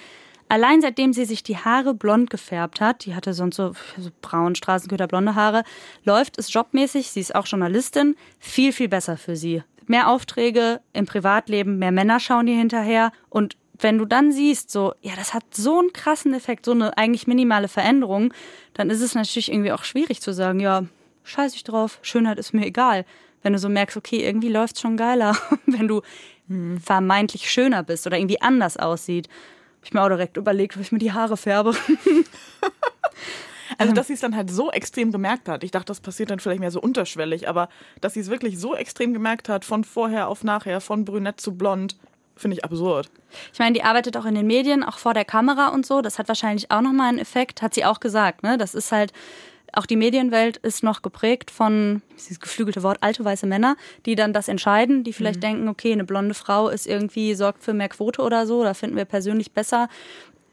Allein 0.48 0.80
seitdem 0.80 1.12
sie 1.12 1.26
sich 1.26 1.42
die 1.42 1.58
Haare 1.58 1.96
blond 1.96 2.30
gefärbt 2.30 2.80
hat, 2.80 3.06
die 3.06 3.16
hatte 3.16 3.34
sonst 3.34 3.56
so, 3.56 3.74
so 3.98 4.10
braun, 4.22 4.54
Straßenköter, 4.54 5.08
blonde 5.08 5.34
Haare, 5.34 5.64
läuft 6.04 6.38
es 6.38 6.54
jobmäßig, 6.54 7.10
sie 7.10 7.20
ist 7.20 7.34
auch 7.34 7.48
Journalistin, 7.48 8.16
viel, 8.38 8.72
viel 8.72 8.88
besser 8.88 9.18
für 9.18 9.36
sie. 9.36 9.64
Mehr 9.88 10.10
Aufträge 10.10 10.82
im 10.94 11.06
Privatleben, 11.06 11.78
mehr 11.78 11.92
Männer 11.92 12.20
schauen 12.20 12.48
ihr 12.48 12.58
hinterher 12.58 13.12
und 13.30 13.58
wenn 13.78 13.98
du 13.98 14.06
dann 14.06 14.32
siehst, 14.32 14.72
so, 14.72 14.94
ja, 15.02 15.14
das 15.18 15.34
hat 15.34 15.44
so 15.54 15.80
einen 15.80 15.92
krassen 15.92 16.34
Effekt, 16.34 16.66
so 16.66 16.72
eine 16.72 16.98
eigentlich 16.98 17.28
minimale 17.28 17.68
Veränderung, 17.68 18.34
dann 18.74 18.90
ist 18.90 19.02
es 19.02 19.16
natürlich 19.16 19.52
irgendwie 19.52 19.74
auch 19.74 19.84
schwierig 19.84 20.22
zu 20.22 20.34
sagen, 20.34 20.62
ja, 20.62 20.84
scheiß 21.24 21.56
ich 21.56 21.66
drauf, 21.66 22.00
Schönheit 22.02 22.40
ist 22.40 22.54
mir 22.54 22.66
egal. 22.66 23.06
Wenn 23.44 23.52
du 23.52 23.60
so 23.60 23.68
merkst, 23.68 23.98
okay, 23.98 24.26
irgendwie 24.26 24.48
läuft's 24.48 24.80
schon 24.80 24.96
geiler, 24.96 25.38
wenn 25.66 25.90
du 25.90 26.02
hm, 26.48 26.80
vermeintlich 26.80 27.52
schöner 27.52 27.84
bist 27.84 28.08
oder 28.08 28.18
irgendwie 28.18 28.42
anders 28.42 28.78
aussieht 28.78 29.28
ich 29.86 29.94
mir 29.94 30.02
auch 30.02 30.10
direkt 30.10 30.38
überlegt, 30.38 30.76
ob 30.76 30.82
ich 30.82 30.92
mir 30.92 31.00
die 31.00 31.14
Haare 31.14 31.38
färbe. 31.38 31.74
Also, 33.78 33.94
dass 33.94 34.08
sie 34.08 34.14
es 34.14 34.20
dann 34.20 34.36
halt 34.36 34.50
so 34.50 34.72
extrem 34.72 35.12
gemerkt 35.12 35.50
hat. 35.50 35.64
Ich 35.64 35.72
dachte, 35.72 35.88
das 35.88 36.00
passiert 36.00 36.30
dann 36.30 36.40
vielleicht 36.40 36.60
mehr 36.60 36.72
so 36.72 36.82
unterschwellig, 36.82 37.48
aber 37.50 37.70
dass 38.02 38.14
sie 38.14 38.20
es 38.20 38.30
wirklich 38.30 38.60
so 38.60 38.76
extrem 38.76 39.14
gemerkt 39.14 39.50
hat, 39.50 39.66
von 39.66 39.84
vorher 39.84 40.28
auf 40.28 40.44
nachher, 40.44 40.82
von 40.82 41.06
brünett 41.06 41.40
zu 41.40 41.56
blond, 41.56 41.96
finde 42.36 42.58
ich 42.58 42.66
absurd. 42.66 43.10
Ich 43.54 43.60
meine, 43.60 43.74
die 43.74 43.84
arbeitet 43.84 44.18
auch 44.18 44.26
in 44.26 44.36
den 44.36 44.48
Medien, 44.48 44.84
auch 44.84 44.98
vor 44.98 45.14
der 45.14 45.26
Kamera 45.26 45.70
und 45.70 45.86
so. 45.86 46.02
Das 46.02 46.20
hat 46.20 46.28
wahrscheinlich 46.28 46.72
auch 46.72 46.82
nochmal 46.82 47.10
einen 47.10 47.20
Effekt, 47.20 47.62
hat 47.62 47.74
sie 47.74 47.86
auch 47.86 48.00
gesagt. 48.00 48.44
Ne? 48.44 48.58
Das 48.58 48.76
ist 48.76 48.92
halt 48.92 49.14
auch 49.76 49.86
die 49.86 49.98
Medienwelt 49.98 50.58
ist 50.58 50.84
noch 50.84 51.02
geprägt 51.02 51.52
von, 51.52 52.02
dieses 52.18 52.40
geflügelte 52.40 52.84
Wort, 52.84 53.00
alte 53.02 53.26
weiße 53.26 53.46
Männer, 53.46 53.76
die 54.06 54.16
dann 54.16 54.32
das 54.32 54.48
entscheiden, 54.48 55.04
die 55.04 55.14
vielleicht 55.14 55.38
mhm. 55.38 55.42
denken, 55.42 55.68
okay, 55.68 55.92
eine 55.92 56.06
blonde 56.06 56.34
Frau 56.34 56.70
ist 56.70 56.88
irgendwie, 56.88 57.36
sorgt 57.36 57.64
für 57.64 57.74
mehr 57.74 57.90
Quote 57.90 58.22
oder 58.22 58.48
so, 58.48 58.64
da 58.64 58.74
finden 58.74 58.96
wir 58.96 59.06
persönlich 59.06 59.52
besser. 59.52 59.90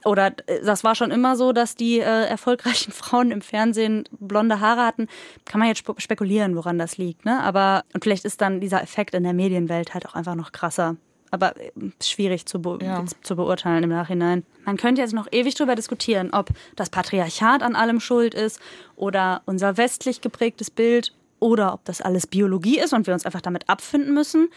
Oder 0.05 0.33
äh, 0.47 0.61
das 0.65 0.85
war 0.85 0.95
schon 0.95 1.11
immer 1.11 1.37
so, 1.37 1.53
dass 1.53 1.75
die 1.75 2.01
äh, 2.01 2.27
erfolgreichen 2.27 2.93
Frauen 2.93 3.31
im 3.31 3.43
Fernsehen 3.43 4.05
blonde 4.19 4.61
Haare 4.61 4.85
hatten. 4.85 5.09
Kann 5.45 5.59
man 5.59 5.69
jetzt 5.69 5.85
spekulieren, 5.99 6.57
woran 6.57 6.79
das 6.79 6.99
liegt, 6.99 7.25
ne? 7.25 7.41
Aber 7.43 7.85
und 7.95 8.05
vielleicht 8.05 8.25
ist 8.25 8.41
dann 8.41 8.61
dieser 8.61 8.83
Effekt 8.83 9.15
in 9.15 9.23
der 9.23 9.33
Medienwelt 9.33 9.95
halt 9.95 10.07
auch 10.07 10.15
einfach 10.15 10.35
noch 10.35 10.53
krasser 10.53 10.97
aber 11.33 11.59
äh, 11.59 11.73
schwierig 12.01 12.47
zu, 12.47 12.61
be 12.61 12.79
ja. 12.81 13.05
zu 13.23 13.35
beurteilen 13.35 13.83
im 13.83 13.91
Nachhinein. 13.91 14.45
Man 14.65 14.77
könnte 14.77 15.01
jetzt 15.01 15.15
noch 15.15 15.27
ewig 15.33 15.57
darüber 15.57 15.75
diskutieren, 15.75 16.31
ob 16.33 16.51
das 16.77 16.91
Patriarchat 16.91 17.63
an 17.63 17.75
allem 17.75 17.99
schuld 17.99 18.35
ist 18.35 18.61
oder 18.95 19.43
unser 19.47 19.77
westlich 19.77 20.21
geprägtes 20.21 20.71
Bild 20.71 21.13
oder 21.41 21.75
ob 21.75 21.85
das 21.87 22.01
alles 22.01 22.29
Biologie 22.29 22.79
ist 22.79 22.93
und 22.93 23.07
wir 23.07 23.15
uns 23.15 23.27
einfach 23.27 23.41
damit 23.41 23.69
abfinden 23.69 24.15
müssen. 24.15 24.49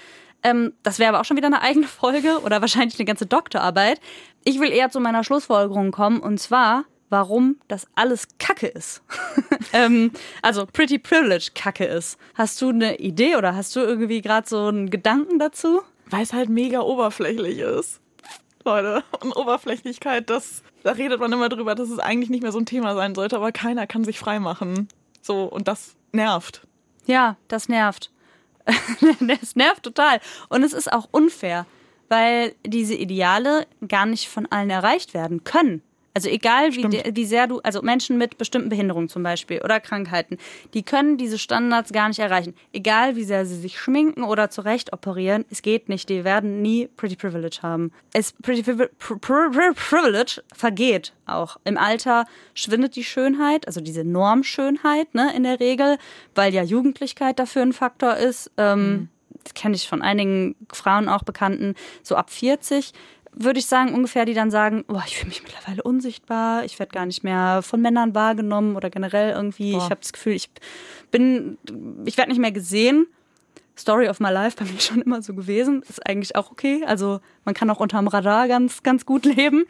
Ähm, 0.44 0.74
das 0.84 1.00
wäre 1.00 1.10
aber 1.10 1.22
auch 1.22 1.26
schon 1.26 1.38
wieder 1.38 1.48
eine 1.48 1.62
eigene 1.62 1.88
Folge 1.88 2.40
oder 2.44 2.62
wahrscheinlich 2.62 3.00
eine 3.00 3.06
ganze 3.06 3.26
Doktorarbeit. 3.26 4.00
Ich 4.44 4.60
will 4.60 4.72
eher 4.72 4.90
zu 4.90 5.00
meiner 5.00 5.24
Schlussfolgerung 5.24 5.92
kommen 5.92 6.20
und 6.20 6.40
zwar, 6.40 6.86
warum 7.10 7.58
das 7.68 7.88
alles 7.96 8.28
Kacke 8.38 8.68
ist. 8.68 9.02
ähm, 9.74 10.12
also 10.42 10.66
Pretty 10.66 11.00
Privilege 11.00 11.52
Kacke 11.56 11.86
ist. 11.86 12.18
Hast 12.36 12.62
du 12.62 12.70
eine 12.70 12.98
Idee 12.98 13.36
oder 13.36 13.56
hast 13.56 13.76
du 13.76 13.80
irgendwie 13.80 14.22
gerade 14.22 14.48
so 14.48 14.68
einen 14.68 14.90
Gedanken 14.90 15.40
dazu? 15.40 15.82
Weil 16.08 16.24
es 16.24 16.34
halt 16.34 16.50
mega 16.50 16.82
oberflächlich 16.82 17.60
ist. 17.60 18.02
Leute, 18.64 19.04
und 19.22 19.36
Oberflächlichkeit, 19.36 20.30
das, 20.30 20.64
da 20.84 20.92
redet 20.92 21.20
man 21.20 21.32
immer 21.32 21.50
drüber, 21.50 21.76
dass 21.76 21.90
es 21.90 22.00
eigentlich 22.00 22.32
nicht 22.32 22.42
mehr 22.42 22.52
so 22.52 22.60
ein 22.60 22.66
Thema 22.66 22.96
sein 22.96 23.14
sollte, 23.14 23.36
aber 23.36 23.52
keiner 23.52 23.86
kann 23.86 24.04
sich 24.04 24.18
freimachen. 24.18 24.88
So, 25.22 25.44
und 25.44 25.68
das 25.68 25.96
nervt. 26.12 26.62
Ja, 27.06 27.38
das 27.48 27.70
nervt. 27.70 28.12
das 29.20 29.56
nervt 29.56 29.84
total. 29.84 30.20
Und 30.50 30.64
es 30.64 30.74
ist 30.74 30.92
auch 30.92 31.08
unfair, 31.12 31.66
weil 32.10 32.56
diese 32.66 32.96
Ideale 32.96 33.68
gar 33.88 34.06
nicht 34.06 34.28
von 34.28 34.46
allen 34.52 34.70
erreicht 34.70 35.14
werden 35.14 35.44
können. 35.44 35.82
Also 36.16 36.30
egal 36.30 36.74
wie, 36.74 36.88
wie 37.14 37.26
sehr 37.26 37.46
du, 37.46 37.60
also 37.60 37.82
Menschen 37.82 38.18
mit 38.18 38.38
bestimmten 38.38 38.70
Behinderungen 38.70 39.10
zum 39.10 39.22
Beispiel 39.22 39.62
oder 39.62 39.82
Krankheiten, 39.82 40.38
die 40.74 40.82
können 40.82 41.18
diese 41.18 41.38
Standards 41.38 41.92
gar 41.92 42.08
nicht 42.08 42.20
erreichen. 42.20 42.56
Egal 42.72 43.18
wie 43.18 43.26
sehr 43.26 43.46
sie 43.46 43.60
sich 43.60 43.78
schminken 43.78 44.24
oder 44.24 44.50
zurecht 44.50 44.94
operieren, 44.94 45.44
es 45.50 45.62
geht 45.62 45.90
nicht. 45.90 46.08
Die 46.08 46.24
werden 46.24 46.62
nie 46.62 46.88
Pretty 46.88 47.18
Privilege 47.18 47.58
haben. 47.62 47.92
Es 48.14 48.32
Pretty 48.32 48.64
Privilege 48.98 50.42
vergeht 50.54 51.12
auch. 51.26 51.58
Im 51.66 51.78
Alter 51.78 52.26
schwindet 52.54 52.96
die 52.96 53.04
Schönheit, 53.04 53.68
also 53.68 53.82
diese 53.82 54.06
Normschönheit, 54.06 55.14
ne, 55.16 55.34
in 55.36 55.44
der 55.44 55.60
Regel, 55.60 55.98
weil 56.34 56.54
ja 56.54 56.64
Jugendlichkeit 56.64 57.40
dafür 57.40 57.64
ein 57.64 57.74
Faktor 57.74 58.16
ist. 58.16 58.52
Ähm, 58.56 58.90
mhm. 58.90 59.10
Das 59.44 59.54
kenne 59.54 59.76
ich 59.76 59.90
von 59.90 60.02
einigen 60.02 60.56
Frauen 60.72 61.10
auch 61.10 61.24
Bekannten, 61.24 61.76
so 62.04 62.16
ab 62.16 62.30
40 62.30 62.94
würde 63.36 63.60
ich 63.60 63.66
sagen, 63.66 63.94
ungefähr, 63.94 64.26
die 64.26 64.34
dann 64.34 64.50
sagen, 64.50 64.86
oh, 64.88 65.02
ich 65.06 65.18
fühle 65.18 65.30
mich 65.30 65.44
mittlerweile 65.44 65.84
unsichtbar, 65.84 66.64
ich 66.64 66.80
werde 66.80 66.94
gar 66.94 67.06
nicht 67.06 67.24
mehr 67.24 67.62
von 67.62 67.82
Männern 67.82 68.16
wahrgenommen 68.16 68.76
oder 68.76 68.90
generell 68.90 69.32
irgendwie, 69.34 69.74
Boah. 69.74 69.80
ich 69.80 69.84
habe 69.86 70.02
das 70.02 70.14
Gefühl, 70.14 70.34
ich 70.34 70.50
bin, 71.12 71.58
ich 72.06 72.18
werde 72.18 72.32
nicht 72.32 72.40
mehr 72.40 72.52
gesehen. 72.52 73.08
Story 73.78 74.08
of 74.08 74.22
my 74.22 74.30
life 74.30 74.56
bei 74.58 74.66
mir 74.66 74.80
schon 74.80 75.02
immer 75.02 75.22
so 75.22 75.34
gewesen. 75.34 75.84
Ist 75.88 76.06
eigentlich 76.08 76.36
auch 76.36 76.50
okay. 76.50 76.84
Also 76.86 77.20
man 77.44 77.54
kann 77.54 77.70
auch 77.70 77.82
unterm 77.82 78.08
Radar 78.08 78.48
ganz, 78.48 78.84
ganz 78.84 79.06
gut 79.06 79.26
leben. 79.36 79.66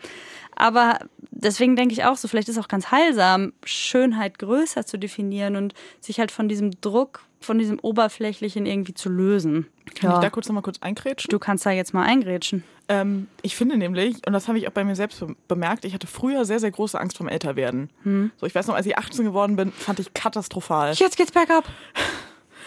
Aber 0.55 0.99
deswegen 1.31 1.75
denke 1.75 1.93
ich 1.93 2.05
auch 2.05 2.15
so, 2.15 2.27
vielleicht 2.27 2.47
ist 2.47 2.57
es 2.57 2.63
auch 2.63 2.69
ganz 2.69 2.91
heilsam, 2.91 3.53
Schönheit 3.65 4.39
größer 4.39 4.85
zu 4.85 4.97
definieren 4.97 5.55
und 5.55 5.73
sich 5.99 6.19
halt 6.19 6.31
von 6.31 6.47
diesem 6.47 6.71
Druck 6.81 7.25
von 7.45 7.57
diesem 7.59 7.79
Oberflächlichen 7.79 8.65
irgendwie 8.65 8.93
zu 8.93 9.09
lösen. 9.09 9.67
Kann 9.95 10.11
ich 10.13 10.17
da 10.19 10.29
kurz 10.29 10.47
nochmal 10.47 10.63
kurz 10.63 10.77
eingrätschen? 10.81 11.29
Du 11.29 11.39
kannst 11.39 11.65
da 11.65 11.71
jetzt 11.71 11.93
mal 11.93 12.03
eingrätschen. 12.03 12.63
Ähm, 12.87 13.27
ich 13.41 13.55
finde 13.55 13.77
nämlich, 13.77 14.15
und 14.27 14.33
das 14.33 14.47
habe 14.47 14.57
ich 14.57 14.67
auch 14.67 14.71
bei 14.71 14.83
mir 14.83 14.95
selbst 14.95 15.19
be- 15.19 15.35
bemerkt, 15.47 15.85
ich 15.85 15.93
hatte 15.93 16.07
früher 16.07 16.45
sehr, 16.45 16.59
sehr 16.59 16.71
große 16.71 16.99
Angst 16.99 17.17
vom 17.17 17.27
Älterwerden. 17.27 17.89
So, 18.37 18.45
ich 18.45 18.53
weiß 18.53 18.67
noch, 18.67 18.75
als 18.75 18.85
ich 18.85 18.97
18 18.97 19.23
geworden 19.25 19.55
bin, 19.55 19.71
fand 19.71 19.99
ich 19.99 20.13
katastrophal. 20.13 20.93
Jetzt 20.93 21.17
geht's 21.17 21.31
bergab. 21.31 21.65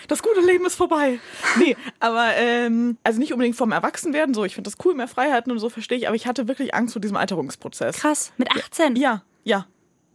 das 0.09 0.23
gute 0.23 0.41
Leben 0.41 0.65
ist 0.67 0.75
vorbei. 0.75 1.19
Nee, 1.59 1.77
aber 2.01 2.31
ähm, 2.37 2.97
also 3.05 3.19
nicht 3.21 3.33
unbedingt 3.33 3.57
vom 3.57 3.71
Erwachsenwerden, 3.73 4.35
so, 4.35 4.45
ich 4.45 4.55
finde 4.55 4.71
das 4.71 4.85
cool, 4.85 4.95
mehr 4.95 5.09
Freiheiten 5.09 5.53
und 5.53 5.59
so 5.59 5.69
verstehe 5.69 5.99
ich, 5.99 6.07
aber 6.09 6.17
ich 6.17 6.27
hatte 6.27 6.49
wirklich 6.49 6.75
Angst 6.75 6.95
vor 6.95 7.01
diesem 7.01 7.17
Alterungsprozess. 7.17 7.97
Krass. 7.99 8.33
Mit 8.39 8.51
18. 8.51 8.97
Ja, 8.97 9.23
ja. 9.45 9.67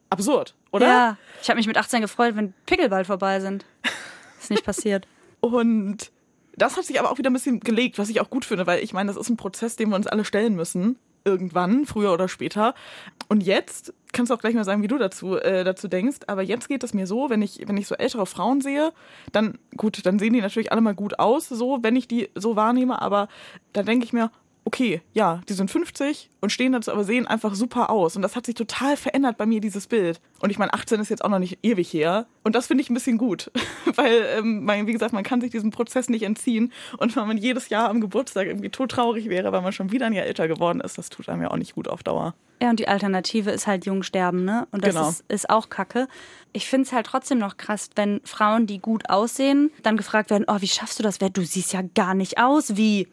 Absurd, 0.09 0.53
oder? 0.72 0.88
Ja. 0.88 1.18
Ich 1.41 1.49
habe 1.49 1.57
mich 1.57 1.66
mit 1.68 1.78
18 1.78 2.01
gefreut, 2.01 2.36
wenn 2.36 2.53
Pickel 2.66 2.89
bald 2.89 3.07
vorbei 3.07 3.39
sind. 3.39 3.66
Ist 4.44 4.52
nicht 4.52 4.66
passiert. 4.66 5.08
Und 5.39 6.12
das 6.56 6.78
hat 6.78 6.86
sich 6.86 7.00
aber 7.00 7.12
auch 7.12 7.18
wieder 7.18 7.30
ein 7.30 7.34
bisschen 7.34 7.60
gelegt, 7.60 7.98
was 7.98 8.10
ich 8.10 8.22
auch 8.22 8.30
gut 8.30 8.46
finde, 8.46 8.68
weil 8.68 8.84
ich 8.84 8.94
meine, 8.94 9.08
das 9.08 9.18
ist 9.18 9.30
ein 9.30 9.38
Prozess, 9.38 9.76
den 9.76 9.89
wir 9.89 9.96
uns 9.96 10.08
alle 10.08 10.26
stellen 10.26 10.56
müssen. 10.56 10.98
Irgendwann, 11.26 11.86
früher 11.86 12.12
oder 12.14 12.28
später. 12.28 12.76
Und 13.30 13.44
jetzt 13.44 13.94
kannst 14.12 14.30
du 14.30 14.36
auch 14.36 14.39
gleich 14.39 14.54
mal 14.56 14.66
sagen, 14.66 14.84
wie 14.84 14.88
du 14.88 14.98
dazu, 14.98 15.38
äh, 15.38 15.64
dazu 15.64 15.88
denkst. 15.88 16.20
Aber 16.28 16.41
jetzt 16.41 16.68
geht 16.68 16.84
es 16.84 16.94
mir 16.94 17.08
so, 17.08 17.30
wenn 17.30 17.41
ich, 17.41 17.62
wenn 17.66 17.78
ich 17.78 17.88
so 17.88 17.96
ältere 17.96 18.26
Frauen 18.26 18.60
sehe, 18.60 18.91
dann, 19.32 19.58
gut, 19.78 20.06
dann 20.06 20.20
sehen 20.20 20.34
die 20.34 20.41
natürlich 20.41 20.74
alle 20.74 20.82
mal 20.82 20.94
gut 20.94 21.20
aus, 21.20 21.48
so, 21.48 21.80
wenn 21.82 21.96
ich 21.96 22.10
die 22.10 22.30
so 22.36 22.58
wahrnehme. 22.58 23.02
Aber 23.02 23.30
dann 23.72 23.86
denke 23.86 24.06
ich 24.06 24.12
mir, 24.12 24.32
okay, 24.66 25.01
ja, 25.14 25.41
die 25.49 25.53
sind 25.53 25.70
50 25.70 26.30
und 26.41 26.51
stehen 26.51 26.72
dazu, 26.72 26.91
aber 26.91 27.03
sehen 27.03 27.28
einfach 27.28 27.53
super 27.55 27.89
aus. 27.89 28.16
Und 28.16 28.22
das 28.22 28.36
hat 28.36 28.45
sich 28.45 28.55
total 28.55 28.97
verändert 28.97 29.38
bei 29.38 29.45
mir, 29.45 29.59
dieses 29.61 29.88
Bild. 29.88 30.20
Und 30.39 30.49
ich 30.49 30.57
meine, 30.57 30.74
18 30.74 30.99
ist 30.99 31.09
jetzt 31.09 31.24
auch 31.24 31.30
noch 31.30 31.39
nicht 31.39 31.59
ewig 31.64 31.91
her. 31.93 32.26
Und 32.43 32.55
das 32.55 32.68
finde 32.68 32.82
ich 32.82 32.89
ein 32.89 32.93
bisschen 32.93 33.18
gut. 33.18 33.51
Weil, 33.95 34.26
ähm, 34.38 34.64
man, 34.66 34.88
wie 34.88 34.93
gesagt, 34.93 35.14
man 35.14 35.24
kann 35.24 35.41
sich 35.41 35.51
diesem 35.51 35.72
Prozess 35.72 36.09
nicht 36.09 36.24
entziehen. 36.24 36.72
Und 36.97 37.16
wenn 37.16 37.28
man 37.28 37.38
jedes 37.38 37.70
Jahr 37.70 37.89
am 37.89 38.01
Geburtstag 38.01 38.47
irgendwie 38.47 38.70
todtraurig 38.70 39.30
wäre, 39.30 39.51
weil 39.51 39.61
man 39.61 39.74
schon 39.74 39.91
wieder 39.91 40.05
ein 40.07 40.14
Jahr 40.14 40.26
älter 40.26 40.47
geworden 40.47 40.80
ist, 40.82 40.97
das 40.97 41.09
tut 41.09 41.30
einem 41.30 41.41
ja 41.43 41.51
auch 41.51 41.57
nicht 41.57 41.76
gut 41.76 41.88
auf 41.88 42.01
Dauer. 42.03 42.34
Ja, 42.61 42.70
und 42.70 42.80
die 42.80 42.88
Alternative 42.88 43.51
ist 43.51 43.68
halt 43.68 43.86
jung 43.86 44.03
sterben, 44.03 44.45
ne? 44.45 44.68
Und 44.72 44.86
das 44.86 44.95
Genau. 44.95 45.09
ist, 45.09 45.26
ist 45.28 45.49
auch 45.49 45.70
kacke. 45.70 46.07
Ich 46.53 46.68
finde 46.70 46.86
es 46.88 46.93
halt 46.93 47.05
trotzdem 47.05 47.38
noch 47.38 47.57
krass, 47.57 47.89
wenn 47.95 48.22
Frauen, 48.24 48.68
die 48.68 48.80
gut 48.80 49.09
aussehen, 49.09 49.70
dann 49.84 49.97
gefragt 49.97 50.30
werden, 50.30 50.45
oh, 50.47 50.57
wie 50.61 50.68
schaffst 50.68 50.97
du 50.99 51.03
das? 51.03 51.20
Wer- 51.20 51.30
Du 51.30 51.43
siehst 51.43 51.74
ja 51.74 51.82
gar 51.93 52.14
nicht 52.14 52.38
aus 52.38 52.78
wie 52.78 53.07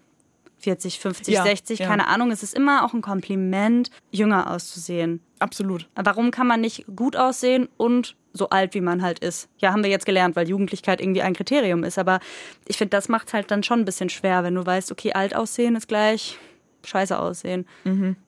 40, 0.61 0.99
50, 1.01 1.35
Ja, 1.35 1.43
60, 1.43 1.79
ja. 1.81 1.87
keine 1.87 2.07
Ahnung. 2.09 2.31
Es 2.31 2.43
ist 2.43 2.55
immer 2.55 2.85
auch 2.85 2.93
ein 2.95 3.03
Kompliment, 3.03 3.91
jünger 4.11 4.51
auszusehen. 4.51 5.21
Absolut. 5.39 5.89
Warum 5.95 6.31
kann 6.31 6.47
man 6.47 6.61
nicht 6.61 6.85
gut 6.95 7.17
aussehen 7.17 7.69
und 7.77 8.17
so 8.33 8.51
alt, 8.51 8.75
wie 8.75 8.81
man 8.81 9.03
halt 9.03 9.19
ist? 9.21 9.49
Ja, 9.59 9.73
haben 9.73 9.83
wir 9.83 9.91
jetzt 9.91 10.07
gelernt, 10.07 10.37
weil 10.37 10.49
Jugendlichkeit 10.49 11.01
irgendwie 11.01 11.23
ein 11.23 11.35
Kriterium 11.35 11.83
ist. 11.83 11.99
Aber 11.99 12.21
ich 12.67 12.77
finde, 12.77 12.91
das 12.91 13.09
macht 13.09 13.33
halt 13.33 13.51
dann 13.51 13.63
schon 13.63 13.81
ein 13.81 13.85
bisschen 13.85 14.11
schwer, 14.11 14.45
wenn 14.45 14.55
du 14.55 14.65
weißt, 14.65 14.93
okay, 14.93 15.13
alt 15.15 15.35
aussehen 15.35 15.77
ist 15.77 15.89
gleich 15.89 16.39
scheiße 16.85 17.19
aussehen. 17.19 17.67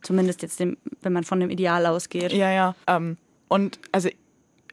Zumindest 0.03 0.43
jetzt, 0.43 0.61
dem, 0.61 0.77
wenn 1.01 1.13
man 1.13 1.25
von 1.25 1.41
dem 1.41 1.51
Ideal 1.51 1.87
ausgeht. 1.87 2.33
Ja, 2.33 2.51
ja. 2.51 2.75
Ähm, 2.87 3.17
und 3.49 3.79
also 3.93 4.09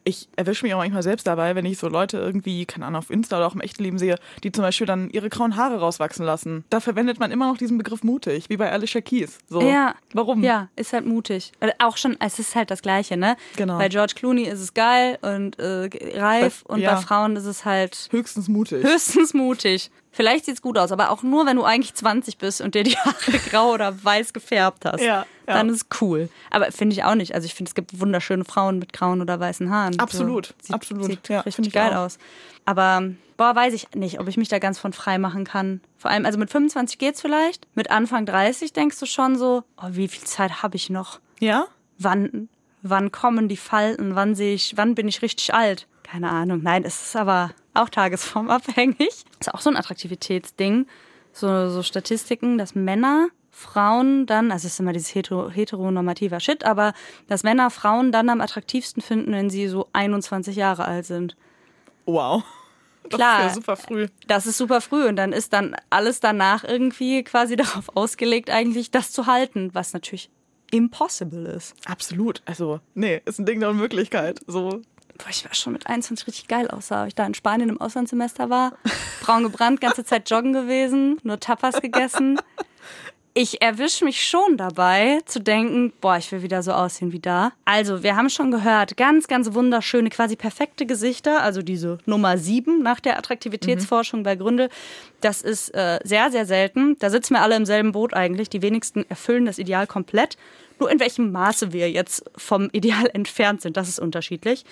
ich 0.09 0.27
erwische 0.35 0.65
mich 0.65 0.73
auch 0.73 0.79
manchmal 0.79 1.03
selbst 1.03 1.27
dabei, 1.27 1.55
wenn 1.55 1.65
ich 1.65 1.77
so 1.77 1.87
Leute 1.87 2.17
irgendwie, 2.17 2.65
keine 2.65 2.85
Ahnung, 2.85 2.99
auf 2.99 3.09
Insta 3.09 3.37
oder 3.37 3.47
auch 3.47 3.55
im 3.55 3.61
echten 3.61 3.83
Leben 3.83 3.97
sehe, 3.97 4.17
die 4.43 4.51
zum 4.51 4.63
Beispiel 4.63 4.87
dann 4.87 5.09
ihre 5.09 5.29
grauen 5.29 5.55
Haare 5.55 5.79
rauswachsen 5.79 6.25
lassen. 6.25 6.65
Da 6.69 6.79
verwendet 6.79 7.19
man 7.19 7.31
immer 7.31 7.47
noch 7.47 7.57
diesen 7.57 7.77
Begriff 7.77 8.03
mutig, 8.03 8.45
wie 8.49 8.57
bei 8.57 8.71
Alicia 8.71 9.01
Keys. 9.01 9.37
So. 9.47 9.61
Ja. 9.61 9.95
Warum? 10.13 10.43
Ja, 10.43 10.69
ist 10.75 10.93
halt 10.93 11.05
mutig. 11.05 11.51
Auch 11.77 11.97
schon, 11.97 12.17
es 12.19 12.39
ist 12.39 12.55
halt 12.55 12.71
das 12.71 12.81
Gleiche, 12.81 13.15
ne? 13.15 13.37
Genau. 13.55 13.77
Bei 13.77 13.87
George 13.89 14.13
Clooney 14.15 14.43
ist 14.43 14.59
es 14.59 14.73
geil 14.73 15.17
und 15.21 15.57
äh, 15.59 15.89
reif 16.15 16.63
Bei- 16.63 16.73
und 16.73 16.79
ja. 16.81 16.95
bei 16.95 17.01
Frauen 17.01 17.35
ist 17.35 17.45
es 17.45 17.65
halt 17.65 18.09
Höchstens 18.11 18.47
mutig. 18.47 18.83
höchstens 18.83 19.33
mutig. 19.33 19.91
Vielleicht 20.11 20.45
sieht's 20.45 20.61
gut 20.61 20.77
aus, 20.77 20.91
aber 20.91 21.11
auch 21.11 21.21
nur, 21.21 21.45
wenn 21.45 21.55
du 21.55 21.63
eigentlich 21.63 21.93
20 21.93 22.39
bist 22.39 22.61
und 22.61 22.73
dir 22.73 22.83
die 22.83 22.97
Haare 22.97 23.37
grau 23.49 23.73
oder 23.73 24.03
weiß 24.03 24.33
gefärbt 24.33 24.85
hast. 24.85 25.01
Ja, 25.01 25.25
ja. 25.49 25.55
Dann 25.55 25.69
ist 25.69 25.75
es 25.91 26.01
cool. 26.01 26.29
Aber 26.51 26.71
finde 26.71 26.93
ich 26.93 27.03
auch 27.03 27.15
nicht. 27.15 27.33
Also 27.35 27.45
ich 27.45 27.53
finde, 27.53 27.69
es 27.69 27.75
gibt 27.75 27.99
wunderschöne 27.99 28.45
Frauen 28.45 28.79
mit 28.79 28.93
grauen 28.93 29.21
oder 29.21 29.39
weißen 29.39 29.69
Haaren. 29.69 29.99
Absolut, 29.99 30.47
so, 30.47 30.53
sieht, 30.61 30.73
absolut. 30.75 31.05
Sieht 31.05 31.29
Ja, 31.29 31.41
richtig 31.41 31.67
ich 31.67 31.73
geil 31.73 31.93
auch. 31.93 32.05
aus. 32.05 32.17
Aber 32.65 33.03
boah, 33.35 33.55
weiß 33.55 33.73
ich 33.73 33.87
nicht, 33.95 34.19
ob 34.19 34.27
ich 34.27 34.37
mich 34.37 34.47
da 34.47 34.59
ganz 34.59 34.79
von 34.79 34.93
frei 34.93 35.17
machen 35.17 35.43
kann. 35.43 35.81
Vor 35.97 36.11
allem, 36.11 36.25
also 36.25 36.37
mit 36.39 36.49
25 36.49 36.97
geht's 36.99 37.19
vielleicht. 37.21 37.67
Mit 37.75 37.91
Anfang 37.91 38.25
30 38.25 38.71
denkst 38.73 38.99
du 38.99 39.05
schon 39.05 39.37
so, 39.37 39.63
oh, 39.77 39.87
wie 39.91 40.07
viel 40.07 40.23
Zeit 40.25 40.61
habe 40.63 40.75
ich 40.77 40.89
noch? 40.89 41.19
Ja? 41.39 41.65
wann, 41.99 42.47
wann 42.81 43.11
kommen 43.11 43.47
die 43.49 43.57
Falten, 43.57 44.15
wann 44.15 44.33
sehe 44.35 44.55
ich, 44.55 44.77
wann 44.77 44.95
bin 44.95 45.07
ich 45.07 45.21
richtig 45.21 45.53
alt? 45.53 45.87
Keine 46.03 46.29
Ahnung. 46.31 46.61
Nein, 46.63 46.83
es 46.85 47.01
ist 47.07 47.15
aber 47.15 47.51
auch 47.73 47.89
tagesformabhängig. 47.89 49.25
Ist 49.39 49.53
auch 49.53 49.61
so 49.61 49.69
ein 49.69 49.77
Attraktivitätsding. 49.77 50.87
So, 51.33 51.69
so 51.69 51.83
Statistiken, 51.83 52.57
dass 52.57 52.73
Männer 52.75 53.27
Frauen 53.59 54.25
dann, 54.25 54.51
also 54.51 54.67
es 54.67 54.73
ist 54.73 54.79
immer 54.79 54.93
dieses 54.93 55.13
hetero, 55.13 55.49
heteronormativer 55.49 56.39
Shit, 56.39 56.63
aber 56.63 56.93
dass 57.27 57.43
Männer 57.43 57.69
Frauen 57.69 58.11
dann 58.11 58.29
am 58.29 58.39
attraktivsten 58.39 59.03
finden, 59.03 59.33
wenn 59.33 59.49
sie 59.49 59.67
so 59.67 59.89
21 59.91 60.55
Jahre 60.55 60.85
alt 60.85 61.05
sind. 61.05 61.35
Wow. 62.05 62.43
Das 63.03 63.17
Klar. 63.17 63.39
ist 63.39 63.45
ja 63.47 63.55
super 63.55 63.75
früh. 63.75 64.07
Das 64.27 64.45
ist 64.45 64.57
super 64.57 64.81
früh 64.81 65.07
und 65.07 65.15
dann 65.15 65.33
ist 65.33 65.51
dann 65.51 65.75
alles 65.89 66.19
danach 66.19 66.63
irgendwie 66.63 67.23
quasi 67.23 67.55
darauf 67.55 67.89
ausgelegt, 67.95 68.51
eigentlich 68.51 68.91
das 68.91 69.11
zu 69.11 69.25
halten, 69.25 69.71
was 69.73 69.93
natürlich 69.93 70.29
impossible 70.69 71.47
ist. 71.47 71.73
Absolut. 71.85 72.43
Also, 72.45 72.81
nee, 72.93 73.19
ist 73.25 73.39
ein 73.39 73.47
Ding 73.47 73.61
der 73.61 73.69
Unmöglichkeit. 73.69 74.41
So. 74.45 74.81
Boah, 75.17 75.29
ich 75.31 75.43
war 75.43 75.55
schon 75.55 75.73
mit 75.73 75.87
21 75.87 76.27
richtig 76.27 76.47
geil 76.47 76.69
aussah. 76.69 77.07
Ich 77.07 77.15
da 77.15 77.25
in 77.25 77.33
Spanien 77.33 77.69
im 77.69 77.81
Auslandssemester 77.81 78.51
war. 78.51 78.73
Braun 79.21 79.41
gebrannt, 79.41 79.81
ganze 79.81 80.03
Zeit 80.03 80.29
joggen 80.29 80.53
gewesen, 80.53 81.17
nur 81.23 81.39
Tapas 81.39 81.81
gegessen. 81.81 82.39
Ich 83.41 83.61
erwische 83.61 84.03
mich 84.03 84.21
schon 84.21 84.57
dabei 84.57 85.19
zu 85.23 85.39
denken, 85.39 85.93
boah, 86.01 86.17
ich 86.17 86.29
will 86.29 86.41
wieder 86.41 86.61
so 86.61 86.73
aussehen 86.73 87.13
wie 87.13 87.21
da. 87.21 87.53
Also, 87.63 88.03
wir 88.03 88.17
haben 88.17 88.29
schon 88.29 88.51
gehört, 88.51 88.97
ganz, 88.97 89.29
ganz 89.29 89.53
wunderschöne, 89.53 90.09
quasi 90.09 90.35
perfekte 90.35 90.85
Gesichter, 90.85 91.41
also 91.41 91.61
diese 91.61 91.99
Nummer 92.05 92.37
sieben 92.37 92.83
nach 92.83 92.99
der 92.99 93.17
Attraktivitätsforschung 93.17 94.23
bei 94.23 94.35
Gründel. 94.35 94.67
Das 95.21 95.41
ist 95.41 95.73
äh, 95.73 95.99
sehr, 96.03 96.31
sehr 96.31 96.45
selten. 96.45 96.97
Da 96.99 97.09
sitzen 97.09 97.35
wir 97.35 97.41
alle 97.41 97.55
im 97.55 97.65
selben 97.65 97.93
Boot 97.93 98.13
eigentlich. 98.13 98.49
Die 98.49 98.61
wenigsten 98.61 99.09
erfüllen 99.09 99.45
das 99.45 99.57
Ideal 99.57 99.87
komplett. 99.87 100.35
Nur 100.77 100.91
in 100.91 100.99
welchem 100.99 101.31
Maße 101.31 101.71
wir 101.71 101.89
jetzt 101.89 102.29
vom 102.35 102.67
Ideal 102.73 103.09
entfernt 103.13 103.61
sind, 103.61 103.77
das 103.77 103.87
ist 103.87 103.99
unterschiedlich. 103.99 104.65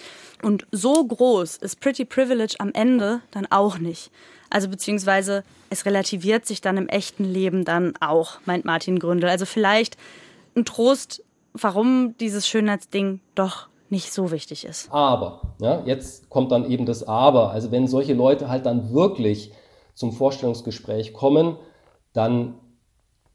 Und 0.44 0.68
so 0.74 1.06
groß 1.06 1.56
ist 1.56 1.80
Pretty 1.80 2.04
Privilege 2.04 2.56
am 2.60 2.74
Ende 2.74 3.22
dann 3.32 3.46
auch 3.50 3.78
nicht. 3.78 4.12
Also 4.50 4.70
beziehungsweise 4.70 5.44
es 5.70 5.86
relativiert 5.86 6.46
sich 6.46 6.62
dann 6.62 6.78
im 6.78 6.88
echten 6.88 7.24
Leben 7.24 7.66
dann 7.66 7.94
auch, 8.00 8.40
meint 8.46 8.66
Martin 8.66 9.00
Gründel. 9.00 9.30
Also 9.30 9.46
vielleicht 9.46 9.98
ein 10.56 10.66
Trost, 10.66 11.24
warum 11.54 12.16
dieses 12.20 12.48
Schönheitsding 12.48 13.20
doch 13.36 13.68
nicht 13.90 14.12
so 14.12 14.32
wichtig 14.32 14.66
ist. 14.66 14.92
Aber, 14.92 15.42
ja, 15.60 15.82
jetzt 15.86 16.30
kommt 16.30 16.52
dann 16.52 16.70
eben 16.70 16.86
das 16.86 17.08
Aber. 17.08 17.52
Also 17.52 17.72
wenn 17.72 17.88
solche 17.88 18.14
Leute 18.14 18.50
halt 18.50 18.66
dann 18.66 18.94
wirklich 18.94 19.52
zum 19.94 20.12
Vorstellungsgespräch 20.12 21.14
kommen, 21.14 21.58
dann 22.14 22.56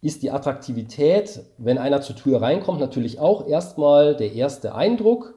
ist 0.00 0.22
die 0.22 0.30
Attraktivität, 0.30 1.40
wenn 1.58 1.78
einer 1.78 2.00
zur 2.00 2.16
Tür 2.16 2.42
reinkommt, 2.42 2.80
natürlich 2.80 3.20
auch 3.20 3.46
erstmal 3.46 4.16
der 4.16 4.32
erste 4.32 4.74
Eindruck, 4.74 5.34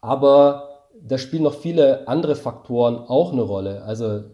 aber 0.00 0.86
da 1.00 1.16
spielen 1.16 1.44
noch 1.44 1.54
viele 1.54 2.08
andere 2.08 2.34
Faktoren 2.34 2.96
auch 2.96 3.32
eine 3.32 3.42
Rolle. 3.42 3.82
Also 3.84 4.24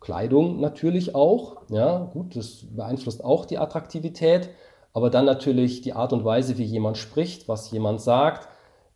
Kleidung 0.00 0.60
natürlich 0.60 1.14
auch, 1.14 1.62
ja, 1.68 2.10
gut, 2.12 2.36
das 2.36 2.66
beeinflusst 2.74 3.24
auch 3.24 3.44
die 3.44 3.58
Attraktivität, 3.58 4.50
aber 4.92 5.10
dann 5.10 5.24
natürlich 5.24 5.82
die 5.82 5.92
Art 5.92 6.12
und 6.12 6.24
Weise, 6.24 6.58
wie 6.58 6.64
jemand 6.64 6.96
spricht, 6.98 7.48
was 7.48 7.70
jemand 7.70 8.00
sagt, 8.00 8.48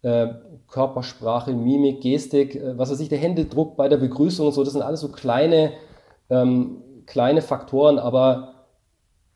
äh, 0.03 0.29
Körpersprache, 0.69 1.53
Mimik, 1.53 2.01
Gestik, 2.01 2.55
äh, 2.55 2.79
was 2.79 2.91
weiß 2.91 3.01
ich, 3.01 3.09
der 3.09 3.19
Händedruck 3.19 3.77
bei 3.77 3.89
der 3.89 3.97
Begrüßung 3.97 4.47
und 4.47 4.53
so, 4.53 4.63
das 4.63 4.73
sind 4.73 4.83
alles 4.83 5.01
so 5.01 5.09
kleine, 5.09 5.73
ähm, 6.31 6.83
kleine 7.07 7.43
Faktoren, 7.43 7.99
aber 7.99 8.55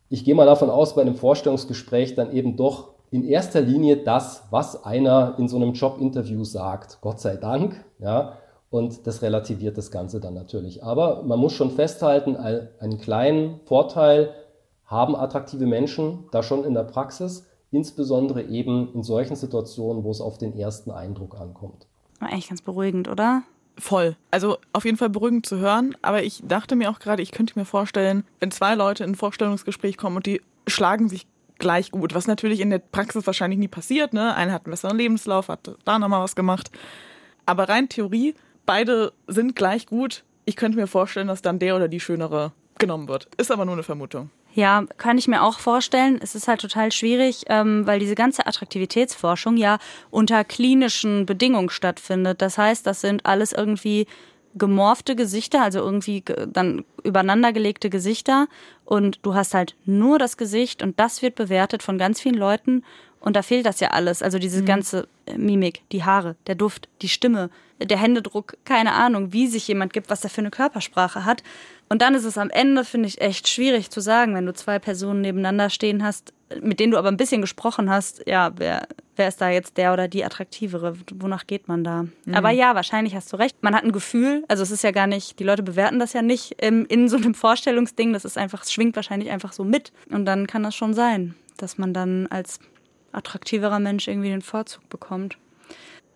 ich 0.09 0.23
gehe 0.23 0.35
mal 0.35 0.45
davon 0.45 0.69
aus, 0.69 0.95
bei 0.95 1.01
einem 1.01 1.15
Vorstellungsgespräch 1.15 2.15
dann 2.15 2.31
eben 2.31 2.55
doch 2.55 2.93
in 3.09 3.23
erster 3.23 3.61
Linie 3.61 3.97
das, 3.97 4.43
was 4.49 4.85
einer 4.85 5.35
in 5.37 5.47
so 5.47 5.55
einem 5.57 5.73
Jobinterview 5.73 6.43
sagt. 6.43 6.99
Gott 7.01 7.19
sei 7.19 7.35
Dank, 7.35 7.83
ja. 7.99 8.37
Und 8.73 9.05
das 9.05 9.21
relativiert 9.21 9.77
das 9.77 9.91
Ganze 9.91 10.19
dann 10.19 10.33
natürlich. 10.33 10.83
Aber 10.83 11.21
man 11.21 11.37
muss 11.37 11.53
schon 11.53 11.69
festhalten, 11.69 12.35
ein- 12.35 12.69
einen 12.79 12.97
kleinen 12.97 13.59
Vorteil 13.65 14.33
haben 14.87 15.15
attraktive 15.15 15.67
Menschen 15.67 16.25
da 16.31 16.41
schon 16.41 16.63
in 16.63 16.73
der 16.73 16.81
Praxis, 16.83 17.45
insbesondere 17.69 18.41
eben 18.41 18.91
in 18.95 19.03
solchen 19.03 19.35
Situationen, 19.35 20.03
wo 20.03 20.09
es 20.09 20.21
auf 20.21 20.39
den 20.39 20.57
ersten 20.57 20.89
Eindruck 20.89 21.39
ankommt. 21.39 21.85
War 22.19 22.29
eigentlich 22.31 22.49
ganz 22.49 22.63
beruhigend, 22.63 23.07
oder? 23.07 23.43
Voll. 23.77 24.15
Also 24.31 24.57
auf 24.73 24.85
jeden 24.85 24.97
Fall 24.97 25.11
beruhigend 25.11 25.45
zu 25.45 25.59
hören. 25.59 25.95
Aber 26.01 26.23
ich 26.23 26.41
dachte 26.43 26.75
mir 26.75 26.89
auch 26.89 26.97
gerade, 26.97 27.21
ich 27.21 27.29
könnte 27.29 27.57
mir 27.59 27.65
vorstellen, 27.65 28.23
wenn 28.39 28.49
zwei 28.49 28.73
Leute 28.73 29.03
in 29.03 29.11
ein 29.11 29.15
Vorstellungsgespräch 29.15 29.97
kommen 29.97 30.15
und 30.15 30.25
die 30.25 30.41
schlagen 30.65 31.09
sich 31.09 31.27
gleich 31.59 31.91
gut, 31.91 32.15
was 32.15 32.25
natürlich 32.25 32.59
in 32.59 32.71
der 32.71 32.79
Praxis 32.79 33.27
wahrscheinlich 33.27 33.59
nie 33.59 33.67
passiert. 33.67 34.13
Ne? 34.13 34.33
Einer 34.33 34.53
hat 34.53 34.65
einen 34.65 34.71
besseren 34.71 34.97
Lebenslauf, 34.97 35.47
hat 35.47 35.75
da 35.85 35.99
nochmal 35.99 36.23
was 36.23 36.35
gemacht. 36.35 36.71
Aber 37.45 37.69
rein 37.69 37.87
Theorie, 37.87 38.33
beide 38.65 39.13
sind 39.27 39.55
gleich 39.55 39.85
gut. 39.87 40.23
ich 40.45 40.55
könnte 40.57 40.77
mir 40.77 40.87
vorstellen, 40.87 41.27
dass 41.27 41.41
dann 41.41 41.59
der 41.59 41.75
oder 41.75 41.87
die 41.87 41.99
schönere 41.99 42.51
genommen 42.77 43.07
wird. 43.07 43.29
Ist 43.37 43.51
aber 43.51 43.65
nur 43.65 43.75
eine 43.75 43.83
Vermutung. 43.83 44.29
Ja, 44.55 44.83
kann 44.97 45.17
ich 45.17 45.27
mir 45.27 45.41
auch 45.41 45.57
vorstellen. 45.59 46.19
Es 46.21 46.35
ist 46.35 46.47
halt 46.47 46.61
total 46.61 46.91
schwierig, 46.91 47.45
ähm, 47.47 47.87
weil 47.87 47.99
diese 47.99 48.13
ganze 48.13 48.45
Attraktivitätsforschung 48.45 49.57
ja 49.57 49.79
unter 50.11 50.43
klinischen 50.43 51.25
Bedingungen 51.25 51.69
stattfindet. 51.69 52.41
Das 52.41 52.57
heißt, 52.57 52.85
das 52.85 53.01
sind 53.01 53.25
alles 53.25 53.51
irgendwie 53.51 54.05
gemorfte 54.55 55.15
Gesichter, 55.15 55.61
also 55.61 55.79
irgendwie 55.79 56.23
dann 56.47 56.85
übereinandergelegte 57.03 57.89
Gesichter 57.89 58.47
und 58.85 59.19
du 59.23 59.33
hast 59.33 59.53
halt 59.53 59.75
nur 59.85 60.19
das 60.19 60.37
Gesicht 60.37 60.83
und 60.83 60.99
das 60.99 61.21
wird 61.21 61.35
bewertet 61.35 61.83
von 61.83 61.97
ganz 61.97 62.21
vielen 62.21 62.35
Leuten 62.35 62.83
und 63.23 63.35
da 63.37 63.41
fehlt 63.41 63.65
das 63.65 63.79
ja 63.79 63.91
alles. 63.91 64.21
Also 64.21 64.37
diese 64.37 64.61
mhm. 64.61 64.65
ganze 64.65 65.07
äh, 65.25 65.37
Mimik, 65.37 65.81
die 65.91 66.03
Haare, 66.03 66.35
der 66.45 66.55
Duft, 66.55 66.89
die 67.01 67.09
Stimme, 67.09 67.49
der 67.81 67.97
Händedruck, 67.97 68.57
keine 68.65 68.91
Ahnung, 68.91 69.31
wie 69.31 69.47
sich 69.47 69.67
jemand 69.67 69.93
gibt, 69.93 70.09
was 70.09 70.23
er 70.23 70.29
für 70.29 70.41
eine 70.41 70.51
Körpersprache 70.51 71.23
hat. 71.23 71.41
Und 71.89 72.01
dann 72.01 72.15
ist 72.15 72.25
es 72.25 72.37
am 72.37 72.49
Ende, 72.49 72.83
finde 72.83 73.07
ich, 73.07 73.21
echt 73.21 73.47
schwierig 73.47 73.89
zu 73.89 74.01
sagen, 74.01 74.35
wenn 74.35 74.45
du 74.45 74.53
zwei 74.53 74.77
Personen 74.77 75.21
nebeneinander 75.21 75.69
stehen 75.69 76.03
hast, 76.03 76.33
mit 76.61 76.79
denen 76.79 76.91
du 76.91 76.97
aber 76.97 77.09
ein 77.09 77.17
bisschen 77.17 77.41
gesprochen 77.41 77.89
hast, 77.89 78.23
ja, 78.27 78.51
wer, 78.55 78.87
wer 79.15 79.27
ist 79.27 79.41
da 79.41 79.49
jetzt 79.49 79.77
der 79.77 79.93
oder 79.93 80.07
die 80.07 80.23
attraktivere? 80.23 80.95
Wonach 81.13 81.47
geht 81.47 81.67
man 81.67 81.83
da? 81.83 82.03
Mhm. 82.25 82.33
Aber 82.33 82.51
ja, 82.51 82.75
wahrscheinlich 82.75 83.15
hast 83.15 83.31
du 83.33 83.37
recht. 83.37 83.61
Man 83.61 83.75
hat 83.75 83.83
ein 83.83 83.91
Gefühl, 83.91 84.43
also 84.47 84.63
es 84.63 84.71
ist 84.71 84.83
ja 84.83 84.91
gar 84.91 85.07
nicht, 85.07 85.39
die 85.39 85.43
Leute 85.43 85.63
bewerten 85.63 85.99
das 85.99 86.13
ja 86.13 86.21
nicht 86.21 86.61
im, 86.61 86.85
in 86.85 87.07
so 87.09 87.17
einem 87.17 87.33
Vorstellungsding, 87.33 88.13
das 88.13 88.25
ist 88.25 88.37
einfach, 88.37 88.63
es 88.63 88.73
schwingt 88.73 88.95
wahrscheinlich 88.95 89.29
einfach 89.29 89.53
so 89.53 89.63
mit. 89.63 89.91
Und 90.09 90.25
dann 90.25 90.47
kann 90.47 90.63
das 90.63 90.75
schon 90.75 90.93
sein, 90.93 91.35
dass 91.57 91.77
man 91.77 91.93
dann 91.93 92.27
als 92.27 92.59
attraktiverer 93.11 93.79
Mensch 93.79 94.07
irgendwie 94.07 94.29
den 94.29 94.41
Vorzug 94.41 94.87
bekommt. 94.89 95.37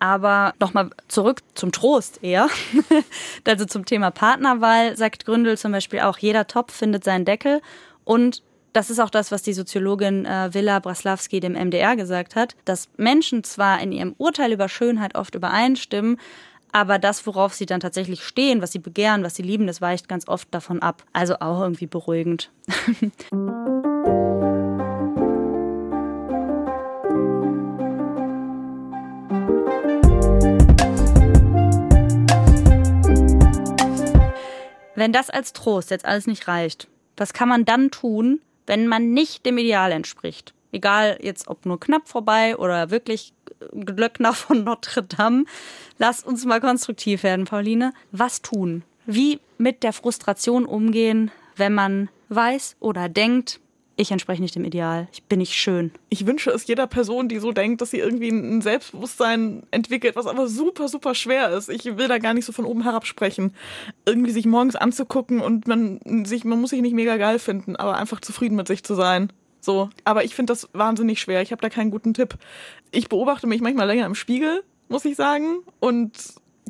Aber 0.00 0.54
nochmal 0.60 0.90
zurück 1.08 1.40
zum 1.54 1.72
Trost 1.72 2.22
eher. 2.22 2.48
also 3.46 3.64
zum 3.64 3.84
Thema 3.84 4.10
Partnerwahl 4.10 4.96
sagt 4.96 5.26
Gründel 5.26 5.58
zum 5.58 5.72
Beispiel 5.72 6.00
auch, 6.00 6.18
jeder 6.18 6.46
Topf 6.46 6.72
findet 6.72 7.02
seinen 7.04 7.24
Deckel. 7.24 7.60
Und 8.04 8.42
das 8.72 8.90
ist 8.90 8.98
auch 8.98 9.10
das, 9.10 9.32
was 9.32 9.42
die 9.42 9.52
Soziologin 9.52 10.24
äh, 10.24 10.52
Villa 10.52 10.78
Braslawski 10.78 11.40
dem 11.40 11.52
MDR 11.54 11.96
gesagt 11.96 12.36
hat, 12.36 12.54
dass 12.64 12.88
Menschen 12.96 13.44
zwar 13.44 13.80
in 13.80 13.92
ihrem 13.92 14.14
Urteil 14.18 14.52
über 14.52 14.68
Schönheit 14.68 15.14
oft 15.14 15.34
übereinstimmen, 15.34 16.18
aber 16.70 16.98
das, 16.98 17.26
worauf 17.26 17.54
sie 17.54 17.66
dann 17.66 17.80
tatsächlich 17.80 18.22
stehen, 18.22 18.60
was 18.60 18.72
sie 18.72 18.78
begehren, 18.78 19.24
was 19.24 19.34
sie 19.34 19.42
lieben, 19.42 19.66
das 19.66 19.80
weicht 19.80 20.08
ganz 20.08 20.28
oft 20.28 20.48
davon 20.52 20.82
ab. 20.82 21.02
Also 21.12 21.36
auch 21.40 21.62
irgendwie 21.62 21.86
beruhigend. 21.86 22.50
Wenn 34.94 35.12
das 35.12 35.30
als 35.30 35.52
Trost 35.52 35.92
jetzt 35.92 36.04
alles 36.04 36.26
nicht 36.26 36.48
reicht, 36.48 36.88
was 37.16 37.32
kann 37.32 37.48
man 37.48 37.64
dann 37.64 37.92
tun, 37.92 38.40
wenn 38.68 38.86
man 38.86 39.12
nicht 39.12 39.44
dem 39.44 39.58
Ideal 39.58 39.90
entspricht? 39.92 40.54
Egal 40.70 41.18
jetzt, 41.22 41.48
ob 41.48 41.64
nur 41.66 41.80
knapp 41.80 42.08
vorbei 42.08 42.56
oder 42.56 42.90
wirklich 42.90 43.32
Glöckner 43.72 44.32
von 44.34 44.64
Notre 44.64 45.02
Dame. 45.02 45.44
Lass 45.98 46.22
uns 46.22 46.44
mal 46.44 46.60
konstruktiv 46.60 47.22
werden, 47.22 47.44
Pauline. 47.44 47.92
Was 48.12 48.42
tun? 48.42 48.84
Wie 49.06 49.40
mit 49.56 49.82
der 49.82 49.92
Frustration 49.92 50.66
umgehen, 50.66 51.30
wenn 51.56 51.74
man 51.74 52.08
weiß 52.28 52.76
oder 52.78 53.08
denkt, 53.08 53.60
ich 53.98 54.12
entspreche 54.12 54.40
nicht 54.40 54.54
dem 54.54 54.64
Ideal. 54.64 55.08
Ich 55.12 55.24
bin 55.24 55.40
nicht 55.40 55.54
schön. 55.54 55.90
Ich 56.08 56.24
wünsche 56.24 56.50
es 56.50 56.68
jeder 56.68 56.86
Person, 56.86 57.28
die 57.28 57.40
so 57.40 57.50
denkt, 57.50 57.80
dass 57.80 57.90
sie 57.90 57.98
irgendwie 57.98 58.28
ein 58.28 58.62
Selbstbewusstsein 58.62 59.64
entwickelt, 59.72 60.14
was 60.14 60.26
aber 60.26 60.46
super, 60.46 60.86
super 60.88 61.16
schwer 61.16 61.50
ist. 61.50 61.68
Ich 61.68 61.84
will 61.84 62.06
da 62.06 62.18
gar 62.18 62.32
nicht 62.32 62.44
so 62.44 62.52
von 62.52 62.64
oben 62.64 62.84
herab 62.84 63.06
sprechen. 63.06 63.52
Irgendwie 64.06 64.30
sich 64.30 64.46
morgens 64.46 64.76
anzugucken 64.76 65.40
und 65.40 65.66
man 65.66 65.98
sich, 66.24 66.44
man 66.44 66.60
muss 66.60 66.70
sich 66.70 66.80
nicht 66.80 66.94
mega 66.94 67.16
geil 67.16 67.40
finden, 67.40 67.74
aber 67.74 67.96
einfach 67.96 68.20
zufrieden 68.20 68.54
mit 68.54 68.68
sich 68.68 68.84
zu 68.84 68.94
sein. 68.94 69.32
So. 69.60 69.90
Aber 70.04 70.22
ich 70.22 70.36
finde 70.36 70.52
das 70.52 70.68
wahnsinnig 70.74 71.20
schwer. 71.20 71.42
Ich 71.42 71.50
habe 71.50 71.60
da 71.60 71.68
keinen 71.68 71.90
guten 71.90 72.14
Tipp. 72.14 72.38
Ich 72.92 73.08
beobachte 73.08 73.48
mich 73.48 73.60
manchmal 73.60 73.88
länger 73.88 74.06
im 74.06 74.14
Spiegel, 74.14 74.62
muss 74.88 75.04
ich 75.04 75.16
sagen, 75.16 75.58
und 75.80 76.12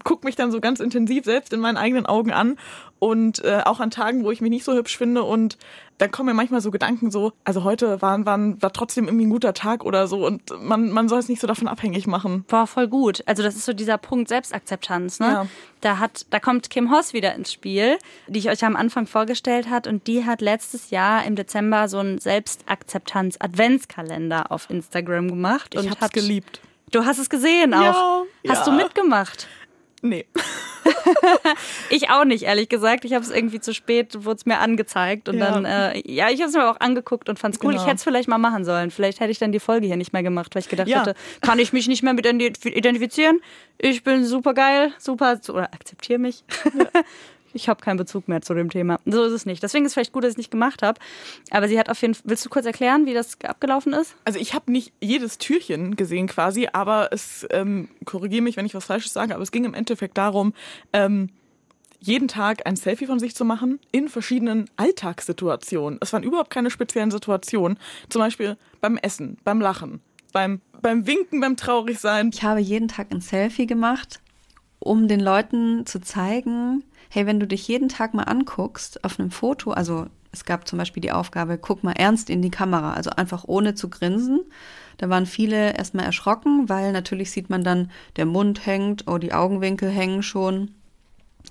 gucke 0.04 0.26
mich 0.26 0.36
dann 0.36 0.50
so 0.50 0.60
ganz 0.60 0.80
intensiv 0.80 1.24
selbst 1.24 1.52
in 1.52 1.60
meinen 1.60 1.76
eigenen 1.76 2.06
Augen 2.06 2.32
an 2.32 2.56
und 2.98 3.44
äh, 3.44 3.60
auch 3.64 3.80
an 3.80 3.90
Tagen, 3.90 4.24
wo 4.24 4.30
ich 4.30 4.40
mich 4.40 4.50
nicht 4.50 4.64
so 4.64 4.74
hübsch 4.74 4.96
finde 4.96 5.22
und 5.22 5.58
dann 5.98 6.10
kommen 6.12 6.28
mir 6.28 6.34
manchmal 6.34 6.60
so 6.60 6.70
Gedanken 6.70 7.10
so, 7.10 7.32
also 7.44 7.64
heute 7.64 8.00
war, 8.00 8.24
war, 8.24 8.38
war 8.62 8.72
trotzdem 8.72 9.06
irgendwie 9.06 9.26
ein 9.26 9.30
guter 9.30 9.52
Tag 9.52 9.84
oder 9.84 10.06
so 10.06 10.24
und 10.26 10.42
man, 10.62 10.90
man 10.90 11.08
soll 11.08 11.18
es 11.18 11.28
nicht 11.28 11.40
so 11.40 11.48
davon 11.48 11.68
abhängig 11.68 12.06
machen. 12.06 12.44
War 12.48 12.68
voll 12.68 12.88
gut. 12.88 13.22
Also 13.26 13.42
das 13.42 13.56
ist 13.56 13.66
so 13.66 13.72
dieser 13.72 13.98
Punkt 13.98 14.28
Selbstakzeptanz, 14.28 15.18
ne? 15.20 15.26
Ja. 15.26 15.46
Da 15.80 15.98
hat, 15.98 16.26
da 16.30 16.40
kommt 16.40 16.70
Kim 16.70 16.90
Hoss 16.92 17.12
wieder 17.12 17.34
ins 17.34 17.52
Spiel, 17.52 17.98
die 18.26 18.38
ich 18.38 18.48
euch 18.48 18.64
am 18.64 18.74
Anfang 18.76 19.06
vorgestellt 19.06 19.68
hat 19.70 19.86
und 19.86 20.06
die 20.06 20.24
hat 20.24 20.40
letztes 20.40 20.88
Jahr 20.90 21.24
im 21.24 21.36
Dezember 21.36 21.88
so 21.88 21.98
einen 21.98 22.18
Selbstakzeptanz-Adventskalender 22.18 24.50
auf 24.50 24.70
Instagram 24.70 25.28
gemacht. 25.28 25.74
Ich 25.74 25.80
und 25.80 25.90
hab's 25.90 26.00
hat, 26.00 26.12
geliebt. 26.12 26.60
Du 26.90 27.04
hast 27.04 27.18
es 27.18 27.28
gesehen 27.28 27.74
auch. 27.74 27.82
Ja, 27.82 28.22
hast 28.48 28.66
ja. 28.66 28.72
du 28.72 28.74
mitgemacht? 28.82 29.46
Nee. 30.02 30.26
ich 31.90 32.10
auch 32.10 32.24
nicht, 32.24 32.44
ehrlich 32.44 32.68
gesagt. 32.68 33.04
Ich 33.04 33.12
habe 33.12 33.24
es 33.24 33.30
irgendwie 33.30 33.60
zu 33.60 33.74
spät, 33.74 34.24
wurde 34.24 34.36
es 34.36 34.46
mir 34.46 34.58
angezeigt. 34.58 35.28
Und 35.28 35.38
ja. 35.38 35.50
dann, 35.50 35.64
äh, 35.64 36.00
ja, 36.10 36.30
ich 36.30 36.40
habe 36.40 36.50
es 36.50 36.54
mir 36.54 36.70
auch 36.70 36.80
angeguckt 36.80 37.28
und 37.28 37.38
fand 37.38 37.54
es 37.54 37.60
cool. 37.62 37.72
Genau. 37.72 37.82
Ich 37.82 37.86
hätte 37.86 37.96
es 37.96 38.04
vielleicht 38.04 38.28
mal 38.28 38.38
machen 38.38 38.64
sollen. 38.64 38.90
Vielleicht 38.90 39.20
hätte 39.20 39.30
ich 39.30 39.38
dann 39.38 39.52
die 39.52 39.60
Folge 39.60 39.86
hier 39.86 39.96
nicht 39.96 40.12
mehr 40.12 40.22
gemacht, 40.22 40.54
weil 40.54 40.62
ich 40.62 40.68
gedacht 40.68 40.88
ja. 40.88 41.00
hätte, 41.00 41.14
kann 41.40 41.58
ich 41.58 41.72
mich 41.72 41.88
nicht 41.88 42.02
mehr 42.02 42.14
mit 42.14 42.26
identifizieren. 42.26 43.40
Ich 43.78 44.02
bin 44.02 44.24
super 44.24 44.54
geil, 44.54 44.92
super, 44.98 45.40
oder 45.48 45.72
akzeptiere 45.72 46.18
mich. 46.18 46.44
Ja. 46.76 47.02
ich 47.52 47.68
habe 47.68 47.80
keinen 47.80 47.96
Bezug 47.96 48.28
mehr 48.28 48.42
zu 48.42 48.54
dem 48.54 48.70
Thema. 48.70 48.98
So 49.04 49.24
ist 49.24 49.32
es 49.32 49.46
nicht. 49.46 49.62
Deswegen 49.62 49.84
ist 49.84 49.90
es 49.90 49.94
vielleicht 49.94 50.12
gut, 50.12 50.24
dass 50.24 50.30
ich 50.30 50.34
es 50.34 50.38
nicht 50.38 50.50
gemacht 50.50 50.82
habe. 50.82 51.00
Aber 51.50 51.68
sie 51.68 51.78
hat 51.78 51.88
auf 51.88 52.00
jeden 52.00 52.14
Fall. 52.14 52.24
Willst 52.26 52.44
du 52.44 52.50
kurz 52.50 52.66
erklären, 52.66 53.06
wie 53.06 53.14
das 53.14 53.38
abgelaufen 53.42 53.92
ist? 53.92 54.14
Also 54.24 54.38
ich 54.38 54.54
habe 54.54 54.70
nicht 54.70 54.92
jedes 55.00 55.38
Türchen 55.38 55.96
gesehen 55.96 56.26
quasi, 56.26 56.68
aber 56.72 57.12
es 57.12 57.46
ähm, 57.50 57.88
korrigiere 58.04 58.42
mich, 58.42 58.56
wenn 58.56 58.66
ich 58.66 58.74
was 58.74 58.86
Falsches 58.86 59.12
sage, 59.12 59.34
aber 59.34 59.42
es 59.42 59.52
ging 59.52 59.64
im 59.64 59.74
Endeffekt 59.74 60.18
darum, 60.18 60.52
ähm, 60.92 61.30
jeden 62.00 62.28
Tag 62.28 62.66
ein 62.66 62.76
Selfie 62.76 63.06
von 63.06 63.18
sich 63.18 63.34
zu 63.34 63.44
machen 63.44 63.80
in 63.90 64.08
verschiedenen 64.08 64.70
Alltagssituationen. 64.76 65.98
Es 66.00 66.12
waren 66.12 66.22
überhaupt 66.22 66.50
keine 66.50 66.70
speziellen 66.70 67.10
Situationen. 67.10 67.78
Zum 68.08 68.20
Beispiel 68.20 68.56
beim 68.80 68.96
Essen, 68.98 69.38
beim 69.44 69.60
Lachen, 69.60 70.00
beim, 70.32 70.60
beim 70.80 71.06
Winken, 71.06 71.40
beim 71.40 71.56
Traurigsein. 71.56 72.30
Ich 72.32 72.42
habe 72.42 72.60
jeden 72.60 72.88
Tag 72.88 73.08
ein 73.10 73.20
Selfie 73.20 73.66
gemacht, 73.66 74.20
um 74.78 75.08
den 75.08 75.20
Leuten 75.20 75.86
zu 75.86 76.00
zeigen, 76.00 76.84
hey, 77.08 77.26
wenn 77.26 77.40
du 77.40 77.46
dich 77.46 77.66
jeden 77.68 77.88
Tag 77.88 78.14
mal 78.14 78.24
anguckst 78.24 79.04
auf 79.04 79.18
einem 79.18 79.30
Foto, 79.30 79.70
also 79.70 80.06
es 80.32 80.44
gab 80.44 80.68
zum 80.68 80.78
Beispiel 80.78 81.00
die 81.00 81.12
Aufgabe, 81.12 81.58
guck 81.58 81.82
mal 81.82 81.92
ernst 81.92 82.30
in 82.30 82.42
die 82.42 82.50
Kamera, 82.50 82.92
also 82.92 83.10
einfach 83.10 83.44
ohne 83.46 83.74
zu 83.74 83.88
grinsen. 83.88 84.40
Da 84.98 85.08
waren 85.08 85.26
viele 85.26 85.76
erstmal 85.76 86.04
erschrocken, 86.04 86.68
weil 86.68 86.92
natürlich 86.92 87.30
sieht 87.30 87.50
man 87.50 87.64
dann, 87.64 87.90
der 88.16 88.26
Mund 88.26 88.66
hängt, 88.66 89.04
oh, 89.06 89.18
die 89.18 89.32
Augenwinkel 89.32 89.88
hängen 89.88 90.22
schon. 90.22 90.72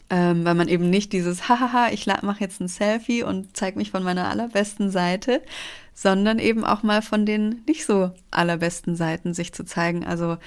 Ähm, 0.09 0.45
weil 0.45 0.53
man 0.53 0.67
eben 0.67 0.89
nicht 0.89 1.11
dieses, 1.11 1.49
hahaha, 1.49 1.89
ich 1.91 2.05
mache 2.05 2.41
jetzt 2.41 2.61
ein 2.61 2.67
Selfie 2.67 3.23
und 3.23 3.57
zeige 3.57 3.77
mich 3.77 3.91
von 3.91 4.03
meiner 4.03 4.29
allerbesten 4.29 4.91
Seite, 4.91 5.41
sondern 5.93 6.39
eben 6.39 6.63
auch 6.63 6.83
mal 6.83 7.01
von 7.01 7.25
den 7.25 7.63
nicht 7.67 7.85
so 7.85 8.11
allerbesten 8.29 8.95
Seiten 8.95 9.33
sich 9.33 9.53
zu 9.53 9.65
zeigen. 9.65 10.05
Also 10.05 10.37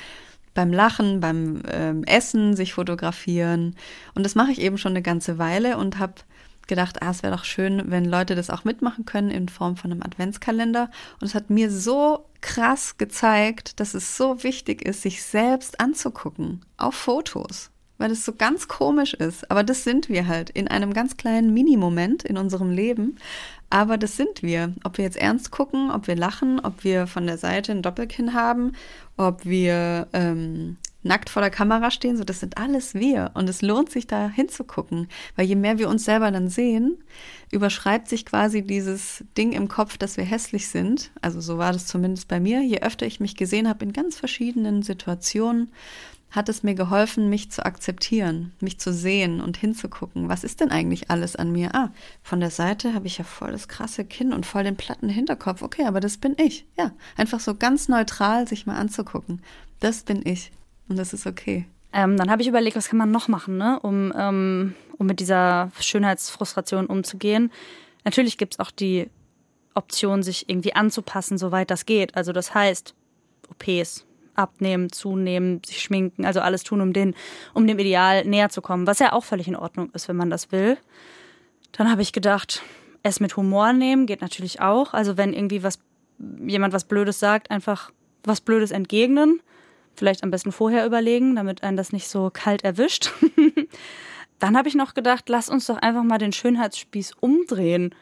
beim 0.55 0.73
Lachen, 0.73 1.21
beim 1.21 1.63
ähm, 1.71 2.05
Essen 2.05 2.57
sich 2.57 2.75
fotografieren. 2.75 3.77
Und 4.15 4.25
das 4.25 4.35
mache 4.35 4.53
ich 4.53 4.61
eben 4.61 4.79
schon 4.79 4.93
eine 4.93 5.03
ganze 5.03 5.39
Weile 5.39 5.77
und 5.77 5.99
habe 5.99 6.15
gedacht, 6.71 7.03
ah, 7.03 7.11
es 7.11 7.23
wäre 7.23 7.37
doch 7.37 7.45
schön, 7.45 7.91
wenn 7.91 8.05
Leute 8.05 8.35
das 8.35 8.49
auch 8.49 8.65
mitmachen 8.65 9.05
können 9.05 9.31
in 9.31 9.49
Form 9.49 9.77
von 9.77 9.93
einem 9.93 10.03
Adventskalender. 10.03 10.91
Und 11.21 11.27
es 11.27 11.35
hat 11.35 11.51
mir 11.51 11.71
so 11.71 12.27
krass 12.41 12.97
gezeigt, 12.97 13.81
dass 13.81 13.93
es 13.93 14.17
so 14.17 14.43
wichtig 14.43 14.83
ist, 14.83 15.03
sich 15.03 15.23
selbst 15.23 15.81
anzugucken 15.81 16.65
auf 16.79 16.95
Fotos. 16.95 17.71
Weil 17.99 18.13
es 18.13 18.25
so 18.25 18.33
ganz 18.33 18.67
komisch 18.67 19.13
ist. 19.13 19.51
Aber 19.51 19.63
das 19.63 19.85
sind 19.85 20.09
wir 20.09 20.27
halt 20.27 20.49
in 20.49 20.69
einem 20.69 20.95
ganz 20.95 21.19
kleinen 21.19 21.53
Minimoment 21.53 22.23
in 22.23 22.39
unserem 22.39 22.71
Leben. 22.71 23.19
Aber 23.71 23.97
das 23.97 24.17
sind 24.17 24.43
wir. 24.43 24.75
Ob 24.83 24.99
wir 24.99 25.05
jetzt 25.05 25.17
ernst 25.17 25.53
gucken, 25.53 25.91
ob 25.91 26.09
wir 26.09 26.17
lachen, 26.17 26.61
ob 26.61 26.83
wir 26.83 27.07
von 27.07 27.27
der 27.27 27.39
Seite 27.39 27.71
ein 27.73 27.83
Doppelkinn 27.83 28.35
haben, 28.35 28.73
ob 29.17 29.45
wir 29.45 30.09
ähm, 30.13 30.77
nackt 31.03 31.31
vor 31.31 31.41
der 31.41 31.51
Kamera 31.51 31.91
stehen, 31.91 32.17
so 32.17 32.25
das 32.25 32.41
sind 32.41 32.59
alles 32.59 32.95
wir. 32.95 33.31
Und 33.35 33.49
es 33.49 33.63
lohnt 33.63 33.91
sich 33.91 34.07
da 34.07 34.29
hinzugucken, 34.29 35.09
weil 35.37 35.47
je 35.47 35.55
mehr 35.55 35.79
wir 35.79 35.89
uns 35.89 36.05
selber 36.05 36.31
dann 36.31 36.49
sehen, 36.49 36.99
überschreibt 37.51 38.09
sich 38.09 38.27
quasi 38.27 38.63
dieses 38.63 39.25
Ding 39.37 39.53
im 39.53 39.69
Kopf, 39.69 39.97
dass 39.97 40.17
wir 40.17 40.25
hässlich 40.25 40.69
sind. 40.69 41.11
Also 41.23 41.41
so 41.41 41.59
war 41.59 41.73
das 41.73 41.87
zumindest 41.87 42.29
bei 42.29 42.41
mir. 42.41 42.63
Je 42.63 42.81
öfter 42.81 43.07
ich 43.07 43.21
mich 43.21 43.37
gesehen 43.37 43.69
habe 43.69 43.85
in 43.85 43.93
ganz 43.93 44.17
verschiedenen 44.17 44.83
Situationen, 44.83 45.73
hat 46.31 46.49
es 46.49 46.63
mir 46.63 46.75
geholfen, 46.75 47.29
mich 47.29 47.51
zu 47.51 47.65
akzeptieren, 47.65 48.53
mich 48.61 48.79
zu 48.79 48.93
sehen 48.93 49.41
und 49.41 49.57
hinzugucken. 49.57 50.29
Was 50.29 50.45
ist 50.45 50.61
denn 50.61 50.71
eigentlich 50.71 51.11
alles 51.11 51.37
an 51.37 51.51
mir? 51.51 51.75
Ah, 51.75 51.91
von 52.23 52.41
der 52.41 52.51
Seite 52.51 52.95
habe 52.95 53.07
ich 53.07 53.19
ja 53.19 53.25
voll 53.25 53.53
das 53.53 53.69
krasse 53.69 54.05
Kinn 54.05 54.33
und 54.33 54.47
voll 54.47 54.63
den 54.63 54.77
platten 54.77 55.09
Hinterkopf. 55.09 55.63
Okay, 55.63 55.85
aber 55.87 56.01
das 56.01 56.19
bin 56.19 56.37
ich. 56.39 56.67
Ja, 56.79 56.93
einfach 57.17 57.41
so 57.41 57.55
ganz 57.55 57.89
neutral 57.89 58.47
sich 58.47 58.67
mal 58.67 58.77
anzugucken. 58.77 59.43
Das 59.81 60.03
bin 60.03 60.25
ich. 60.25 60.53
Und 60.89 60.99
das 60.99 61.13
ist 61.13 61.27
okay. 61.27 61.67
Ähm, 61.93 62.17
dann 62.17 62.31
habe 62.31 62.43
ich 62.43 62.49
überlegt, 62.49 62.77
was 62.77 62.89
kann 62.89 62.99
man 62.99 63.11
noch 63.11 63.29
machen, 63.29 63.57
ne? 63.57 63.81
um, 63.81 64.13
ähm, 64.17 64.75
um 64.97 65.07
mit 65.07 65.19
dieser 65.19 65.73
Schönheitsfrustration 65.81 66.87
umzugehen. 66.87 67.51
Natürlich 68.05 68.39
gibt 68.39 68.55
es 68.55 68.61
auch 68.61 68.71
die 68.71 69.09
Option, 69.75 70.23
sich 70.23 70.49
irgendwie 70.49 70.75
anzupassen, 70.75 71.39
soweit 71.39 71.71
das 71.71 71.87
geht. 71.87 72.17
Also 72.17 72.33
das 72.33 72.55
heißt, 72.55 72.95
OPs, 73.51 74.05
abnehmen, 74.41 74.91
zunehmen, 74.91 75.63
sich 75.65 75.83
schminken, 75.83 76.25
also 76.25 76.41
alles 76.41 76.65
tun, 76.65 76.81
um, 76.81 76.93
den, 76.93 77.15
um 77.55 77.67
dem 77.67 77.79
Ideal 77.79 78.25
näher 78.25 78.49
zu 78.49 78.63
kommen, 78.63 78.87
was 78.87 78.99
ja 78.99 79.13
auch 79.13 79.25
völlig 79.25 79.47
in 79.47 79.57
Ordnung 79.57 79.91
ist, 79.93 80.09
wenn 80.09 80.17
man 80.17 80.31
das 80.31 80.51
will. 80.51 80.79
Dann 81.73 81.91
habe 81.91 82.03
ich 82.03 82.13
gedacht, 82.13 82.63
es 83.03 83.21
mit 83.21 83.37
Humor 83.37 83.73
nehmen 83.73 84.07
geht 84.07 84.21
natürlich 84.21 84.61
auch. 84.61 84.93
Also 84.95 85.17
wenn 85.17 85.33
irgendwie 85.33 85.63
was 85.63 85.79
jemand 86.47 86.75
was 86.75 86.85
Blödes 86.85 87.19
sagt, 87.19 87.51
einfach 87.51 87.91
was 88.25 88.41
Blödes 88.41 88.71
entgegnen. 88.71 89.41
Vielleicht 89.95 90.23
am 90.23 90.31
besten 90.31 90.53
vorher 90.53 90.87
überlegen, 90.87 91.37
damit 91.37 91.63
einen 91.63 91.77
das 91.77 91.93
nicht 91.93 92.09
so 92.09 92.31
kalt 92.33 92.65
erwischt. 92.65 93.11
Dann 94.39 94.57
habe 94.57 94.69
ich 94.69 94.75
noch 94.75 94.95
gedacht, 94.95 95.29
lass 95.29 95.49
uns 95.49 95.67
doch 95.67 95.77
einfach 95.77 96.03
mal 96.03 96.19
den 96.19 96.33
Schönheitsspieß 96.33 97.15
umdrehen. 97.21 97.95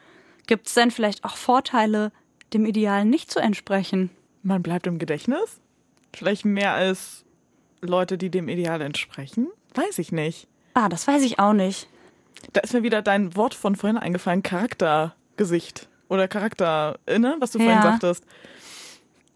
Gibt 0.47 0.67
es 0.69 0.75
denn 0.75 0.91
vielleicht 0.91 1.25
auch 1.25 1.37
Vorteile, 1.37 2.13
dem 2.53 2.67
Ideal 2.67 3.05
nicht 3.05 3.31
zu 3.31 3.41
entsprechen? 3.41 4.11
Man 4.43 4.63
bleibt 4.63 4.87
im 4.87 4.99
Gedächtnis? 4.99 5.61
Vielleicht 6.19 6.45
mehr 6.45 6.73
als 6.75 7.25
Leute, 7.81 8.19
die 8.19 8.29
dem 8.29 8.49
Ideal 8.49 8.81
entsprechen? 8.81 9.47
Weiß 9.75 9.99
ich 10.01 10.11
nicht. 10.11 10.49
Ah, 10.75 10.89
das 10.89 11.07
weiß 11.07 11.23
ich 11.23 11.39
auch 11.39 11.53
nicht. 11.53 11.89
Da 12.53 12.61
ist 12.61 12.73
mir 12.75 12.83
wieder 12.83 13.03
dein 13.03 13.37
Wort 13.37 13.55
von 13.55 13.77
vorhin 13.77 13.97
eingefallen, 13.99 14.43
Charaktergesicht 14.43 15.89
oder 16.09 16.27
Charakter, 16.27 16.99
ne, 17.07 17.37
was 17.39 17.53
du 17.53 17.59
Ja. 17.59 17.65
vorhin 17.67 17.83
sagtest. 17.83 18.25